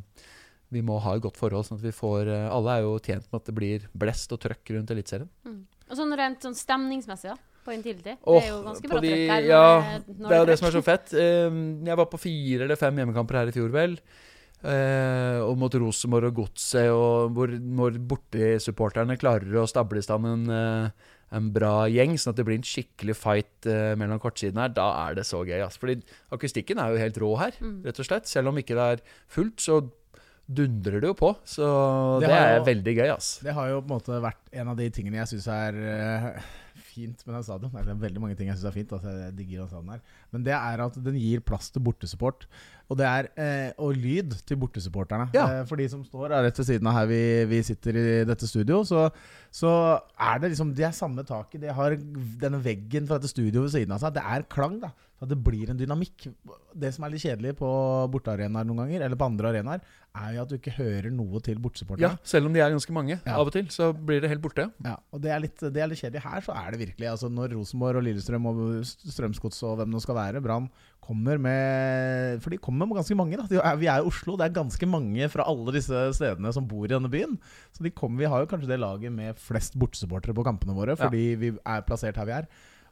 vi 0.73 0.81
må 0.81 0.97
ha 1.05 1.13
et 1.17 1.25
godt 1.27 1.37
forhold. 1.37 1.67
sånn 1.69 1.77
at 1.77 1.85
vi 1.85 1.93
får, 1.93 2.31
uh, 2.31 2.49
Alle 2.55 2.79
er 2.79 2.87
jo 2.87 2.97
tjent 3.05 3.29
med 3.29 3.43
at 3.43 3.51
det 3.51 3.57
blir 3.59 3.91
blest 3.93 4.33
og 4.33 4.41
trøkk 4.41 4.73
rundt 4.79 4.95
Eliteserien. 4.95 5.29
Og 5.91 5.97
sånn 5.99 6.17
rent 6.17 6.41
sånn 6.41 6.55
stemningsmessig, 6.55 7.33
da, 7.35 7.37
på 7.67 7.75
Intility. 7.75 8.17
Åh, 8.25 8.41
det 8.41 8.47
er 8.47 8.53
jo 8.55 8.63
ganske 8.63 8.89
bra 8.89 9.01
de- 9.01 9.09
trøkk 9.11 9.31
her. 9.35 9.43
ja, 9.51 9.63
når 10.07 10.29
Det 10.29 10.37
er 10.37 10.43
jo 10.45 10.47
det 10.53 10.59
som 10.61 10.69
er 10.69 10.77
så 10.79 10.83
fett. 10.87 11.13
Eh, 11.15 11.51
Jeg 11.91 11.97
var 11.97 12.07
på 12.07 12.19
fire 12.21 12.63
eller 12.65 12.77
fem 12.77 12.97
hjemmekamper 12.97 13.41
her 13.41 13.49
i 13.49 13.53
fjor, 13.53 13.71
vel. 13.75 13.99
Uh, 14.63 15.41
og 15.49 15.57
mot 15.57 15.73
Rosenborg 15.73 16.27
og 16.29 16.35
Godset, 16.37 16.91
og 16.93 17.31
hvor 17.33 17.49
når 17.49 17.97
bortesupporterne 18.11 19.17
klarer 19.17 19.49
å 19.57 19.67
stable 19.67 20.03
i 20.03 20.05
stand 20.05 20.27
en, 20.29 20.43
eh, 20.53 20.91
en 21.33 21.47
bra 21.55 21.87
gjeng, 21.89 22.13
sånn 22.21 22.35
at 22.35 22.37
det 22.37 22.45
blir 22.45 22.59
en 22.59 22.67
skikkelig 22.69 23.17
fight 23.17 23.67
uh, 23.71 23.95
mellom 23.97 24.21
kortsidene 24.21 24.61
her, 24.67 24.69
da 24.77 25.09
er 25.09 25.15
det 25.15 25.25
så 25.25 25.41
gøy. 25.47 25.63
Altså. 25.65 25.81
Fordi 25.81 26.03
akustikken 26.37 26.79
er 26.83 26.93
jo 26.93 27.01
helt 27.01 27.17
rå 27.23 27.39
her, 27.39 27.53
Mm. 27.63 27.83
rett 27.87 28.01
og 28.01 28.05
slett. 28.07 28.27
Selv 28.29 28.49
om 28.49 28.57
ikke 28.61 28.77
det 28.77 28.99
er 28.99 29.01
fullt, 29.29 29.57
så 29.57 29.81
dundrer 30.51 31.01
det 31.03 31.11
jo 31.13 31.17
på. 31.19 31.31
Så 31.47 31.67
Det 32.21 32.29
det, 32.29 32.37
er 32.37 32.57
jo- 32.59 32.65
veldig 32.67 32.95
gøy, 32.97 33.09
ass. 33.15 33.29
Det 33.45 33.55
har 33.55 33.69
jo 33.71 33.81
på 33.83 33.91
en 33.91 33.95
måte 34.01 34.21
vært 34.25 34.51
en 34.53 34.69
av 34.73 34.77
de 34.81 34.89
tingene 34.91 35.21
jeg 35.21 35.31
syns 35.35 35.47
er 35.55 35.79
uh, 35.79 36.43
fint 36.91 37.23
med 37.27 37.35
den 37.37 37.47
stadion. 37.47 37.71
Det 37.71 37.87
er 37.95 38.03
veldig 38.07 38.21
mange 38.25 38.37
ting 38.39 38.49
jeg 38.51 38.57
syns 38.59 38.71
er 38.73 38.77
fint. 38.79 38.93
Altså, 38.97 39.15
jeg 39.27 39.37
digger 39.39 39.63
den 39.63 39.69
stadion 39.71 39.95
her. 39.95 40.01
Men 40.33 40.45
det 40.49 40.57
er 40.57 40.85
at 40.87 40.99
den 41.05 41.19
gir 41.21 41.41
plass 41.41 41.71
til 41.71 41.83
bortesupport. 41.87 42.47
Og 42.91 42.99
det 42.99 43.07
er 43.07 43.29
eh, 43.39 43.69
og 43.79 43.95
lyd 43.95 44.33
til 44.49 44.59
bortesupporterne. 44.59 45.29
Ja. 45.37 45.45
Eh, 45.61 45.67
for 45.69 45.79
de 45.79 45.87
som 45.93 46.03
står 46.07 46.33
rett 46.35 46.59
ved 46.59 46.67
siden 46.73 46.89
av 46.91 46.97
her 46.99 47.07
vi, 47.11 47.21
vi 47.53 47.61
sitter 47.67 47.95
i 48.01 48.07
dette 48.27 48.49
studio, 48.51 48.81
så, 48.89 49.05
så 49.55 49.71
er 50.19 50.41
det 50.43 50.51
liksom 50.57 50.73
De 50.75 50.83
er 50.89 50.97
samme 50.97 51.23
taket. 51.29 51.61
De 51.63 51.71
har 51.77 51.95
denne 52.43 52.59
veggen 52.65 53.07
fra 53.07 53.21
dette 53.21 53.31
studioet 53.31 53.69
ved 53.69 53.77
siden 53.77 53.95
av 53.95 54.03
seg. 54.03 54.17
Det 54.19 54.27
er 54.27 54.49
klang, 54.51 54.81
da. 54.83 54.91
Så 55.21 55.27
det 55.29 55.37
blir 55.45 55.69
en 55.69 55.77
dynamikk. 55.77 56.31
Det 56.81 56.91
som 56.97 57.05
er 57.05 57.13
litt 57.13 57.21
kjedelig 57.27 57.51
på 57.59 57.69
bortearenaer 58.11 58.65
noen 58.65 58.79
ganger, 58.87 59.03
eller 59.05 59.19
på 59.21 59.27
andre 59.29 59.51
arenaer, 59.53 59.83
er 60.17 60.31
jo 60.35 60.43
at 60.47 60.51
du 60.51 60.55
ikke 60.57 60.73
hører 60.79 61.11
noe 61.13 61.43
til 61.45 61.59
bortesupporterne. 61.61 62.09
Ja, 62.17 62.27
selv 62.27 62.49
om 62.49 62.55
de 62.57 62.63
er 62.65 62.73
ganske 62.73 62.95
mange 62.97 63.19
Ja. 63.21 63.35
av 63.37 63.47
og 63.47 63.53
til, 63.53 63.69
så 63.71 63.91
blir 63.93 64.23
det 64.25 64.31
helt 64.33 64.41
borte. 64.43 64.65
Ja, 64.83 64.97
og 65.13 65.21
det 65.23 65.31
er, 65.31 65.43
litt, 65.45 65.61
det 65.61 65.77
er 65.85 65.93
litt 65.93 66.01
kjedelig. 66.01 66.25
Her 66.25 66.41
så 66.49 66.57
er 66.57 66.73
det 66.73 66.81
virkelig 66.81 67.11
altså 67.13 67.29
Når 67.31 67.53
Rosenborg 67.55 68.01
og 68.01 68.07
Lillestrøm 68.09 68.49
og 68.51 68.65
Strømsgods 68.89 69.61
og 69.69 69.77
hvem 69.83 69.93
det 69.95 70.03
skal 70.07 70.19
være, 70.19 70.41
Brann, 70.43 70.71
kommer 71.05 71.39
med 71.43 72.41
For 72.45 72.51
de 72.55 72.59
kommer 72.63 72.87
med 72.89 73.01
ganske 73.01 73.17
mange. 73.19 73.37
da 73.41 73.75
Vi 73.77 73.87
er 73.91 74.01
i 74.01 74.07
Oslo, 74.07 74.37
det 74.39 74.49
er 74.51 74.57
ganske 74.63 74.87
mange 74.89 75.29
fra 75.33 75.47
alle 75.51 75.73
disse 75.77 76.03
stedene 76.17 76.53
som 76.57 76.67
bor 76.71 76.85
i 76.87 76.93
denne 76.95 77.11
byen. 77.13 77.39
Så 77.77 77.83
de 77.87 77.91
kommer, 77.91 78.19
vi 78.25 78.31
har 78.33 78.41
jo 78.45 78.51
kanskje 78.51 78.69
det 78.71 78.81
laget 78.81 79.13
med 79.13 79.37
flest 79.41 79.77
bortesupportere 79.81 80.35
på 80.37 80.45
kampene 80.47 80.75
våre, 80.77 80.97
Ja. 80.97 81.07
fordi 81.09 81.35
vi 81.41 81.53
er 81.65 81.83
plassert 81.83 82.17
her 82.17 82.27
vi 82.27 82.33
er. 82.43 82.47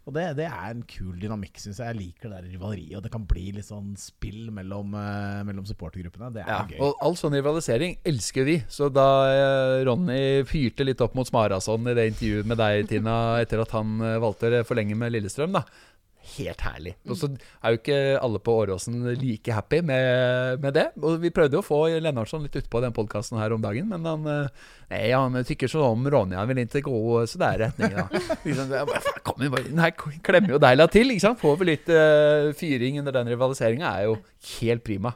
Og 0.09 0.15
det, 0.17 0.23
det 0.39 0.47
er 0.49 0.71
en 0.73 0.81
kul 0.89 1.19
dynamikk, 1.21 1.59
syns 1.61 1.77
jeg. 1.83 1.85
Jeg 1.91 1.99
liker 1.99 2.31
det 2.31 2.39
der 2.39 2.53
rivaleriet. 2.55 2.95
Og 2.97 3.03
det 3.05 3.11
kan 3.13 3.27
bli 3.29 3.51
litt 3.53 3.67
sånn 3.69 3.91
spill 4.01 4.47
mellom, 4.57 4.95
eh, 4.97 5.43
mellom 5.45 5.67
supportergruppene. 5.69 6.31
Det 6.33 6.47
er 6.47 6.49
Ja, 6.49 6.63
gøy. 6.65 6.79
og 6.81 6.95
all 7.05 7.13
sånn 7.21 7.37
rivalisering 7.37 7.99
elsker 8.09 8.47
vi. 8.49 8.55
Så 8.73 8.89
da 8.91 9.05
eh, 9.29 9.85
Ronny 9.85 10.45
fyrte 10.49 10.87
litt 10.89 11.03
opp 11.05 11.15
mot 11.15 11.29
Smarason 11.29 11.85
i 11.93 11.93
det 11.99 12.07
intervjuet 12.15 12.47
med 12.49 12.57
deg, 12.57 12.89
Tina, 12.89 13.19
etter 13.43 13.61
at 13.61 13.71
han 13.77 14.01
eh, 14.01 14.17
valgte 14.19 14.49
å 14.49 14.65
forlenge 14.65 14.97
med 14.97 15.13
Lillestrøm, 15.13 15.53
da. 15.53 15.67
Helt 16.37 16.61
herlig. 16.63 16.93
Og 17.09 17.17
så 17.19 17.29
er 17.31 17.73
jo 17.73 17.79
ikke 17.79 17.99
alle 18.21 18.41
på 18.45 18.55
Åråsen 18.63 18.99
like 19.21 19.55
happy 19.55 19.81
med, 19.87 20.61
med 20.63 20.77
det. 20.77 20.87
Og 21.01 21.17
vi 21.23 21.33
prøvde 21.35 21.59
jo 21.59 21.63
å 21.63 21.67
få 21.67 21.81
Lennartson 22.03 22.45
litt 22.45 22.59
utpå 22.61 22.83
den 22.85 22.95
podkasten 22.97 23.41
her 23.41 23.55
om 23.55 23.65
dagen, 23.65 23.89
men 23.91 24.05
han 24.09 24.29
eh, 24.29 24.67
Nei, 24.89 25.03
han 25.13 25.37
tykker 25.45 25.69
sånn 25.69 25.85
om 25.85 26.07
Ronja, 26.09 26.39
Han 26.41 26.49
vil 26.49 26.63
ikke 26.63 26.81
gå 26.87 27.25
så 27.29 27.41
der 27.43 27.59
retning, 27.67 27.93
da. 27.93 28.07
Liksom, 28.47 28.73
Kom 29.27 29.43
igjen, 29.45 29.67
den 29.67 29.83
her 29.83 29.93
klemmer 30.25 30.55
jo 30.55 30.61
Deila 30.63 30.89
til, 30.93 31.13
ikke 31.13 31.27
sant? 31.27 31.41
Får 31.43 31.59
vi 31.61 31.69
litt 31.69 31.91
uh, 31.93 32.49
fyring 32.57 32.97
under 33.03 33.13
den 33.19 33.29
rivaliseringa, 33.35 33.91
er 33.91 34.09
jo 34.09 34.17
helt 34.55 34.87
prima. 34.87 35.13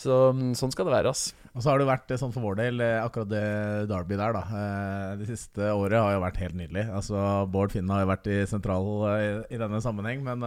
Så 0.00 0.16
mm, 0.34 0.50
sånn 0.58 0.74
skal 0.74 0.88
det 0.88 0.96
være, 0.96 1.14
ass. 1.14 1.28
Og 1.50 1.62
så 1.64 1.72
har 1.72 1.80
det 1.82 1.88
vært 1.88 2.12
eh, 2.14 2.18
sånn 2.20 2.30
for 2.34 2.44
vår 2.46 2.60
del, 2.60 2.80
eh, 2.84 3.00
akkurat 3.02 3.28
det 3.32 3.42
Derby 3.90 4.14
der, 4.20 4.36
da. 4.36 4.42
eh, 4.54 5.16
Det 5.18 5.26
siste 5.32 5.72
året 5.74 5.98
har 5.98 6.12
jo 6.14 6.22
vært 6.22 6.38
helt 6.44 6.54
nydelig. 6.60 6.84
Altså 6.94 7.24
Bård 7.50 7.74
Finne 7.74 7.96
har 7.96 8.04
jo 8.04 8.10
vært 8.12 8.30
i 8.30 8.38
sentral 8.46 8.86
i, 9.16 9.28
i 9.56 9.60
denne 9.60 9.80
sammenheng, 9.82 10.22
men 10.26 10.46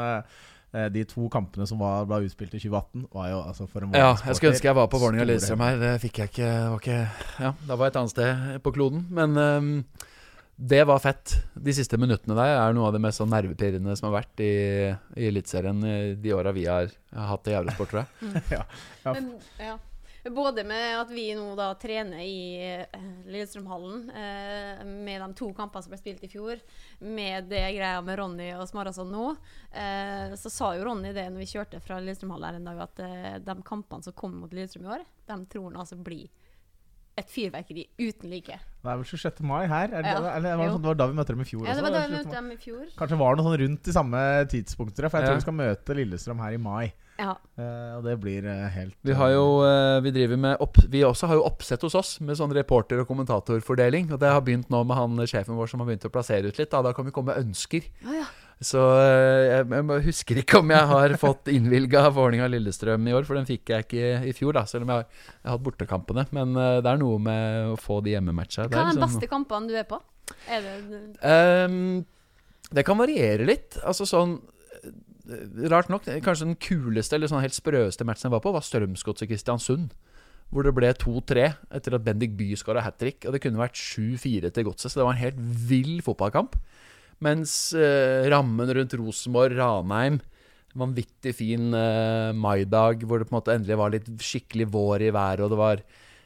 de 0.90 1.04
to 1.06 1.28
kampene 1.30 1.68
som 1.70 1.78
var, 1.78 2.08
ble 2.10 2.24
utspilt 2.26 2.56
i 2.58 2.62
2018, 2.64 3.04
var 3.14 3.28
jo 3.30 3.42
altså 3.44 3.68
for 3.70 3.86
en 3.86 3.92
Ja, 3.94 4.16
jeg 4.26 4.40
skulle 4.40 4.56
ønske 4.56 4.66
jeg 4.72 4.78
var 4.80 4.88
på 4.90 4.98
Vålerenga 5.04 5.28
Lillestrøm 5.30 5.62
her. 5.62 5.76
Det 5.84 5.92
fikk 6.02 6.18
jeg 6.24 6.32
ikke. 6.32 6.48
det 6.50 6.72
Var 6.72 6.82
ikke 6.82 7.44
ja, 7.44 7.52
da 7.68 7.76
var 7.78 7.86
jeg 7.86 7.94
et 7.94 8.00
annet 8.02 8.14
sted 8.16 8.64
på 8.66 8.74
kloden. 8.74 9.04
Men 9.14 9.38
um, 9.38 9.70
det 10.58 10.82
var 10.90 10.98
fett. 11.04 11.36
De 11.54 11.76
siste 11.78 12.00
minuttene 12.02 12.34
der 12.40 12.56
er 12.56 12.74
noe 12.74 12.88
av 12.90 12.96
det 12.98 13.04
mest 13.06 13.22
sånn 13.22 13.30
nervepirrende 13.30 13.94
som 14.00 14.10
har 14.10 14.16
vært 14.24 14.42
i, 14.42 14.50
i 15.22 15.30
Eliteserien 15.30 15.86
i 15.86 15.96
de 16.26 16.34
åra 16.34 16.56
vi 16.58 16.66
har, 16.66 16.90
har 17.14 17.30
hatt 17.36 17.52
i 17.52 17.58
Eurosport, 17.60 17.94
tror 17.94 18.06
jeg. 18.08 18.42
Ja. 18.58 18.64
Ja. 19.06 19.14
Men, 19.14 19.30
ja. 19.62 19.78
Både 20.24 20.64
med 20.64 21.02
at 21.02 21.10
vi 21.12 21.26
nå 21.36 21.50
da 21.60 21.74
trener 21.76 22.22
i 22.24 22.56
eh, 22.64 23.08
Lillestrømhallen, 23.28 24.06
eh, 24.16 24.84
med 24.88 25.20
de 25.20 25.28
to 25.36 25.50
kampene 25.58 25.84
som 25.84 25.92
ble 25.92 26.00
spilt 26.00 26.24
i 26.24 26.30
fjor, 26.32 26.62
med 27.04 27.50
det 27.52 27.64
greia 27.76 27.98
med 28.02 28.18
Ronny 28.22 28.54
og 28.56 28.64
Smarason 28.70 29.12
nå, 29.12 29.34
eh, 29.76 30.32
så 30.40 30.50
sa 30.54 30.70
jo 30.78 30.86
Ronny 30.88 31.12
det 31.12 31.26
når 31.28 31.44
vi 31.44 31.50
kjørte 31.52 31.82
fra 31.84 32.00
Lillestrømhallen 32.00 32.62
en 32.62 32.70
dag, 32.72 32.80
at 32.88 33.04
eh, 33.04 33.36
de 33.44 33.58
kampene 33.68 34.04
som 34.08 34.16
kommer 34.16 34.46
mot 34.46 34.56
Lillestrøm 34.56 34.88
i 34.88 34.94
år, 34.96 35.04
de 35.28 35.40
tror 35.52 35.68
han 35.74 35.84
altså 35.84 36.00
blir 36.00 36.32
et 37.20 37.30
fyrverkeri 37.30 37.84
uten 38.00 38.32
like. 38.32 38.56
Det 38.82 38.90
er 38.90 38.96
vel 38.98 39.06
26. 39.06 39.44
mai 39.46 39.68
her? 39.70 39.92
Er 39.92 40.02
det, 40.02 40.14
Ja. 40.16 40.32
eller 40.40 40.56
var 40.58 40.64
det, 40.66 40.72
sånn, 40.74 40.82
det 40.82 40.90
var 40.90 40.96
da 41.04 41.08
vi 41.12 41.14
møtte 41.20 41.36
dem 41.36 41.44
i 41.44 41.46
fjor 41.52 41.68
Ja, 41.68 41.76
det 41.78 41.84
var 41.86 41.92
da 41.94 42.08
vi 42.08 42.16
møtte 42.16 42.32
dem 42.40 42.48
i 42.50 42.58
fjor. 42.58 42.88
Kanskje 42.98 43.20
var 43.20 43.36
det 43.36 43.44
noe 43.44 43.52
sånn 43.52 43.60
rundt 43.68 43.84
de 43.86 43.94
samme 43.94 44.22
tidspunkter, 44.50 45.10
for 45.12 45.20
jeg 45.20 45.28
Ja. 45.28 45.30
tror 45.30 45.36
vi 45.36 45.46
skal 45.46 45.60
møte 45.60 45.98
Lillestrøm 46.00 46.40
her 46.42 46.54
i 46.56 46.58
mai. 46.64 46.94
Ja. 47.24 47.34
Uh, 47.58 47.98
og 47.98 48.06
det 48.08 48.18
blir 48.20 48.46
eh, 48.50 48.64
helt 48.74 48.96
Vi 49.06 49.16
har 49.16 49.30
jo 49.32 49.44
uh, 49.64 50.02
Vi 50.04 50.12
driver 50.12 50.40
med 50.44 50.64
opp, 50.64 50.80
Vi 50.92 51.04
også 51.08 51.30
har 51.30 51.40
jo 51.40 51.46
oppsett 51.48 51.84
hos 51.86 51.96
oss 51.96 52.16
med 52.20 52.36
sånn 52.40 52.54
reporter- 52.56 53.00
og 53.04 53.08
kommentatorfordeling. 53.08 54.12
Og 54.12 54.20
det 54.22 54.32
har 54.34 54.44
begynt 54.44 54.72
nå 54.74 54.84
med 54.88 55.00
han 55.00 55.28
sjefen 55.30 55.58
vår 55.58 55.72
som 55.72 55.84
har 55.84 55.92
begynt 55.92 56.08
å 56.10 56.14
plassere 56.14 56.52
ut 56.52 56.60
litt. 56.60 56.72
Da, 56.74 56.84
da 56.86 56.94
kan 56.96 57.08
vi 57.08 57.16
komme 57.16 57.32
med 57.32 57.48
ønsker. 57.48 57.88
Å 58.04 58.18
ja. 58.18 58.28
Så 58.64 58.80
eh, 59.02 59.50
jeg, 59.50 59.66
jeg 59.74 60.06
husker 60.08 60.40
ikke 60.40 60.62
om 60.62 60.72
jeg 60.72 60.90
har 60.94 61.16
fått 61.20 61.50
innvilga 61.52 62.06
Vålerenga-Lillestrøm 62.16 63.10
i 63.10 63.16
år, 63.18 63.28
for 63.28 63.40
den 63.40 63.48
fikk 63.50 63.74
jeg 63.74 63.88
ikke 63.88 64.14
i 64.30 64.34
fjor, 64.38 64.56
da, 64.58 64.64
selv 64.70 64.86
om 64.86 64.94
jeg 64.94 65.04
har, 65.04 65.28
jeg 65.34 65.50
har 65.50 65.58
hatt 65.58 65.66
bortekampene. 65.66 66.26
Men 66.36 66.56
eh, 66.56 66.80
det 66.86 66.94
er 66.94 67.02
noe 67.02 67.20
med 67.24 67.74
å 67.74 67.78
få 67.80 68.00
de 68.06 68.16
hjemmematcha. 68.16 68.70
Hva 68.72 68.86
er 68.86 68.94
den 68.94 69.04
beste 69.04 69.30
kampene 69.32 69.72
du 69.72 69.78
er 69.80 69.88
på? 69.90 70.00
Er 70.48 70.64
det 70.64 70.76
um, 71.68 72.04
det 72.74 72.86
kan 72.88 72.98
variere 72.98 73.46
litt. 73.46 73.78
Altså 73.86 74.08
sånn 74.10 74.38
eh, 74.38 74.53
Rart 75.72 75.92
nok, 75.92 76.08
kanskje 76.26 76.50
den 76.50 76.58
kuleste 76.60 77.16
eller 77.16 77.32
sånn 77.32 77.44
helt 77.44 77.56
sprøeste 77.56 78.04
matchen 78.08 78.28
jeg 78.28 78.36
var 78.36 78.44
på, 78.44 78.52
var 78.56 78.66
Strømsgodset 78.66 79.30
Kristiansund. 79.32 79.94
Hvor 80.54 80.68
det 80.68 80.74
ble 80.76 80.92
2-3 81.00 81.46
etter 81.74 81.96
at 81.98 82.04
Bendik 82.06 82.36
Bye 82.38 82.60
skåra 82.60 82.84
hat 82.86 83.00
trick. 83.02 83.24
Og 83.26 83.34
det 83.34 83.42
kunne 83.42 83.62
vært 83.62 83.80
7-4 83.80 84.52
til 84.54 84.68
Godset, 84.68 84.92
så 84.92 85.00
det 85.00 85.08
var 85.08 85.16
en 85.16 85.24
helt 85.24 85.40
vill 85.70 85.96
fotballkamp. 86.06 86.60
Mens 87.24 87.56
eh, 87.78 88.28
rammen 88.30 88.70
rundt 88.76 88.96
Rosenborg, 89.00 89.56
Ranheim 89.58 90.20
Vanvittig 90.74 91.36
fin 91.38 91.74
eh, 91.78 92.32
maidag 92.34 93.04
hvor 93.06 93.22
det 93.22 93.28
på 93.30 93.36
en 93.36 93.38
måte 93.38 93.54
endelig 93.54 93.78
var 93.78 93.94
litt 93.94 94.08
skikkelig 94.26 94.66
vår 94.74 95.06
i 95.06 95.12
været, 95.14 95.44
og 95.46 95.52
det 95.54 95.60
var 95.60 95.84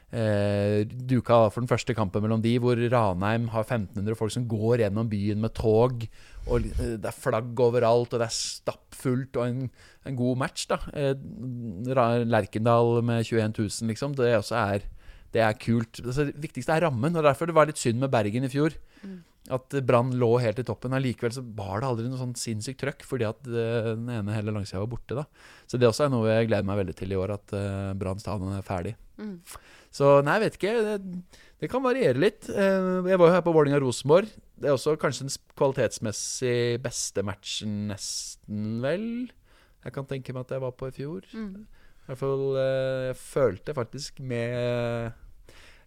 eh, 0.08 0.88
duka 0.88 1.42
for 1.52 1.60
den 1.60 1.68
første 1.68 1.92
kampen 1.96 2.24
mellom 2.24 2.40
de, 2.40 2.54
hvor 2.62 2.80
Ranheim 2.80 3.50
har 3.52 3.66
1500 3.66 4.16
folk 4.16 4.32
som 4.32 4.46
går 4.48 4.86
gjennom 4.86 5.10
byen 5.10 5.42
med 5.44 5.52
tog, 5.58 6.06
og 6.48 6.66
eh, 6.66 6.96
det 7.00 7.08
er 7.10 7.16
flagg 7.16 7.62
overalt, 7.62 8.12
og 8.12 8.22
det 8.22 8.28
er 8.28 8.36
stappfullt, 8.36 9.38
og 9.38 9.46
en, 9.46 9.64
en 10.08 10.18
god 10.18 10.42
match, 10.44 10.66
da. 10.70 10.80
Eh, 10.96 11.14
Lerkendal 12.28 13.02
med 13.06 13.24
21 13.24 13.54
000, 13.54 13.90
liksom. 13.92 14.16
Det 14.18 14.34
også 14.36 14.58
er 14.60 14.86
det 15.34 15.42
er 15.44 15.56
kult. 15.60 16.00
Altså, 16.00 16.24
det 16.30 16.40
viktigste 16.40 16.72
er 16.72 16.86
rammen, 16.86 17.16
og 17.16 17.26
derfor 17.26 17.50
det 17.50 17.56
var 17.56 17.68
litt 17.68 17.80
synd 17.80 18.00
med 18.00 18.12
Bergen 18.12 18.46
i 18.46 18.52
fjor. 18.52 18.76
At 19.52 19.74
Brann 19.84 20.14
lå 20.20 20.30
helt 20.40 20.60
i 20.60 20.64
toppen. 20.64 20.92
Allikevel 20.96 21.34
så 21.36 21.42
var 21.56 21.80
det 21.80 21.88
aldri 21.88 22.08
noe 22.08 22.20
sånn 22.20 22.32
sinnssykt 22.36 22.80
trøkk, 22.80 23.04
fordi 23.08 23.26
at 23.28 23.48
eh, 23.48 23.90
den 23.92 24.08
ene 24.12 24.36
hele 24.36 24.54
langsida 24.56 24.80
var 24.80 24.90
borte. 24.92 25.18
da 25.18 25.26
Så 25.68 25.80
det 25.80 25.88
også 25.88 26.06
er 26.06 26.14
noe 26.14 26.32
jeg 26.32 26.48
gleder 26.48 26.68
meg 26.68 26.80
veldig 26.80 26.96
til 26.96 27.12
i 27.12 27.20
år, 27.20 27.36
at 27.36 27.56
Brann 28.00 28.20
stadion 28.24 28.56
er 28.56 28.64
ferdig. 28.64 28.96
Mm. 29.20 29.36
Så 29.94 30.18
nei, 30.24 30.38
jeg 30.38 30.44
vet 30.46 30.58
ikke. 30.58 30.74
Det, 30.86 31.44
det 31.58 31.70
kan 31.70 31.82
variere 31.82 32.20
litt. 32.22 32.48
Eh, 32.50 33.08
jeg 33.10 33.18
var 33.18 33.30
jo 33.30 33.34
her 33.34 33.44
på 33.46 33.54
Vålerenga-Rosenborg. 33.56 34.30
Det 34.58 34.68
er 34.68 34.76
også 34.76 34.96
kanskje 35.00 35.26
den 35.26 35.34
kvalitetsmessig 35.58 36.58
beste 36.82 37.24
matchen, 37.26 37.88
nesten, 37.90 38.78
vel. 38.84 39.08
Jeg 39.84 39.94
kan 39.94 40.06
tenke 40.06 40.34
meg 40.34 40.46
at 40.46 40.56
jeg 40.56 40.64
var 40.64 40.76
på 40.78 40.90
i 40.90 40.94
fjor. 40.94 41.26
Mm. 41.32 41.64
I 41.64 42.10
hvert 42.10 42.20
fall 42.20 42.44
eh, 42.56 43.08
Jeg 43.10 43.18
følte 43.20 43.76
faktisk 43.76 44.20
med 44.24 45.16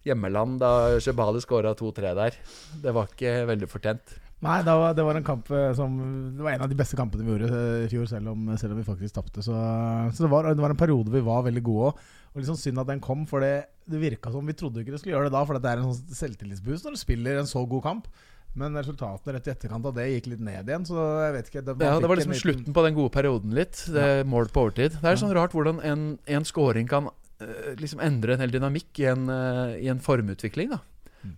hjemmeland 0.06 0.58
da 0.62 0.98
Shebali 1.02 1.40
skåra 1.42 1.74
2-3 1.78 2.12
der. 2.18 2.36
Det 2.82 2.94
var 2.94 3.10
ikke 3.10 3.34
veldig 3.50 3.70
fortjent. 3.70 4.16
Nei, 4.42 4.56
det 4.66 4.72
var, 4.74 4.94
det 4.98 5.04
var 5.06 5.18
en 5.18 5.26
kamp 5.26 5.50
eh, 5.54 5.68
som 5.78 5.92
Det 6.34 6.42
var 6.42 6.56
en 6.56 6.64
av 6.64 6.70
de 6.70 6.78
beste 6.78 6.98
kampene 6.98 7.22
vi 7.22 7.30
gjorde 7.30 7.50
eh, 7.54 7.84
i 7.84 7.90
fjor, 7.92 8.08
selv 8.10 8.32
om, 8.32 8.48
selv 8.58 8.74
om 8.74 8.80
vi 8.80 8.86
faktisk 8.86 9.14
tapte. 9.14 9.44
Så, 9.44 9.54
så 9.54 10.24
det, 10.24 10.30
var, 10.32 10.50
det 10.50 10.64
var 10.64 10.74
en 10.74 10.80
periode 10.80 11.14
vi 11.14 11.22
var 11.22 11.44
veldig 11.46 11.62
gode 11.62 11.92
òg. 11.92 12.08
Og 12.32 12.40
liksom 12.40 12.56
synd 12.56 12.78
at 12.80 12.86
den 12.88 13.00
kom, 13.04 13.26
for 13.28 13.40
det, 13.44 13.66
det 13.88 13.98
virka 14.00 14.30
som 14.32 14.46
vi 14.48 14.54
trodde 14.56 14.80
ikke 14.80 14.94
det 14.94 15.00
skulle 15.02 15.16
gjøre 15.18 15.28
det 15.28 15.34
da. 15.36 15.42
For 15.44 15.58
det 15.58 15.68
er 15.72 15.80
en 15.82 15.90
sånn 15.92 16.14
selvtillitsboost 16.16 16.86
når 16.88 16.94
du 16.96 17.00
spiller 17.02 17.40
en 17.42 17.50
så 17.50 17.64
god 17.68 17.82
kamp. 17.84 18.06
Men 18.54 18.74
resultatene 18.76 19.32
rett 19.38 19.46
i 19.48 19.52
etterkant 19.54 19.86
av 19.88 19.94
det 19.96 20.06
gikk 20.10 20.26
litt 20.34 20.40
ned 20.44 20.68
igjen, 20.68 20.84
så 20.84 20.96
jeg 21.24 21.32
vet 21.38 21.46
ikke. 21.48 21.62
Det, 21.64 21.76
Ja, 21.88 21.98
det 22.00 22.08
var 22.10 22.16
liksom 22.20 22.34
liten- 22.34 22.44
slutten 22.44 22.74
på 22.76 22.84
den 22.84 22.94
gode 22.98 23.12
perioden 23.14 23.54
litt. 23.56 23.84
Det 23.88 24.26
Mål 24.28 24.48
på 24.52 24.66
overtid. 24.66 24.92
Det 25.00 25.08
er 25.08 25.16
sånn 25.16 25.32
rart 25.32 25.52
hvordan 25.56 25.80
en, 25.84 26.18
en 26.28 26.44
scoring 26.44 26.88
kan 26.88 27.08
eh, 27.40 27.72
liksom 27.80 28.00
endre 28.04 28.34
en 28.34 28.40
hel 28.44 28.52
dynamikk 28.52 29.00
i 29.00 29.06
en, 29.08 29.28
eh, 29.32 29.76
i 29.84 29.88
en 29.88 30.00
formutvikling. 30.04 30.68
da. 30.74 30.80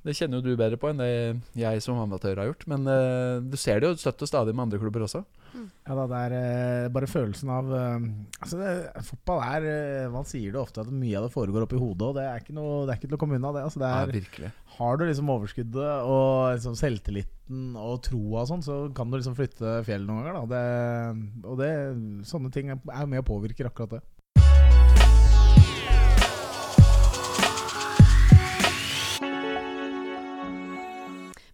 Det 0.04 0.14
kjenner 0.16 0.40
jo 0.40 0.44
du 0.46 0.56
bedre 0.58 0.78
på 0.80 0.88
enn 0.90 1.00
det 1.02 1.10
jeg 1.60 1.82
som 1.84 1.98
amatør 2.00 2.40
har 2.40 2.50
gjort. 2.50 2.66
Men 2.70 2.86
uh, 2.88 3.40
du 3.44 3.56
ser 3.60 3.82
det 3.82 3.90
jo 3.90 3.98
støtt 4.00 4.24
og 4.24 4.30
stadig 4.30 4.54
med 4.54 4.66
andre 4.66 4.80
klubber 4.80 5.04
også. 5.06 5.24
Ja 5.86 5.94
da, 5.94 6.04
det 6.10 6.20
er 6.26 6.32
uh, 6.34 6.92
bare 6.94 7.06
følelsen 7.06 7.50
av 7.54 7.68
uh, 7.70 8.06
Altså, 8.42 8.56
det, 8.58 9.04
fotball 9.06 9.38
er 9.46 10.08
Man 10.10 10.26
sier 10.26 10.50
det 10.50 10.58
ofte 10.58 10.82
at 10.82 10.90
mye 10.90 11.14
av 11.20 11.28
det 11.28 11.34
foregår 11.36 11.66
oppi 11.68 11.78
hodet, 11.78 12.08
og 12.08 12.16
det 12.18 12.24
er 12.26 12.42
ikke, 12.42 12.56
noe, 12.56 12.80
det 12.88 12.94
er 12.94 12.98
ikke 12.98 13.10
til 13.12 13.18
å 13.18 13.20
komme 13.22 13.38
unna, 13.38 13.52
det. 13.54 13.62
Altså, 13.68 13.82
det 13.84 13.92
Ja, 13.92 14.00
er, 14.02 14.14
virkelig. 14.16 14.50
har 14.78 14.98
du 14.98 15.04
liksom 15.06 15.30
overskuddet 15.36 16.10
og 16.10 16.32
liksom 16.56 16.74
selvtilliten 16.80 17.78
og 17.78 18.00
troa 18.08 18.42
og 18.42 18.50
sånn, 18.50 18.64
så 18.66 18.80
kan 18.96 19.12
du 19.12 19.18
liksom 19.20 19.36
flytte 19.38 19.76
fjell 19.86 20.08
noen 20.08 20.24
ganger, 20.24 20.40
da. 20.40 20.44
Det, 20.56 21.46
og 21.46 21.60
det, 21.62 21.70
sånne 22.26 22.50
ting 22.54 22.72
er 22.74 22.80
er 22.90 23.06
med 23.10 23.22
og 23.22 23.28
påvirker 23.30 23.70
akkurat 23.70 23.98
det. 23.98 24.02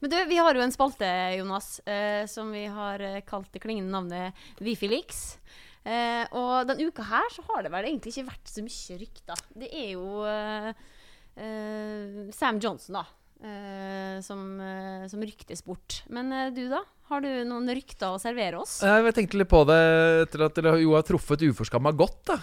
Men 0.01 0.13
du, 0.13 0.17
vi 0.31 0.39
har 0.41 0.57
jo 0.57 0.65
en 0.65 0.73
spalte, 0.73 1.09
Jonas, 1.37 1.79
eh, 1.85 2.25
som 2.31 2.53
vi 2.55 2.65
har 2.73 3.03
eh, 3.05 3.21
kalt 3.27 3.51
det 3.53 3.61
klingende 3.61 3.93
navnet 3.93 4.47
Wifilix. 4.65 5.37
Eh, 5.85 6.25
og 6.37 6.69
denne 6.69 6.89
uka 6.89 7.05
her 7.09 7.29
så 7.33 7.45
har 7.51 7.65
det 7.65 7.73
vel 7.73 7.89
egentlig 7.89 8.15
ikke 8.15 8.29
vært 8.31 8.53
så 8.53 8.65
mye 8.65 9.01
rykter. 9.01 9.43
Det 9.61 9.69
er 9.69 9.91
jo 9.95 10.23
eh, 10.29 10.71
eh, 11.41 12.23
Sam 12.37 12.61
Johnson, 12.61 13.01
da, 13.01 13.05
eh, 13.45 14.17
som, 14.25 14.47
som 15.13 15.25
ryktes 15.25 15.65
bort. 15.69 16.03
Men 16.13 16.33
du, 16.57 16.67
da? 16.73 16.81
Har 17.11 17.25
du 17.25 17.29
noen 17.49 17.67
rykter 17.75 18.15
å 18.15 18.21
servere 18.23 18.61
oss? 18.61 18.79
Jeg 18.87 19.15
tenkte 19.17 19.41
litt 19.41 19.51
på 19.51 19.65
det 19.67 19.81
etter 20.29 20.45
at 20.47 20.57
dere 20.61 20.77
jo 20.79 20.93
har 20.95 21.03
truffet 21.05 21.43
uforskamma 21.43 21.91
godt 21.99 22.21
da 22.31 22.37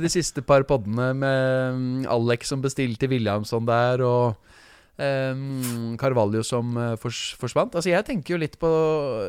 de 0.00 0.10
siste 0.10 0.40
par 0.46 0.64
poddene 0.64 1.10
med 1.12 1.76
mm, 1.76 1.98
Alex 2.08 2.54
som 2.54 2.62
bestilte 2.64 3.10
Williamson 3.10 3.68
der, 3.68 4.00
og 4.00 4.53
eh, 4.98 5.42
Carvalho 6.00 6.42
som 6.46 6.76
eh, 6.78 6.94
fors 7.00 7.22
forsvant. 7.40 7.74
Altså 7.74 7.92
Jeg 7.92 8.06
tenker 8.08 8.34
jo 8.34 8.42
litt 8.42 8.58
på 8.60 8.70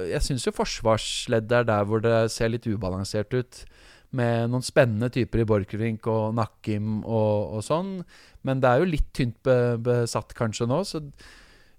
Jeg 0.09 0.23
syns 0.25 0.45
jo 0.47 0.55
forsvarsleddet 0.55 1.61
er 1.61 1.69
der 1.71 1.87
hvor 1.89 2.03
det 2.03 2.31
ser 2.33 2.53
litt 2.53 2.67
ubalansert 2.67 3.33
ut. 3.33 3.63
Med 4.15 4.51
noen 4.51 4.63
spennende 4.63 5.09
typer 5.11 5.41
i 5.41 5.47
Borchgrevink 5.49 6.05
og 6.07 6.35
Nakkim 6.37 7.01
og, 7.03 7.57
og 7.57 7.65
sånn. 7.65 7.97
Men 8.47 8.61
det 8.63 8.69
er 8.69 8.83
jo 8.83 8.93
litt 8.93 9.09
tynt 9.17 9.41
be 9.43 9.75
besatt 9.81 10.31
kanskje 10.37 10.69
nå. 10.69 10.83
Så, 10.87 11.01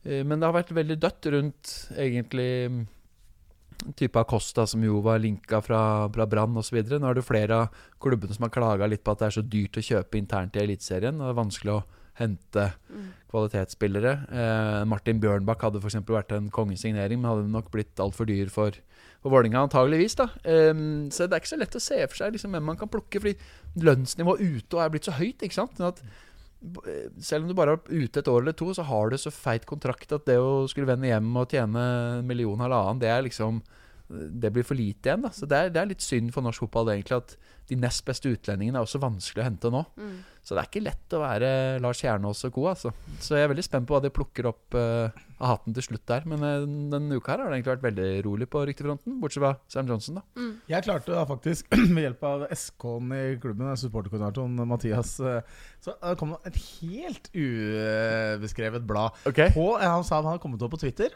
eh, 0.04 0.22
men 0.26 0.38
det 0.40 0.50
har 0.50 0.58
vært 0.58 0.74
veldig 0.76 1.00
dødt 1.00 1.32
rundt 1.32 1.78
egentlig 1.96 2.86
type 3.96 4.18
Acosta 4.18 4.64
som 4.66 4.82
jo 4.84 5.00
var 5.04 5.20
linka 5.20 5.60
fra, 5.64 6.08
fra 6.12 6.26
Brann 6.28 6.56
osv. 6.56 6.78
Nå 6.80 7.10
er 7.10 7.18
det 7.18 7.26
flere 7.26 7.60
av 7.62 7.84
klubbene 8.02 8.34
som 8.34 8.46
har 8.46 8.54
klaga 8.54 8.88
litt 8.88 9.04
på 9.04 9.12
at 9.12 9.22
det 9.22 9.28
er 9.28 9.36
så 9.36 9.44
dyrt 9.44 9.78
å 9.78 9.84
kjøpe 9.84 10.18
internt 10.18 10.56
i 10.56 10.62
Eliteserien. 10.64 11.20
Det 11.20 11.30
er 11.30 11.40
vanskelig 11.40 11.74
å 11.76 11.82
hente 12.18 12.72
Mm. 12.90 13.12
kvalitetsspillere. 13.30 14.12
Eh, 14.32 14.84
Martin 14.88 15.20
Bjørnbakk 15.20 15.60
hadde 15.66 15.80
f.eks. 15.82 15.94
vært 16.08 16.32
en 16.36 16.50
kongesignering, 16.50 17.20
men 17.20 17.30
hadde 17.30 17.48
nok 17.52 17.70
blitt 17.70 17.94
altfor 18.00 18.26
dyr 18.26 18.48
for, 18.48 18.72
for 19.22 19.30
Vålerenga, 19.30 19.66
antageligvis. 19.68 20.16
da 20.16 20.28
Eh, 20.44 20.72
Så 21.10 21.28
det 21.28 21.32
er 21.36 21.40
ikke 21.40 21.54
så 21.54 21.58
lett 21.60 21.76
å 21.76 21.80
se 21.80 21.98
for 22.06 22.16
seg 22.16 22.32
liksom, 22.32 22.52
hvem 22.52 22.64
man 22.64 22.76
kan 22.76 22.88
plukke, 22.88 23.20
fordi 23.20 23.36
lønnsnivået 23.76 24.40
ute 24.40 24.78
er 24.80 24.88
blitt 24.90 25.04
så 25.04 25.12
høyt. 25.18 25.42
ikke 25.42 25.52
sant? 25.60 25.76
Sånn 25.76 25.88
at 25.92 26.02
selv 27.20 27.44
om 27.44 27.48
du 27.50 27.54
bare 27.54 27.74
er 27.76 27.82
ute 27.92 28.18
et 28.22 28.28
år 28.32 28.40
eller 28.42 28.52
to, 28.56 28.70
så 28.74 28.82
har 28.88 29.10
du 29.10 29.16
så 29.20 29.30
feit 29.30 29.66
kontrakt 29.68 30.10
at 30.16 30.24
det 30.26 30.38
å 30.40 30.64
skulle 30.68 30.86
vende 30.88 31.06
hjem 31.10 31.28
og 31.36 31.50
tjene 31.52 31.82
en 32.20 32.26
million 32.26 32.58
halvannen, 32.58 32.98
det 33.02 33.08
er 33.12 33.22
liksom 33.28 33.62
Det 34.08 34.52
blir 34.54 34.62
for 34.62 34.76
lite 34.78 35.02
igjen. 35.10 35.22
da 35.22 35.30
Så 35.34 35.48
det 35.48 35.56
er, 35.58 35.68
det 35.68 35.80
er 35.82 35.86
litt 35.90 36.00
synd 36.00 36.30
for 36.32 36.40
norsk 36.40 36.60
fotball 36.62 36.86
egentlig 36.94 37.16
at 37.16 37.36
de 37.66 37.74
nest 37.74 38.04
beste 38.06 38.30
utlendingene 38.30 38.76
er 38.78 38.84
også 38.86 39.00
vanskelig 39.02 39.42
å 39.42 39.46
hente 39.48 39.68
nå. 39.74 39.80
Mm. 39.98 40.12
Så 40.46 40.54
det 40.54 40.62
er 40.62 40.68
ikke 40.70 40.84
lett 40.86 41.14
å 41.16 41.22
være 41.24 41.48
Lars 41.82 41.98
Kjernås 41.98 42.44
og 42.46 42.52
co. 42.54 42.68
Altså. 42.70 42.92
Så 43.18 43.34
jeg 43.34 43.46
er 43.46 43.50
veldig 43.50 43.64
spent 43.66 43.88
på 43.88 43.96
hva 43.96 44.02
de 44.04 44.12
plukker 44.14 44.46
opp 44.46 44.76
uh, 44.78 45.10
av 45.40 45.56
hatten 45.56 45.74
til 45.74 45.88
slutt 45.88 46.04
der. 46.06 46.28
Men 46.30 46.44
uh, 46.46 46.68
denne 46.92 47.18
uka 47.18 47.32
her 47.32 47.42
har 47.42 47.50
det 47.50 47.58
egentlig 47.58 47.72
vært 47.72 47.86
veldig 47.88 48.10
rolig 48.28 48.46
på 48.52 48.62
ryktefronten, 48.70 49.16
bortsett 49.22 49.42
fra 49.42 49.56
Sam 49.72 49.90
Johnson, 49.90 50.20
da. 50.20 50.24
Mm. 50.38 50.52
Jeg 50.70 50.86
klarte 50.86 51.16
da 51.16 51.24
faktisk, 51.26 51.74
med 51.96 52.06
hjelp 52.06 52.22
av 52.30 52.46
SK-en 52.54 53.16
i 53.18 53.24
klubben, 53.42 53.74
supporterkoordinatoren 53.82 54.62
Mathias, 54.70 55.16
uh, 55.18 55.40
så 55.82 55.94
eh, 56.02 56.14
kom 56.18 56.34
det 56.34 56.50
et 56.50 56.60
helt 56.80 57.28
ubeskrevet 57.34 58.86
blad 58.86 59.14
på 59.26 59.66
eh, 59.78 59.86
Han 59.86 60.04
sa 60.06 60.18
han 60.18 60.30
hadde 60.30 60.42
kommet 60.42 60.62
opp 60.62 60.74
på 60.74 60.82
Twitter. 60.82 61.14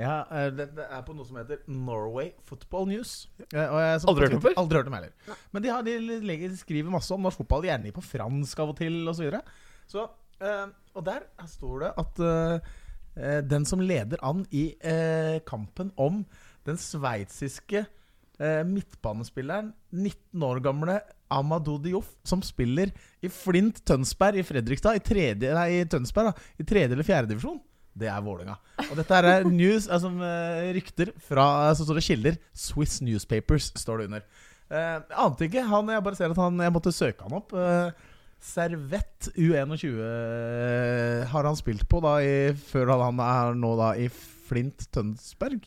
Ja, 0.00 0.14
eh, 0.32 0.48
det, 0.56 0.70
det 0.78 0.86
er 0.86 1.02
på 1.04 1.14
noe 1.16 1.28
som 1.28 1.36
heter 1.40 1.60
Norway 1.68 2.30
Football 2.48 2.88
News. 2.88 3.14
Eh, 3.50 3.66
og 3.66 3.78
jeg, 3.82 4.00
Aldri 4.00 4.14
på 4.14 4.24
hørt 4.24 4.36
om 4.38 4.44
før? 4.46 4.56
Aldri 4.62 4.80
hørt 4.80 4.90
om 4.90 4.96
heller. 4.96 5.38
Men 5.52 5.64
de, 5.64 5.72
har, 5.74 5.84
de, 5.86 5.96
legger, 6.24 6.56
skriver 6.56 6.94
masse 6.94 7.12
om 7.14 7.26
norsk 7.26 7.42
fotball, 7.42 7.68
gjerne 7.68 7.92
på 7.96 8.04
fransk 8.06 8.64
av 8.64 8.72
og 8.72 8.78
til 8.80 9.00
osv. 9.04 9.20
Så, 9.20 9.26
videre. 9.26 9.42
så 9.90 10.06
eh, 10.40 10.66
Og 10.96 11.06
der 11.10 11.26
står 11.52 11.84
det 11.84 11.92
at 12.04 12.22
eh, 12.30 12.74
eh, 13.20 13.40
den 13.44 13.68
som 13.68 13.84
leder 13.84 14.22
an 14.24 14.46
i 14.56 14.70
eh, 14.80 15.38
kampen 15.48 15.92
om 16.00 16.22
den 16.68 16.80
sveitsiske 16.80 17.84
eh, 17.84 18.62
midtbanespilleren, 18.68 19.72
19 19.92 20.48
år 20.48 20.60
gamle 20.64 21.00
Amadou 21.30 21.78
Dioff, 21.82 22.08
som 22.26 22.42
spiller 22.42 22.90
i 23.22 23.30
Flint 23.30 23.84
Tønsberg 23.86 24.40
i 24.40 24.46
Fredrikstad, 24.46 24.98
i 24.98 25.04
tredje, 25.04 25.52
nei, 25.54 25.68
i 25.78 25.88
Tønsberg 25.88 26.32
da, 26.32 26.48
i 26.58 26.66
tredje 26.66 26.96
eller 26.96 27.06
fjerde 27.06 27.30
divisjon. 27.34 27.60
Det 27.96 28.08
er 28.10 28.22
Vålerenga. 28.24 28.54
Og 28.86 28.94
dette 28.98 29.18
er 29.18 29.48
news, 29.48 29.88
altså 29.90 30.12
eh, 30.24 30.70
rykter 30.76 31.10
fra 31.26 31.44
Så 31.76 31.86
står 31.86 31.98
det 31.98 32.06
kilder. 32.06 32.38
Swiss 32.54 33.00
Newspapers 33.04 33.72
står 33.80 34.00
det 34.00 34.10
under. 34.10 34.28
Eh, 34.70 34.94
jeg 34.94 35.18
ante 35.24 35.48
ikke. 35.48 35.66
Han, 35.72 35.90
jeg 35.90 36.06
bare 36.06 36.18
ser 36.18 36.32
at 36.32 36.40
han 36.40 36.62
Jeg 36.62 36.74
måtte 36.76 36.94
søke 36.94 37.26
han 37.26 37.36
opp. 37.40 37.52
Eh, 37.56 38.06
Servett 38.40 39.28
U21 39.36 39.98
eh, 40.00 41.26
har 41.28 41.44
han 41.44 41.58
spilt 41.58 41.84
på 41.90 42.00
da 42.00 42.14
i, 42.24 42.54
før 42.56 42.94
han 43.02 43.20
er 43.20 43.58
nå 43.58 43.74
da 43.76 43.92
i 44.00 44.08
Flint 44.08 44.86
Tønsberg. 44.94 45.66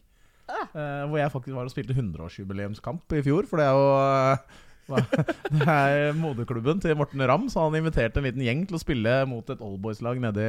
Ah. 0.50 0.66
Eh, 0.74 1.04
hvor 1.08 1.20
jeg 1.20 1.32
faktisk 1.32 1.56
var 1.56 1.70
og 1.70 1.74
spilte 1.74 1.93
100-årsjubileumskamp 1.93 3.14
i 3.20 3.22
fjor. 3.26 3.45
For 3.50 3.62
det 3.62 3.68
er 3.68 3.78
jo 3.78 3.91
eh, 4.00 4.64
Det 5.54 5.64
er 5.68 6.14
moderklubben 6.18 6.82
til 6.84 6.98
Morten 7.00 7.24
Ramm, 7.30 7.50
så 7.52 7.66
han 7.68 7.80
inviterte 7.80 8.20
en 8.20 8.28
liten 8.28 8.44
gjeng 8.46 8.66
til 8.70 8.80
å 8.80 8.84
spille 8.84 9.18
mot 9.30 9.48
et 9.54 9.64
Oldboys-lag 9.64 10.20
nede, 10.24 10.48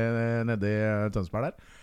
nede 0.49 0.70
i 0.70 1.11
Tønsberg 1.14 1.51
der. 1.51 1.74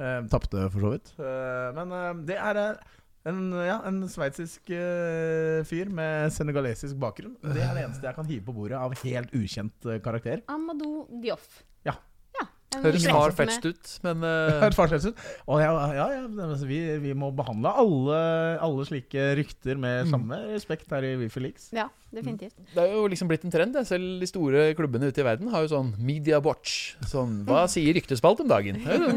Eh, 0.00 0.22
Tapte, 0.32 0.64
for 0.72 0.86
så 0.86 0.94
vidt. 0.94 1.12
Eh, 1.20 1.68
men 1.76 1.92
eh, 1.92 2.24
det 2.30 2.38
er 2.40 2.60
eh, 2.60 2.98
en, 3.28 3.40
ja, 3.52 3.80
en 3.84 4.04
sveitsisk 4.08 4.70
eh, 4.72 5.60
fyr 5.68 5.90
med 5.92 6.30
senegalesisk 6.32 6.96
bakgrunn. 7.00 7.34
Det 7.42 7.60
er 7.60 7.74
det 7.76 7.84
eneste 7.84 8.08
jeg 8.08 8.16
kan 8.16 8.28
hive 8.28 8.46
på 8.46 8.54
bordet 8.56 8.78
av 8.80 8.94
helt 9.02 9.34
ukjent 9.36 9.90
eh, 9.90 10.00
karakter. 10.04 10.40
Amadou 10.48 11.04
Dioff. 11.20 11.60
Ja. 11.84 11.98
ja 12.38 12.46
Høres 12.80 13.04
far-fetched 13.04 13.68
ut, 13.68 13.92
men 14.06 14.24
eh, 14.30 14.64
Et 14.70 14.80
ut. 15.10 15.24
Og 15.52 15.60
ja, 15.60 15.70
ja, 15.98 16.08
ja, 16.16 16.50
vi, 16.64 16.80
vi 17.04 17.12
må 17.12 17.28
behandle 17.36 17.74
alle, 17.82 18.20
alle 18.64 18.88
slike 18.88 19.34
rykter 19.42 19.76
med 19.80 20.08
samme 20.08 20.40
respekt 20.54 20.88
her 20.94 21.04
i 21.04 21.16
Wifi 21.20 21.44
Leaks. 21.44 21.74
Ja, 21.76 21.90
definitivt. 22.12 22.56
det 22.74 22.82
er 22.82 22.92
jo 22.94 23.06
liksom 23.08 23.28
blitt 23.30 23.44
en 23.46 23.52
trend. 23.54 23.72
det. 23.74 23.86
Selv 23.86 24.20
de 24.20 24.26
store 24.26 24.74
klubbene 24.78 25.08
ute 25.10 25.20
i 25.22 25.26
verden 25.26 25.48
har 25.52 25.62
jo 25.66 25.70
sånn 25.74 25.92
Media 25.98 26.40
Watch. 26.42 26.96
Sånn, 27.06 27.44
Hva 27.46 27.66
sier 27.70 27.94
ryktespalt 27.94 28.40
om 28.44 28.48
dagen? 28.50 28.80
Jo 28.82 29.10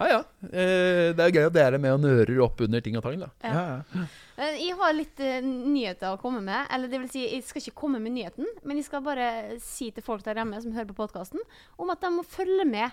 Ja 0.00 0.08
ja. 0.10 0.18
Eh, 0.50 1.12
Det 1.14 1.20
er 1.26 1.30
gøy 1.36 1.46
at 1.46 1.52
dere 1.56 1.74
er 1.78 1.82
med 1.82 1.92
og 1.98 2.00
nører 2.04 2.40
opp 2.44 2.60
under 2.66 2.80
ting 2.80 2.96
og 2.98 3.04
tang. 3.06 3.20
da 3.20 3.30
Ja. 3.44 3.52
Ja, 3.54 3.82
ja. 3.94 4.06
Eh, 4.40 4.56
Jeg 4.66 4.76
har 4.78 4.92
litt 4.96 5.20
eh, 5.20 5.40
nyheter 5.44 6.14
å 6.16 6.20
komme 6.20 6.40
med. 6.40 6.66
Eller 6.72 6.88
det 6.88 7.00
vil 7.02 7.10
si, 7.12 7.26
jeg 7.28 7.44
skal 7.44 7.60
ikke 7.62 7.76
komme 7.82 8.00
med 8.00 8.12
nyheten, 8.16 8.46
men 8.64 8.76
jeg 8.80 8.86
skal 8.88 9.02
bare 9.04 9.58
si 9.60 9.90
til 9.90 10.02
folk 10.02 10.22
der 10.24 10.34
hjemme 10.40 10.60
som 10.62 10.72
hører 10.72 10.88
på 10.90 10.96
podkasten, 11.02 11.40
om 11.78 11.90
at 11.90 12.00
de 12.00 12.10
må 12.14 12.24
følge 12.24 12.64
med 12.66 12.90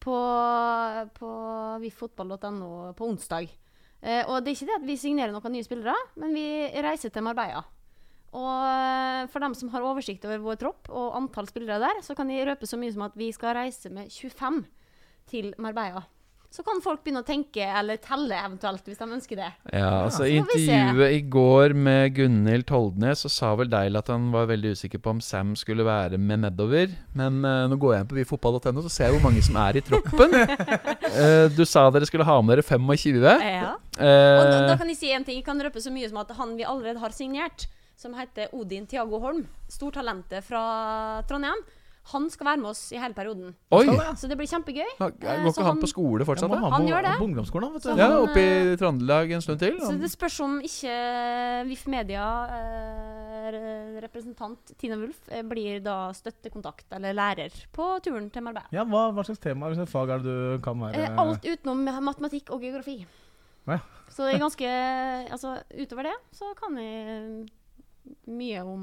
på, 0.00 0.14
på 1.18 1.30
vifotball.no 1.82 2.92
på 2.96 3.08
onsdag. 3.10 3.48
Eh, 4.06 4.22
og 4.28 4.44
det 4.44 4.52
er 4.52 4.56
ikke 4.58 4.68
det 4.68 4.76
at 4.78 4.86
vi 4.86 4.96
signerer 5.00 5.32
noen 5.34 5.52
nye 5.56 5.64
spillere, 5.66 5.94
men 6.20 6.34
vi 6.36 6.44
reiser 6.84 7.10
til 7.10 7.24
Marbella. 7.26 7.64
Og 8.36 8.56
eh, 8.68 9.22
for 9.32 9.44
dem 9.44 9.54
som 9.56 9.70
har 9.72 9.86
oversikt 9.86 10.26
over 10.28 10.42
vår 10.44 10.58
tropp 10.60 10.90
og 10.92 11.14
antall 11.16 11.48
spillere 11.48 11.80
der, 11.82 12.02
så 12.04 12.16
kan 12.18 12.32
jeg 12.32 12.48
røpe 12.48 12.68
så 12.68 12.78
mye 12.80 12.92
som 12.92 13.06
at 13.08 13.16
vi 13.16 13.30
skal 13.34 13.56
reise 13.56 13.92
med 13.92 14.12
25 14.12 14.62
til 15.30 15.54
Marbella. 15.62 16.04
Så 16.56 16.62
kan 16.64 16.78
folk 16.80 17.02
begynne 17.04 17.20
å 17.20 17.26
tenke 17.26 17.60
eller 17.60 17.98
telle 18.00 18.36
eventuelt, 18.38 18.86
hvis 18.86 19.00
de 19.00 19.06
ønsker 19.12 19.40
det. 19.40 19.48
Ja, 19.74 20.06
altså 20.06 20.24
I 20.24 20.38
intervjuet 20.38 21.12
i 21.12 21.18
går 21.28 21.74
med 21.76 22.14
Gunhild 22.16 22.64
Toldnes 22.70 23.24
så 23.26 23.30
sa 23.32 23.50
vel 23.58 23.68
Deil 23.68 23.98
at 23.98 24.08
han 24.08 24.30
var 24.32 24.46
veldig 24.48 24.72
usikker 24.72 25.02
på 25.02 25.16
om 25.16 25.20
Sam 25.20 25.52
skulle 25.58 25.84
være 25.84 26.16
med 26.16 26.46
nedover. 26.46 26.94
Men 27.18 27.42
uh, 27.44 27.66
nå 27.68 27.76
går 27.82 27.96
jeg 27.96 28.06
inn 28.06 28.10
på 28.12 28.18
vifotball.no, 28.22 28.86
så 28.86 28.92
ser 28.94 29.10
jeg 29.10 29.18
hvor 29.18 29.26
mange 29.26 29.42
som 29.44 29.58
er 29.66 29.80
i 29.80 29.84
troppen. 29.84 30.38
uh, 30.38 31.44
du 31.58 31.64
sa 31.68 31.88
dere 31.92 32.08
skulle 32.08 32.28
ha 32.28 32.38
med 32.40 32.56
dere 32.56 32.68
25. 32.70 33.20
Ja. 33.26 33.74
Og 33.76 34.46
da, 34.46 34.62
da 34.70 34.78
kan 34.80 34.88
jeg 34.94 35.00
si 35.02 35.12
en 35.12 35.26
ting. 35.26 35.42
Jeg 35.42 35.48
kan 35.50 35.60
røpe 35.60 35.82
så 35.82 35.92
mye 35.92 36.08
som 36.08 36.22
at 36.24 36.32
han 36.38 36.56
vi 36.56 36.64
allerede 36.64 37.02
har 37.02 37.12
signert, 37.16 37.68
som 37.96 38.12
heter 38.14 38.52
Odin 38.52 38.86
Tiago 38.86 39.18
Holm, 39.22 39.46
stortalentet 39.72 40.44
fra 40.44 41.22
Trondheim, 41.28 41.62
han 42.12 42.28
skal 42.30 42.46
være 42.46 42.60
med 42.62 42.68
oss 42.70 42.92
i 42.94 42.98
hele 43.02 43.16
perioden. 43.16 43.54
oi! 43.74 43.86
Så 44.14 44.28
det 44.30 44.36
blir 44.38 44.46
kjempegøy. 44.46 44.84
Eh, 44.84 45.08
Går 45.10 45.48
ikke 45.50 45.56
han 45.58 45.72
han- 45.72 45.80
på 45.82 45.88
skole 45.90 46.22
fortsatt? 46.28 46.52
Ja, 46.52 46.60
han, 46.62 46.70
Han 46.76 46.86
gjør 46.86 47.02
det. 47.02 47.14
på 47.18 47.24
ungdomsskolen, 47.26 47.72
vet 47.74 47.82
du. 47.82 47.88
Han, 47.90 47.98
Ja, 47.98 48.20
oppe 48.22 48.38
i 48.38 48.72
eh, 48.72 48.76
Trøndelag 48.78 49.32
en 49.34 49.42
stund 49.42 49.58
til. 49.58 49.80
Så 49.82 49.96
det 49.98 50.10
spørs 50.12 50.36
om 50.44 50.60
ikke 50.62 51.66
VIF 51.66 51.82
Media, 51.90 52.26
eh, 52.46 53.50
re- 53.56 54.00
representant 54.04 54.70
Tina 54.78 54.94
Wulf, 55.00 55.18
eh, 55.32 55.42
blir 55.42 55.82
da 55.82 56.12
støttekontakt 56.14 56.86
eller 56.92 57.12
lærer 57.12 57.50
på 57.74 57.88
turen 58.04 58.30
til 58.30 58.42
Marbella. 58.46 58.68
Ja, 58.70 58.84
hva, 58.84 59.08
hva 59.10 59.24
slags 59.26 59.40
tema 59.42 59.66
hvilket 59.72 59.88
fag 59.90 60.08
er 60.14 60.18
det 60.22 60.24
du 60.24 60.62
kan 60.62 60.78
være 60.78 60.94
Eh, 61.08 61.16
alt 61.18 61.42
utenom 61.42 61.82
matematikk 62.04 62.50
og 62.54 62.60
geografi. 62.62 63.00
Ja. 63.66 63.80
Så 64.08 64.28
det 64.30 64.36
er 64.36 64.44
ganske 64.46 64.70
Altså, 65.32 65.56
utover 65.74 66.04
det 66.04 66.16
så 66.32 66.54
kan 66.54 66.76
jeg 66.78 67.48
mye 68.26 68.62
om 68.64 68.82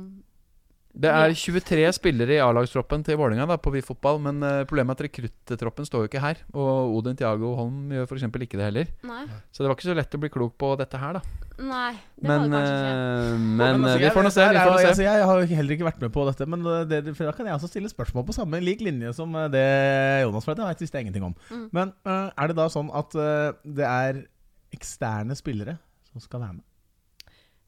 Det 0.93 1.09
er 1.09 1.31
23 1.33 1.87
spillere 1.97 2.35
i 2.35 2.41
A-lagstroppen 2.43 3.01
til 3.01 3.17
Vålerenga 3.17 3.47
da, 3.49 3.55
på 3.57 3.71
VIF 3.73 3.87
fotball, 3.89 4.19
men 4.21 4.43
eh, 4.45 4.59
problemet 4.69 4.93
er 4.93 5.07
at 5.07 5.07
rekruttroppen 5.07 5.87
står 5.87 6.03
jo 6.03 6.09
ikke 6.11 6.21
her. 6.21 6.43
Og 6.53 6.91
Odin 6.99 7.17
Tiago 7.17 7.55
Holm 7.57 7.89
gjør 7.95 8.05
f.eks. 8.05 8.25
ikke 8.29 8.59
det 8.59 8.67
heller. 8.67 8.91
Nei. 9.09 9.23
Så 9.49 9.63
det 9.63 9.71
var 9.71 9.77
ikke 9.79 9.87
så 9.87 9.95
lett 9.97 10.13
å 10.13 10.19
bli 10.21 10.29
klok 10.29 10.53
på 10.61 10.69
dette 10.77 10.99
her, 11.01 11.17
da. 11.17 11.21
Nei, 11.57 11.93
det 12.17 12.27
Men, 12.29 12.45
var 12.45 12.45
det 12.45 12.59
kanskje 12.59 12.75
ikke. 12.77 12.91
eh, 12.93 13.41
men 13.41 13.73
altså, 13.79 13.95
eh, 13.95 14.03
vi 14.03 14.11
får 14.13 14.27
nå 14.27 14.33
se. 14.35 14.45
Vi 14.45 14.59
får 14.59 14.69
nå 14.69 14.75
altså, 14.77 14.93
se. 14.99 15.07
Jeg 15.07 15.25
har 15.31 15.41
jo 15.41 15.47
heller 15.55 15.77
ikke 15.77 15.87
vært 15.87 16.03
med 16.05 16.13
på 16.13 16.25
dette, 16.29 16.47
men 16.53 16.67
det, 16.91 17.01
for 17.15 17.25
da 17.25 17.33
kan 17.39 17.49
jeg 17.49 17.57
også 17.57 17.71
stille 17.73 17.89
spørsmål 17.89 18.27
på 18.29 18.35
samme 18.37 18.59
lik 18.61 18.85
linje 18.85 19.15
som 19.17 19.33
det 19.53 19.65
Jonas 20.27 20.45
fra. 20.45 20.53
det 20.61 20.69
visste 20.83 21.01
jeg 21.01 21.07
ingenting 21.07 21.25
om. 21.31 21.33
Mm. 21.49 21.65
Men 21.73 21.95
er 22.05 22.53
det 22.53 22.59
da 22.59 22.67
sånn 22.69 22.93
at 22.93 23.17
det 23.65 23.89
er 23.89 24.21
eksterne 24.73 25.33
spillere 25.37 25.79
som 26.11 26.21
skal 26.21 26.45
være 26.45 26.59
med? 26.59 26.65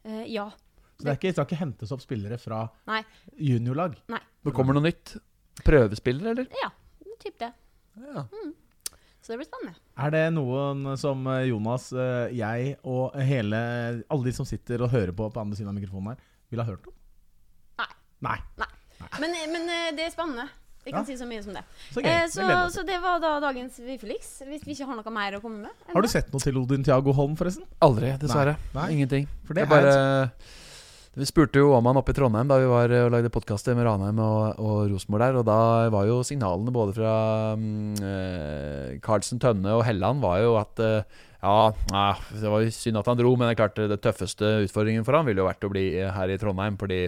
Eh, 0.05 0.25
ja. 0.35 0.49
Så 0.95 1.03
det, 1.03 1.11
er 1.11 1.17
ikke, 1.17 1.27
det 1.27 1.35
skal 1.35 1.47
ikke 1.49 1.59
hentes 1.59 1.91
opp 1.91 2.01
spillere 2.03 2.37
fra 2.39 2.61
Nei. 2.87 3.01
juniorlag? 3.37 3.97
Det 4.45 4.53
kommer 4.55 4.77
noe 4.77 4.85
nytt. 4.87 5.15
Prøvespiller, 5.65 6.31
eller? 6.31 6.47
Ja, 6.61 6.69
typ 7.23 7.37
det. 7.41 7.51
Ja. 7.99 8.23
Så 9.25 9.33
det 9.33 9.39
blir 9.41 9.47
spennende. 9.49 9.75
Er 9.97 10.11
det 10.13 10.23
noen 10.35 10.85
som 11.01 11.23
eh, 11.31 11.47
Jonas, 11.49 11.87
eh, 11.97 12.27
jeg 12.37 12.75
og 12.85 13.15
hele 13.25 13.57
alle 14.11 14.27
de 14.27 14.33
som 14.37 14.45
sitter 14.47 14.83
og 14.85 14.91
hører 14.93 15.11
på 15.17 15.27
på 15.33 15.41
andre 15.41 15.57
siden 15.57 15.71
av 15.71 15.77
mikrofonen 15.79 16.11
her, 16.13 16.19
ville 16.51 16.63
ha 16.65 16.69
hørt 16.75 16.85
om? 16.91 16.93
Nei. 18.25 18.35
Nei. 18.61 18.67
Men, 19.21 19.33
men 19.51 19.65
eh, 19.69 19.89
det 19.97 20.05
er 20.07 20.13
spennende. 20.13 20.45
Jeg 20.85 20.93
kan 20.93 21.01
Ja. 21.01 21.07
si 21.09 21.15
så 21.17 21.25
mye 21.25 21.41
som 21.43 21.55
det. 21.57 21.63
Så. 21.91 21.99
Eh, 21.99 22.05
Det 22.05 22.31
så, 22.31 22.45
så 22.75 22.83
det 22.85 22.99
var 23.01 23.17
da 23.23 23.39
dagens 23.41 23.79
Wifelix. 23.81 24.35
Hvis 24.45 24.63
vi 24.67 24.75
ikke 24.75 24.85
har 24.91 24.99
noe 24.99 25.11
mer 25.15 25.39
å 25.39 25.41
komme 25.41 25.63
med. 25.65 25.73
Har 25.91 26.05
du 26.05 26.07
sett 26.11 26.29
noe 26.31 26.43
til 26.43 26.59
Odin 26.61 26.85
Tiago 26.85 27.11
Holm, 27.17 27.33
forresten? 27.39 27.65
Aldri, 27.81 28.11
dessverre. 28.21 28.53
Nei. 28.77 28.91
Ingenting. 28.93 29.25
For 29.47 29.57
det 29.57 29.65
Jeg 29.65 29.71
bare, 29.73 29.95
er 29.95 30.29
vi 31.15 31.25
spurte 31.27 31.61
jo 31.61 31.69
om 31.71 31.85
han 31.87 31.95
oppe 31.95 32.11
i 32.11 32.15
Trondheim 32.17 32.49
da 32.49 32.57
vi 32.59 32.67
var 32.67 32.91
eh, 32.91 33.05
og 33.07 33.13
lagde 33.13 33.31
podkaster 33.31 33.75
med 33.77 33.87
Ranheim 33.87 34.17
og, 34.19 34.59
og 34.59 34.89
Rosenborg 34.91 35.23
der. 35.23 35.37
Og 35.39 35.45
da 35.47 35.59
var 35.93 36.09
jo 36.09 36.17
signalene 36.27 36.73
både 36.75 36.95
fra 36.97 37.13
mm, 37.59 37.93
eh, 38.03 38.89
Carlsen 39.05 39.39
Tønne 39.39 39.77
og 39.77 39.85
Helland 39.87 40.23
var 40.23 40.41
jo 40.43 40.57
at 40.59 40.83
eh, 40.83 41.23
ja, 41.45 42.11
det 42.33 42.49
var 42.49 42.65
jo 42.65 42.73
synd 42.73 42.99
at 42.99 43.07
han 43.11 43.19
dro, 43.19 43.31
men 43.37 43.47
det 43.47 43.53
er 43.53 43.61
klart 43.61 43.79
det 43.91 44.01
tøffeste 44.03 44.47
utfordringen 44.65 45.05
for 45.05 45.15
han 45.15 45.27
ville 45.27 45.43
jo 45.43 45.47
vært 45.47 45.67
å 45.67 45.71
bli 45.71 45.85
eh, 46.01 46.11
her 46.11 46.33
i 46.33 46.39
Trondheim. 46.41 46.75
Fordi 46.81 47.05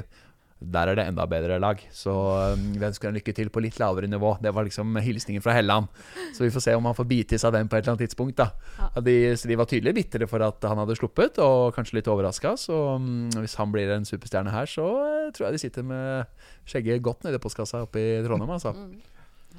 der 0.60 0.90
er 0.90 0.98
det 0.98 1.06
enda 1.06 1.26
bedre 1.30 1.60
lag. 1.62 1.82
Så 1.94 2.12
eh, 2.12 2.56
vi 2.58 2.86
ønsker 2.88 3.12
han 3.12 3.18
lykke 3.20 3.34
til 3.38 3.52
på 3.54 3.62
litt 3.62 3.78
lavere 3.78 4.10
nivå. 4.10 4.34
Det 4.42 4.54
var 4.56 4.66
liksom 4.66 4.98
hilsningen 5.06 5.44
fra 5.46 5.54
Helland. 5.54 5.90
Så 6.34 6.46
vi 6.46 6.52
får 6.54 6.64
se 6.66 6.76
om 6.78 6.88
han 6.90 6.98
får 6.98 7.08
bite 7.10 7.38
i 7.38 7.42
seg 7.42 7.54
den 7.54 7.70
på 7.70 7.78
et 7.78 7.84
eller 7.84 7.94
annet 7.94 8.08
tidspunkt. 8.08 8.38
da 8.40 8.50
Ja. 8.80 8.90
ja, 8.96 9.04
de, 9.06 9.18
så 9.38 9.50
de 9.52 9.58
var 9.60 9.70
tydelig 9.70 9.94
bitre 10.00 10.28
for 10.30 10.42
at 10.42 10.66
han 10.66 10.82
hadde 10.82 10.98
sluppet, 10.98 11.38
og 11.44 11.76
kanskje 11.76 12.00
litt 12.00 12.10
overraska. 12.10 12.56
Så 12.58 12.78
mm, 12.98 13.38
hvis 13.38 13.58
han 13.62 13.74
blir 13.74 13.94
en 13.94 14.08
superstjerne 14.08 14.54
her, 14.54 14.66
så 14.66 14.88
eh, 15.04 15.30
tror 15.36 15.48
jeg 15.48 15.58
de 15.58 15.62
sitter 15.62 15.86
med 15.86 16.26
skjegget 16.68 17.06
godt 17.06 17.28
nedi 17.28 17.42
postkassa 17.42 17.86
oppe 17.86 18.02
i 18.02 18.08
Trondheim. 18.26 18.56
Altså. 18.58 18.74
Mm. 18.74 18.98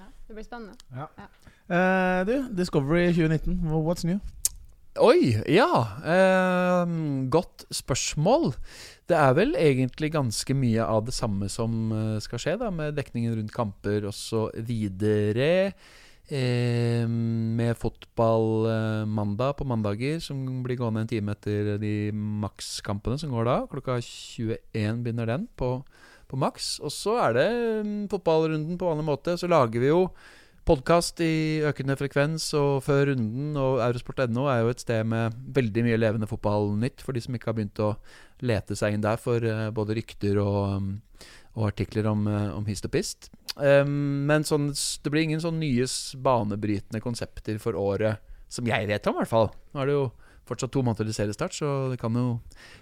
Ja, 0.00 0.10
det 0.26 0.34
blir 0.34 0.48
spennende. 0.48 0.74
Eh, 1.68 2.20
du, 2.26 2.34
Discovery 2.58 3.12
2019, 3.14 3.62
what's 3.86 4.06
new? 4.08 4.18
Oi, 4.98 5.36
ja. 5.46 5.68
Uh, 6.02 7.28
godt 7.30 7.68
spørsmål. 7.70 8.50
Det 9.08 9.16
er 9.16 9.30
vel 9.38 9.54
egentlig 9.56 10.10
ganske 10.12 10.52
mye 10.52 10.84
av 10.84 11.06
det 11.06 11.14
samme 11.16 11.46
som 11.48 11.92
eh, 11.96 12.18
skal 12.20 12.42
skje, 12.42 12.52
da, 12.60 12.68
med 12.68 12.96
dekningen 12.98 13.38
rundt 13.38 13.54
kamper 13.54 14.04
osv. 14.10 14.72
Eh, 16.28 17.08
med 17.08 17.78
fotball 17.80 18.68
eh, 18.68 19.06
mandag 19.08 19.54
på 19.56 19.64
mandager, 19.64 20.20
som 20.20 20.42
blir 20.64 20.76
gående 20.76 21.06
en 21.06 21.08
time 21.08 21.32
etter 21.32 21.78
de 21.80 21.94
makskampene 22.12 23.16
som 23.16 23.32
går 23.32 23.48
da. 23.48 23.56
Klokka 23.70 23.96
21 24.04 25.00
begynner 25.06 25.32
den 25.32 25.48
på, 25.56 25.70
på 26.28 26.40
maks. 26.44 26.74
Og 26.84 26.92
så 26.92 27.16
er 27.30 27.38
det 27.38 27.48
mm, 27.88 28.02
fotballrunden 28.12 28.76
på 28.76 28.90
vanlig 28.92 29.08
måte. 29.08 29.38
Så 29.40 29.48
lager 29.48 29.80
vi 29.80 29.88
jo 29.88 30.02
podkast 30.68 31.22
i 31.24 31.64
økende 31.64 31.94
frekvens 31.96 32.50
og 32.58 32.82
før 32.84 33.14
runden. 33.14 33.54
Og 33.56 33.80
Eurosport.no 33.80 34.44
er 34.52 34.60
jo 34.60 34.72
et 34.74 34.82
sted 34.82 35.06
med 35.08 35.36
veldig 35.56 35.84
mye 35.86 36.00
levende 36.00 36.28
fotballnytt 36.28 37.00
for 37.04 37.16
de 37.16 37.22
som 37.24 37.36
ikke 37.36 37.48
har 37.48 37.56
begynt 37.56 37.80
å 37.80 37.94
lete 38.44 38.76
seg 38.76 38.96
inn 38.96 39.04
der 39.04 39.16
for 39.20 39.40
eh, 39.40 39.70
både 39.74 39.96
rykter 39.96 40.36
og, 40.42 40.58
um, 40.76 40.90
og 41.56 41.70
artikler 41.70 42.10
om, 42.10 42.26
eh, 42.28 42.50
om 42.52 42.68
hist 42.68 42.84
og 42.84 42.92
pist. 42.92 43.30
Um, 43.56 44.28
men 44.28 44.44
sånn, 44.44 44.68
det 44.74 45.12
blir 45.14 45.24
ingen 45.24 45.42
sånn 45.42 45.60
nye 45.62 45.88
banebrytende 46.28 47.00
konsepter 47.02 47.56
for 47.62 47.78
året, 47.78 48.20
som 48.52 48.68
jeg 48.68 48.90
vet 48.92 49.08
om, 49.08 49.16
i 49.16 49.22
hvert 49.22 49.32
fall. 49.32 49.50
Nå 49.72 49.82
er 49.82 49.88
det 49.88 49.96
jo 49.96 50.06
fortsatt 50.48 50.72
to 50.74 50.82
måneder 50.84 51.08
til 51.08 51.16
seriestart, 51.16 51.54
så 51.56 51.70
det 51.92 51.98
kan 52.00 52.14
jo 52.16 52.26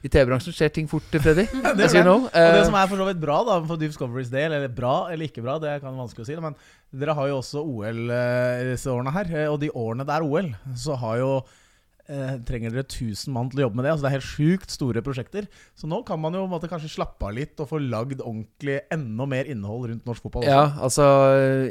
I 0.06 0.10
TV-bransjen 0.12 0.54
skjer 0.56 0.72
ting 0.74 0.88
fort, 0.90 1.10
Freddy. 1.10 1.44
det 1.78 1.90
you 1.92 2.02
know. 2.06 2.24
Og 2.26 2.32
det 2.32 2.62
Eh, 2.62 2.64
som 2.68 2.78
er 2.78 2.88
for 2.90 3.02
så 3.02 3.08
vidt 3.10 3.20
bra 3.22 3.42
da 3.46 3.58
for 3.66 3.80
Discoverys 3.80 4.30
del, 4.32 4.54
eller 4.56 4.72
bra 4.72 4.96
eller 5.12 5.28
ikke 5.28 5.44
bra, 5.44 5.58
det 5.62 5.76
kan 5.82 5.98
vanskelig 5.98 6.24
å 6.24 6.30
si, 6.30 6.38
men 6.46 6.56
dere 6.96 7.14
har 7.18 7.30
jo 7.30 7.38
også 7.42 7.62
OL 7.66 8.02
eh, 8.14 8.64
disse 8.72 8.90
årene 8.92 9.12
her. 9.14 9.30
eh, 9.34 9.48
Og 9.52 9.60
de 9.62 9.72
årene 9.74 10.06
det 10.06 10.16
er 10.16 10.26
OL, 10.26 10.52
så 10.78 10.96
har 11.02 11.18
jo 11.22 11.30
eh, 12.12 12.34
trenger 12.46 12.72
dere 12.74 12.84
1000 12.84 13.32
mann 13.34 13.48
til 13.50 13.60
å 13.60 13.64
jobbe 13.66 13.78
med 13.78 13.86
det. 13.86 13.92
Altså 13.94 14.06
Det 14.06 14.10
er 14.10 14.16
helt 14.16 14.28
sjukt 14.28 14.74
store 14.74 15.02
prosjekter. 15.04 15.48
Så 15.78 15.88
nå 15.90 16.00
kan 16.06 16.20
man 16.22 16.36
jo 16.36 16.44
måtte, 16.50 16.70
kanskje 16.70 16.92
slappe 16.92 17.28
av 17.28 17.34
litt 17.36 17.60
og 17.62 17.70
få 17.70 17.80
lagd 17.82 18.22
ordentlig 18.22 18.78
enda 18.94 19.26
mer 19.30 19.50
innhold 19.50 19.88
rundt 19.90 20.08
norsk 20.08 20.26
fotball. 20.26 20.46
også. 20.46 20.52
Ja, 20.52 20.84
altså 20.86 21.08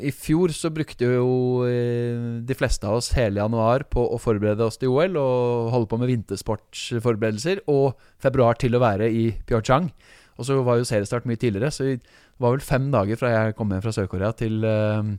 I 0.01 0.11
fjor 0.15 0.53
så 0.55 0.71
brukte 0.75 1.11
jo 1.17 1.29
eh, 1.69 2.41
de 2.45 2.57
fleste 2.57 2.88
av 2.89 2.99
oss 2.99 3.13
hele 3.17 3.41
januar 3.41 3.88
på 3.91 4.03
å 4.05 4.19
forberede 4.21 4.65
oss 4.65 4.79
til 4.81 4.93
OL 4.93 5.17
og 5.21 5.71
holde 5.75 5.91
på 5.91 6.01
med 6.01 6.11
vintersportsforberedelser, 6.13 7.65
og 7.71 7.95
februar 8.21 8.59
til 8.59 8.75
å 8.75 8.83
være 8.83 9.09
i 9.11 9.29
Pyeongchang. 9.47 9.89
Og 10.36 10.47
så 10.47 10.57
var 10.67 10.79
jo 10.79 10.88
seriestart 10.88 11.27
mye 11.29 11.39
tidligere, 11.39 11.71
så 11.71 11.88
det 11.95 12.01
var 12.43 12.55
vel 12.55 12.63
fem 12.63 12.89
dager 12.91 13.19
fra 13.19 13.31
jeg 13.31 13.55
kom 13.55 13.71
hjem 13.71 13.83
fra 13.86 13.93
Sør-Korea 13.95 14.33
til 14.36 14.65
eh, 14.67 15.13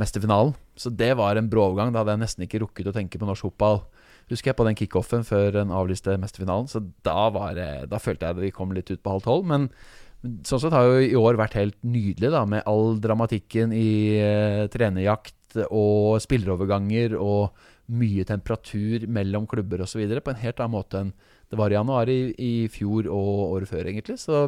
mesterfinalen. 0.00 0.52
Så 0.76 0.92
det 0.92 1.14
var 1.16 1.36
en 1.36 1.48
brå 1.50 1.70
overgang. 1.70 1.92
Da 1.92 2.02
hadde 2.02 2.16
jeg 2.16 2.24
nesten 2.24 2.46
ikke 2.46 2.62
rukket 2.64 2.90
å 2.90 2.94
tenke 2.96 3.20
på 3.20 3.28
norsk 3.28 3.48
fotball. 3.48 3.82
Husker 4.30 4.52
jeg 4.52 4.58
på 4.60 4.66
den 4.68 4.78
kickoffen 4.78 5.24
før 5.26 5.50
den 5.58 5.72
avlyste 5.74 6.14
mesterfinalen, 6.20 6.68
så 6.70 6.84
da, 7.06 7.28
var 7.34 7.58
da 7.58 7.98
følte 8.02 8.28
jeg 8.28 8.38
det 8.38 8.46
vi 8.46 8.54
kom 8.54 8.74
litt 8.76 8.90
ut 8.92 9.02
på 9.02 9.16
halv 9.16 9.26
tolv. 9.26 9.48
Men 9.50 9.68
sånn 10.46 10.62
sett 10.62 10.76
har 10.76 10.86
jo 10.86 11.00
i 11.02 11.18
år 11.18 11.38
vært 11.40 11.58
helt 11.58 11.78
nydelig, 11.82 12.30
da, 12.32 12.44
med 12.48 12.64
all 12.70 13.00
dramatikken 13.02 13.74
i 13.74 13.90
eh, 14.20 14.64
trenerjakt 14.72 15.36
og 15.66 16.20
spilleroverganger 16.22 17.16
og 17.18 17.56
mye 17.90 18.22
temperatur 18.28 19.08
mellom 19.10 19.48
klubber 19.50 19.82
osv. 19.82 20.02
på 20.06 20.32
en 20.32 20.42
helt 20.44 20.60
annen 20.60 20.76
måte 20.76 21.00
enn 21.00 21.12
det 21.50 21.58
var 21.58 21.72
i 21.72 21.74
januar 21.74 22.10
i, 22.12 22.20
i 22.38 22.52
fjor 22.70 23.08
og 23.10 23.56
året 23.56 23.70
før, 23.72 23.88
egentlig. 23.90 24.20
Så 24.22 24.44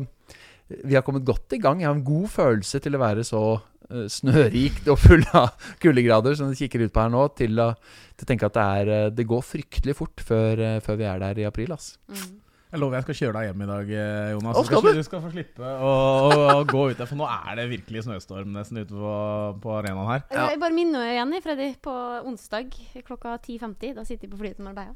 vi 0.84 0.96
har 0.96 1.04
kommet 1.06 1.26
godt 1.26 1.56
i 1.56 1.60
gang. 1.62 1.82
Jeg 1.82 1.90
har 1.90 1.98
en 1.98 2.06
god 2.06 2.28
følelse 2.32 2.80
til 2.82 2.96
å 2.96 3.02
være 3.02 3.24
så 3.26 3.42
eh, 3.56 4.06
snørikt 4.12 4.88
og 4.92 5.00
full 5.00 5.24
av 5.38 5.52
kuldegrader 5.82 6.38
som 6.38 6.52
det 6.52 6.60
kikker 6.60 6.86
ut 6.86 6.94
på 6.94 7.02
her 7.04 7.12
nå, 7.12 7.26
til 7.38 7.58
å, 7.62 7.72
til 8.16 8.26
å 8.26 8.30
tenke 8.30 8.48
at 8.48 8.56
det, 8.56 8.68
er, 8.78 8.92
eh, 8.94 9.10
det 9.16 9.28
går 9.28 9.44
fryktelig 9.46 9.96
fort 9.98 10.24
før, 10.24 10.62
eh, 10.62 10.78
før 10.84 10.98
vi 11.00 11.10
er 11.10 11.20
der 11.22 11.42
i 11.42 11.46
april. 11.48 11.74
ass. 11.76 11.96
Mm. 12.08 12.40
Jeg 12.72 12.80
lover 12.80 12.96
jeg 12.96 13.04
skal 13.04 13.16
kjøre 13.18 13.36
deg 13.36 13.46
hjem 13.50 13.62
i 13.62 13.68
dag, 13.68 13.90
Jonas. 14.32 14.56
Å, 14.56 14.62
skal 14.64 14.80
du? 14.86 14.90
du? 14.96 15.02
skal 15.04 15.20
få 15.20 15.32
slippe 15.34 15.60
å, 15.60 15.90
å, 15.92 16.30
å 16.54 16.62
gå 16.64 16.86
ut 16.88 16.96
der, 16.96 17.04
for 17.10 17.20
nå 17.20 17.28
er 17.28 17.58
det 17.60 17.66
virkelig 17.68 18.06
snøstorm 18.06 18.54
nesten 18.56 18.80
ute 18.80 18.96
på, 18.96 19.12
på 19.60 19.76
arenaen 19.76 20.08
her. 20.08 20.24
Ja. 20.32 20.48
Jeg 20.54 20.62
bare 20.62 20.76
minner 20.78 21.04
igjen, 21.10 21.36
Freddy, 21.44 21.68
på 21.84 21.92
onsdag 22.24 22.72
klokka 23.04 23.36
10.50. 23.36 23.92
Da 24.00 24.08
sitter 24.08 24.24
jeg 24.24 24.32
på 24.32 24.40
flyet 24.40 24.64
med 24.64 24.80
deg 24.80 24.88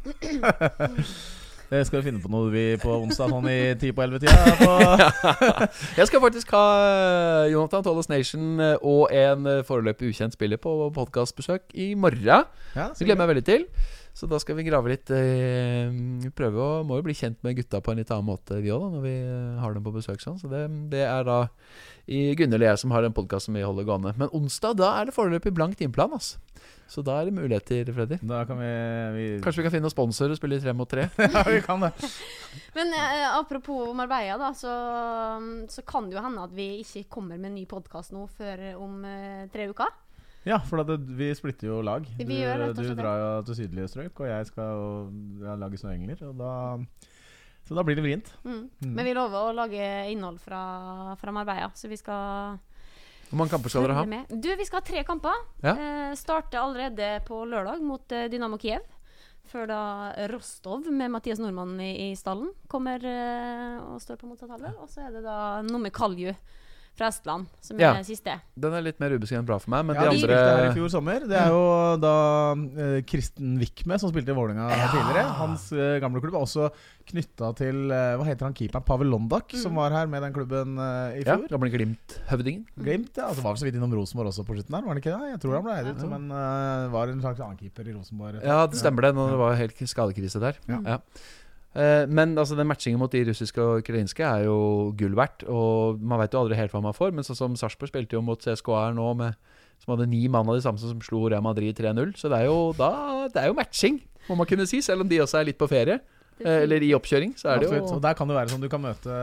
Skal 1.70 2.00
vi 2.00 2.08
finne 2.08 2.18
på 2.18 2.30
noe 2.32 2.48
vi 2.50 2.64
på 2.82 2.90
onsdag 2.98 3.30
sånn 3.30 3.46
i 3.46 3.58
10 3.78 3.92
på 3.94 4.02
11-tida? 4.02 4.54
på- 4.58 5.36
Jeg 6.00 6.08
skal 6.10 6.22
faktisk 6.24 6.50
ha 6.56 6.64
eh, 6.82 7.52
Jonathan 7.52 7.84
Tolles 7.86 8.08
Nation 8.10 8.58
eh, 8.58 8.74
og 8.82 9.04
en 9.14 9.46
eh, 9.46 9.60
foreløpig 9.68 10.10
ukjent 10.10 10.34
spiller 10.34 10.58
på 10.58 10.72
podkastbesøk 10.96 11.70
i 11.78 11.92
morgen. 11.94 12.26
Ja, 12.74 12.88
Det 12.90 13.06
gleder 13.06 13.14
jeg 13.14 13.20
meg 13.22 13.30
veldig 13.34 13.46
til. 13.46 13.68
Så 14.16 14.26
da 14.30 14.40
skal 14.42 14.58
vi 14.58 14.66
grave 14.66 14.90
litt 14.90 15.10
eh, 15.14 15.86
Prøve 16.36 16.60
å 16.60 16.80
Må 16.86 16.98
jo 16.98 17.04
bli 17.06 17.14
kjent 17.16 17.38
med 17.46 17.56
gutta 17.60 17.80
på 17.84 17.92
en 17.92 18.00
litt 18.02 18.10
annen 18.10 18.26
måte, 18.26 18.58
vi 18.60 18.72
òg, 18.74 18.88
når 18.96 19.04
vi 19.06 19.14
eh, 19.22 19.60
har 19.62 19.76
dem 19.76 19.86
på 19.86 19.94
besøk 19.94 20.22
sånn. 20.22 20.38
Så 20.40 20.50
det, 20.50 20.64
det 20.92 21.04
er 21.06 21.24
da 21.28 21.44
i 22.10 22.32
Gunhild 22.34 22.64
og 22.64 22.66
jeg 22.66 22.82
som 22.82 22.94
har 22.94 23.06
en 23.06 23.14
podkast 23.14 23.46
som 23.46 23.56
vi 23.56 23.62
holder 23.62 23.86
gående. 23.86 24.12
Men 24.18 24.32
onsdag, 24.34 24.76
da 24.80 24.94
er 24.98 25.08
det 25.08 25.14
foreløpig 25.14 25.52
blank 25.54 25.80
innplan. 25.84 26.16
altså. 26.16 26.40
Så 26.90 27.04
da 27.06 27.20
er 27.20 27.28
det 27.28 27.36
muligheter, 27.36 27.86
Freddy. 27.94 28.18
Da 28.26 28.40
kan 28.48 28.58
vi, 28.58 28.70
vi 29.14 29.26
Kanskje 29.44 29.62
vi 29.62 29.66
kan 29.68 29.74
finne 29.76 29.86
noen 29.86 29.94
sponsorer 29.94 30.34
og 30.34 30.40
spille 30.40 30.58
i 30.58 30.62
tre 30.64 30.74
mot 30.74 30.90
tre? 30.90 31.06
Ja, 31.36 31.44
vi 31.46 31.60
kan 31.62 31.84
det. 31.86 31.92
Men 32.74 32.90
eh, 32.98 33.28
apropos 33.30 33.94
Marbella, 33.94 34.34
da, 34.42 34.50
så, 34.58 34.74
så 35.70 35.84
kan 35.86 36.10
det 36.10 36.18
jo 36.18 36.24
hende 36.24 36.48
at 36.48 36.56
vi 36.56 36.66
ikke 36.82 37.06
kommer 37.14 37.38
med 37.38 37.52
en 37.52 37.60
ny 37.60 37.66
podkast 37.70 38.10
nå 38.16 38.26
før 38.34 38.64
om 38.82 39.04
eh, 39.06 39.44
tre 39.54 39.70
uker. 39.70 39.94
Ja, 40.48 40.56
for 40.64 40.80
at 40.80 40.88
det, 40.88 40.98
vi 41.18 41.28
splitter 41.36 41.68
jo 41.68 41.80
lag. 41.84 42.06
Du, 42.16 42.32
gjør 42.32 42.62
rett 42.62 42.78
og 42.78 42.80
du 42.80 42.94
drar 42.96 43.20
jo 43.20 43.30
til 43.48 43.58
sydlige 43.58 43.90
strøk, 43.92 44.22
og 44.22 44.30
jeg 44.30 44.46
skal 44.48 44.84
ja, 45.44 45.56
lage 45.60 45.80
snøengler. 45.80 46.22
Og 46.30 46.38
da, 46.40 46.52
så 47.68 47.76
da 47.76 47.84
blir 47.84 47.98
det 47.98 48.04
vrient. 48.06 48.30
Mm. 48.46 48.62
Mm. 48.80 48.94
Men 48.96 49.08
vi 49.10 49.14
lover 49.18 49.50
å 49.50 49.56
lage 49.56 49.90
innhold 50.12 50.40
fra, 50.40 50.62
fra 51.20 51.34
Marbella, 51.36 51.68
så 51.76 51.90
vi 51.92 51.98
skal 52.00 52.56
Hvor 53.28 53.42
mange 53.42 53.52
kamper 53.52 53.72
skal 53.72 53.84
dere 53.84 53.98
ha? 54.00 54.06
med. 54.08 54.32
Du, 54.32 54.48
vi 54.56 54.68
skal 54.68 54.80
ha 54.80 54.86
tre 54.86 55.04
kamper. 55.08 55.44
Ja. 55.66 55.76
Eh, 55.76 56.14
starte 56.18 56.62
allerede 56.62 57.18
på 57.28 57.42
lørdag 57.44 57.84
mot 57.84 58.16
eh, 58.16 58.30
Dynamo 58.32 58.56
Kiev. 58.62 58.88
Før 59.50 59.66
da 59.66 59.82
Rostov 60.30 60.88
med 60.94 61.10
Mathias 61.10 61.40
Nordmann 61.42 61.74
i, 61.82 61.90
i 62.06 62.16
stallen 62.16 62.52
kommer 62.70 63.02
eh, 63.02 63.76
og 63.82 64.00
står 64.00 64.20
på 64.20 64.30
motsatt 64.30 64.52
halvdel. 64.54 64.76
Og 64.80 64.88
så 64.88 65.04
er 65.04 65.12
det 65.18 65.24
da 65.26 65.38
noe 65.66 65.84
med 65.84 65.92
Kalju 65.92 66.32
fra 66.98 67.08
Estland, 67.08 67.46
som 67.64 67.78
er 67.78 67.80
Ja. 67.80 67.92
det 67.96 68.04
siste. 68.10 68.34
Den 68.60 68.74
er 68.76 68.82
litt 68.84 68.98
mer 69.00 69.10
ubeskrevet 69.16 69.46
bra 69.48 69.56
for 69.58 69.70
meg, 69.72 69.86
men 69.86 69.96
Ja, 69.96 70.02
de 70.02 70.06
Ja, 70.06 70.10
andre 70.10 70.20
spilte 70.20 70.56
her 70.56 70.70
i 70.70 70.74
fjor 70.76 70.90
sommer. 70.92 71.20
Det 71.26 71.38
er 71.38 71.48
jo 71.48 71.96
da 72.02 72.14
eh, 72.52 73.00
Kristen 73.08 73.58
Wickme, 73.58 73.98
som 73.98 74.10
spilte 74.12 74.28
i 74.28 74.36
Vålerenga 74.36 74.68
tidligere. 74.92 75.24
Hans 75.38 75.72
eh, 75.72 75.98
gamle 76.02 76.20
klubb 76.20 76.34
er 76.34 76.44
også 76.44 76.70
knytta 77.10 77.54
til 77.56 77.90
eh, 77.90 78.16
Hva 78.20 78.24
heter 78.28 78.44
han 78.44 78.54
keeperen? 78.54 78.84
Pavel 78.84 79.08
Londak, 79.08 79.50
som 79.56 79.74
var 79.80 79.90
her 79.96 80.06
med 80.12 80.22
den 80.22 80.32
klubben 80.36 80.76
i 80.76 81.20
i 81.20 81.24
Ja, 81.24 81.36
gamle 81.48 81.70
Glimt-høvdingen. 81.72 82.66
Glimt, 82.76 83.16
ja. 83.16 83.28
Altså 83.30 83.42
var 83.42 83.54
vel 83.56 83.62
så 83.64 83.64
vidt 83.70 83.76
innom 83.80 83.92
Rosenborg 83.96 84.28
også 84.34 84.44
på 84.44 84.54
slutten 84.58 84.70
der, 84.76 84.82
var 84.84 84.92
han 84.92 85.00
ikke 85.00 85.16
det? 85.16 85.32
Jeg 85.32 85.40
tror 85.40 85.54
han 85.56 85.64
ble 85.64 85.78
eid 85.80 85.90
ut 85.94 86.00
som 86.04 86.12
en 86.12 86.30
eh, 86.30 86.88
Var 86.92 87.08
en 87.14 87.20
slags 87.24 87.40
annen 87.40 87.56
keeper 87.58 87.88
i 87.88 87.96
Rosenborg. 87.96 88.42
Ja, 88.44 88.66
det 88.66 88.76
stemmer 88.78 89.08
det, 89.08 89.14
når 89.16 89.30
det 89.30 89.38
var 89.40 89.54
helt 89.54 89.76
skadekrise 89.88 90.40
der. 90.40 90.56
Ja. 90.68 91.00
Eh, 91.70 92.04
men 92.10 92.34
altså, 92.34 92.56
den 92.58 92.66
matchingen 92.66 92.98
mot 92.98 93.12
de 93.12 93.22
russiske 93.28 93.62
og 93.62 93.84
ukrainske 93.84 94.24
er 94.26 94.46
jo 94.48 94.90
gull 94.98 95.14
verdt. 95.18 95.46
Og 95.48 96.00
man 96.02 96.22
veit 96.22 96.34
jo 96.34 96.42
aldri 96.42 96.58
helt 96.58 96.74
hva 96.74 96.82
man 96.84 96.96
får. 96.96 97.14
Men 97.14 97.26
sånn 97.26 97.38
som 97.38 97.58
Sarpsborg 97.58 97.92
spilte 97.92 98.18
jo 98.18 98.24
mot 98.26 98.42
CSKA 98.42 98.86
her 98.86 98.96
nå, 98.96 99.08
med, 99.20 99.36
som 99.82 99.94
hadde 99.94 100.10
ni 100.10 100.24
mann 100.28 100.48
av 100.50 100.58
de 100.58 100.64
samme 100.64 100.82
som 100.82 101.02
slo 101.04 101.26
Real 101.28 101.44
Madrid 101.46 101.76
3-0. 101.78 102.16
Så 102.18 102.32
det 102.32 102.42
er, 102.42 102.48
jo, 102.50 102.70
da, 102.78 102.92
det 103.30 103.44
er 103.44 103.52
jo 103.52 103.58
matching, 103.58 104.00
må 104.28 104.40
man 104.40 104.48
kunne 104.50 104.66
si, 104.68 104.82
selv 104.84 105.04
om 105.04 105.10
de 105.10 105.22
også 105.22 105.40
er 105.40 105.52
litt 105.52 105.60
på 105.60 105.70
ferie. 105.70 106.00
Eh, 106.40 106.62
eller 106.64 106.80
i 106.80 106.94
oppkjøring, 106.96 107.34
så 107.36 107.50
er 107.52 107.60
det 107.60 107.66
Absolutt. 107.68 107.90
jo 107.90 107.96
Og 107.98 108.02
der 108.04 108.14
kan 108.16 108.30
det 108.30 108.36
være 108.38 108.48
sånn 108.48 108.62
du 108.62 108.68
kan 108.72 108.80
møte 108.80 109.16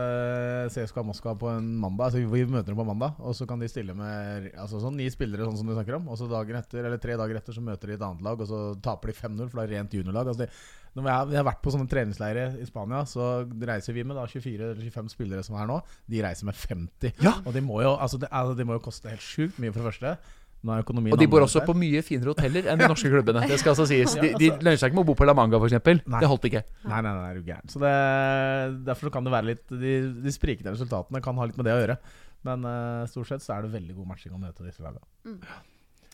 CSKA 0.70 1.02
Moskva 1.06 1.34
på 1.38 1.48
en 1.50 1.72
mandag. 1.82 2.12
Altså 2.12 2.22
Vi 2.22 2.44
møter 2.46 2.70
dem 2.70 2.78
på 2.78 2.86
mandag, 2.86 3.18
og 3.18 3.34
så 3.34 3.46
kan 3.48 3.58
de 3.58 3.70
stille 3.70 3.96
med 3.98 4.52
altså 4.54 4.78
sånn 4.82 4.94
ni 4.98 5.08
spillere, 5.10 5.48
sånn 5.48 5.58
som 5.58 5.66
du 5.66 5.74
snakker 5.74 5.98
om. 5.98 6.06
Og 6.12 6.20
så 6.20 6.28
dagen 6.30 6.60
etter, 6.60 6.84
eller 6.84 7.02
tre 7.02 7.16
dager 7.18 7.40
etter 7.40 7.56
så 7.56 7.64
møter 7.64 7.90
de 7.90 7.98
et 7.98 8.04
annet 8.06 8.22
lag, 8.22 8.38
og 8.38 8.50
så 8.50 8.60
taper 8.84 9.10
de 9.10 9.18
5-0, 9.18 9.48
for 9.48 9.58
det 9.58 9.66
er 9.66 9.74
rent 9.74 9.98
juniorlag. 9.98 10.30
Altså 10.30 10.44
det, 10.44 10.52
når 10.98 11.06
vi 11.06 11.12
har, 11.14 11.28
vi 11.30 11.38
har 11.38 11.46
vært 11.46 11.62
på 11.62 11.72
sånne 11.74 11.88
treningsleirer 11.90 12.58
i 12.58 12.66
Spania, 12.66 13.04
så 13.08 13.28
reiser 13.70 13.94
vi 13.96 14.04
med 14.06 14.18
da 14.18 14.26
24 14.28 14.72
eller 14.72 14.82
25 14.90 15.12
spillere 15.14 15.46
som 15.46 15.56
er 15.56 15.62
her 15.62 15.70
nå. 15.70 15.78
De 16.10 16.24
reiser 16.24 16.48
med 16.48 16.58
50. 16.58 17.22
Ja. 17.24 17.38
Og 17.44 17.54
de 17.54 17.62
må 17.64 17.80
jo, 17.84 17.94
altså 17.94 18.20
de, 18.20 18.28
altså 18.30 18.58
de 18.58 18.66
må 18.66 18.78
jo 18.78 18.84
koste 18.88 19.12
helt 19.12 19.24
sjukt 19.24 19.62
mye, 19.62 19.72
for 19.72 19.82
det 19.82 19.92
første. 19.92 20.18
Er 20.58 20.82
Og 20.82 21.18
de 21.20 21.28
bor 21.30 21.44
også 21.44 21.60
der. 21.60 21.66
på 21.68 21.74
mye 21.78 22.00
finere 22.02 22.32
hoteller 22.32 22.66
enn 22.66 22.80
de 22.80 22.86
norske 22.90 23.06
klubbene. 23.06 23.44
Det 23.46 23.60
skal 23.60 23.76
altså 23.76 23.86
sies. 23.86 24.16
De, 24.18 24.32
de 24.34 24.48
lønner 24.56 24.80
seg 24.80 24.90
ikke 24.90 24.98
med 24.98 25.04
å 25.04 25.08
bo 25.12 25.14
på 25.20 25.28
La 25.28 25.34
Manga, 25.38 25.60
f.eks. 25.62 25.76
Det 25.86 26.30
holdt 26.32 26.48
ikke. 26.50 26.64
Nei, 26.82 26.98
nei, 26.98 27.12
nei, 27.14 27.28
er 27.30 27.38
du 27.38 27.46
gæren. 27.46 27.70
Så 27.70 27.78
det, 27.78 27.92
derfor 28.88 29.14
kan 29.14 29.22
det 29.22 29.34
være 29.36 29.52
litt 29.52 29.62
De, 29.70 29.92
de 30.18 30.34
sprikende 30.34 30.74
resultatene 30.74 31.22
kan 31.22 31.38
ha 31.38 31.46
litt 31.46 31.60
med 31.60 31.70
det 31.70 31.76
å 31.76 31.78
gjøre. 31.84 31.98
Men 32.48 32.66
uh, 32.66 33.06
stort 33.10 33.30
sett 33.30 33.46
så 33.46 33.54
er 33.54 33.66
det 33.66 33.74
veldig 33.76 33.94
god 34.00 34.10
matching 34.10 34.34
å 34.34 34.42
møte 34.42 34.66
disse 34.66 34.82
lagene. 34.82 35.38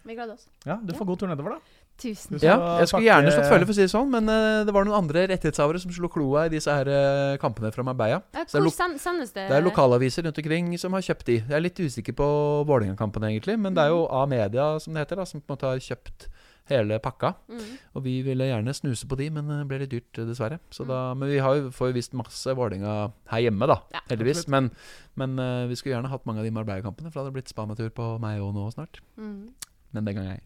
Vi 0.05 0.13
gleder 0.13 0.37
oss. 0.37 0.45
Ja, 0.69 0.77
du 0.77 0.93
får 0.93 1.09
god 1.09 1.23
tur 1.23 1.31
nedover, 1.33 1.57
da. 1.57 1.84
Tusen 1.95 2.35
takk. 2.35 2.43
Ja, 2.43 2.55
jeg 2.83 2.89
skulle 2.91 3.07
gjerne 3.07 3.31
slått 3.31 3.51
følge, 3.53 3.67
for 3.69 3.75
å 3.75 3.77
si 3.77 3.85
det 3.85 3.93
sånn, 3.93 4.09
men 4.11 4.27
uh, 4.27 4.65
det 4.67 4.73
var 4.75 4.87
noen 4.87 4.99
andre 4.99 5.27
rettighetshavere 5.31 5.79
som 5.83 5.93
slo 5.95 6.11
kloa 6.11 6.49
i 6.49 6.53
disse 6.57 6.73
her 6.75 6.91
uh, 6.91 7.37
kampene 7.43 7.71
fra 7.75 7.85
Marbella. 7.87 8.19
Ja, 8.35 8.43
er 8.43 8.65
hvor 8.67 8.75
sendes 8.75 9.31
det? 9.31 9.47
Det 9.47 9.59
er 9.61 9.63
lokalaviser 9.63 10.27
rundt 10.27 10.41
omkring 10.43 10.73
som 10.81 10.97
har 10.99 11.05
kjøpt 11.07 11.29
de. 11.31 11.39
Jeg 11.45 11.55
er 11.55 11.63
litt 11.63 11.79
usikker 11.79 12.17
på 12.19 12.27
Vålerenga-kampene, 12.67 13.31
egentlig, 13.31 13.57
men 13.63 13.79
det 13.79 13.87
er 13.87 13.95
jo 13.95 14.09
A-media, 14.11 14.73
som 14.83 14.97
det 14.97 15.07
heter, 15.07 15.23
da, 15.23 15.29
som 15.31 15.41
på 15.41 15.47
en 15.47 15.55
måte 15.55 15.71
har 15.71 15.85
kjøpt 15.87 16.27
hele 16.71 16.97
pakka. 17.05 17.35
Mm. 17.53 17.73
Og 17.95 18.05
vi 18.07 18.15
ville 18.25 18.47
gjerne 18.49 18.75
snuse 18.75 19.09
på 19.09 19.19
de, 19.21 19.29
men 19.37 19.51
det 19.53 19.67
ble 19.69 19.83
litt 19.83 19.93
dyrt, 19.93 20.19
eh, 20.19 20.27
dessverre. 20.29 20.59
Så 20.73 20.85
Mm. 20.85 20.89
da, 20.89 21.01
men 21.15 21.29
vi 21.29 21.39
har 21.39 21.55
jo, 21.59 21.71
får 21.71 21.93
jo 21.93 21.97
visst 21.99 22.15
masse 22.15 22.57
Vålerenga 22.57 23.13
her 23.31 23.41
hjemme, 23.45 23.67
da. 23.69 23.79
Ja, 23.93 24.01
heldigvis. 24.11 24.45
absolutt. 24.45 24.49
Men, 24.49 24.71
men 25.15 25.39
uh, 25.39 25.69
vi 25.69 25.77
skulle 25.77 25.95
gjerne 25.97 26.09
hatt 26.09 26.25
mange 26.27 26.41
av 26.41 26.45
de 26.45 26.51
Marbella-kampene, 26.51 27.13
for 27.13 27.21
det 27.21 27.27
hadde 27.27 27.37
blitt 27.37 27.53
Spania-tur 27.53 27.91
på 27.95 28.19
meg 28.19 28.41
òg 28.41 28.55
nå 28.57 28.73
snart. 28.73 29.01
Mm. 29.21 29.53
Men 29.93 30.05
den 30.05 30.15
gang 30.17 30.27
ei. 30.35 30.41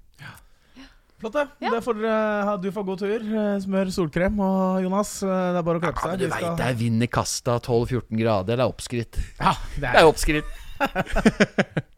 Flott, 1.18 1.34
det. 1.34 1.46
Ja. 1.66 1.70
det 1.74 1.80
får 1.82 1.96
uh. 2.04 2.52
Du 2.62 2.68
får 2.70 2.84
god 2.86 3.00
tur. 3.02 3.22
Eh, 3.26 3.58
Smør 3.64 3.90
solkrem. 3.90 4.38
Og 4.38 4.82
Jonas, 4.84 5.16
eh, 5.26 5.28
det 5.52 5.58
er 5.58 5.66
bare 5.66 5.80
å 5.80 5.82
klappe 5.82 5.98
Ja, 5.98 6.02
seg. 6.04 6.10
men 6.14 6.18
du 6.22 6.26
veit 6.34 6.56
det 6.60 6.66
er 6.70 6.78
vind 6.78 7.02
i 7.02 7.10
kasta, 7.10 7.58
12-14 7.58 8.20
grader. 8.22 8.54
Det 8.56 8.62
er 8.62 8.70
oppskrytt. 8.70 9.18
Ja, 9.40 9.54
det 9.74 9.80
Det 9.82 9.88
er 9.90 10.02
er 10.04 10.12
oppskrytt. 10.12 10.44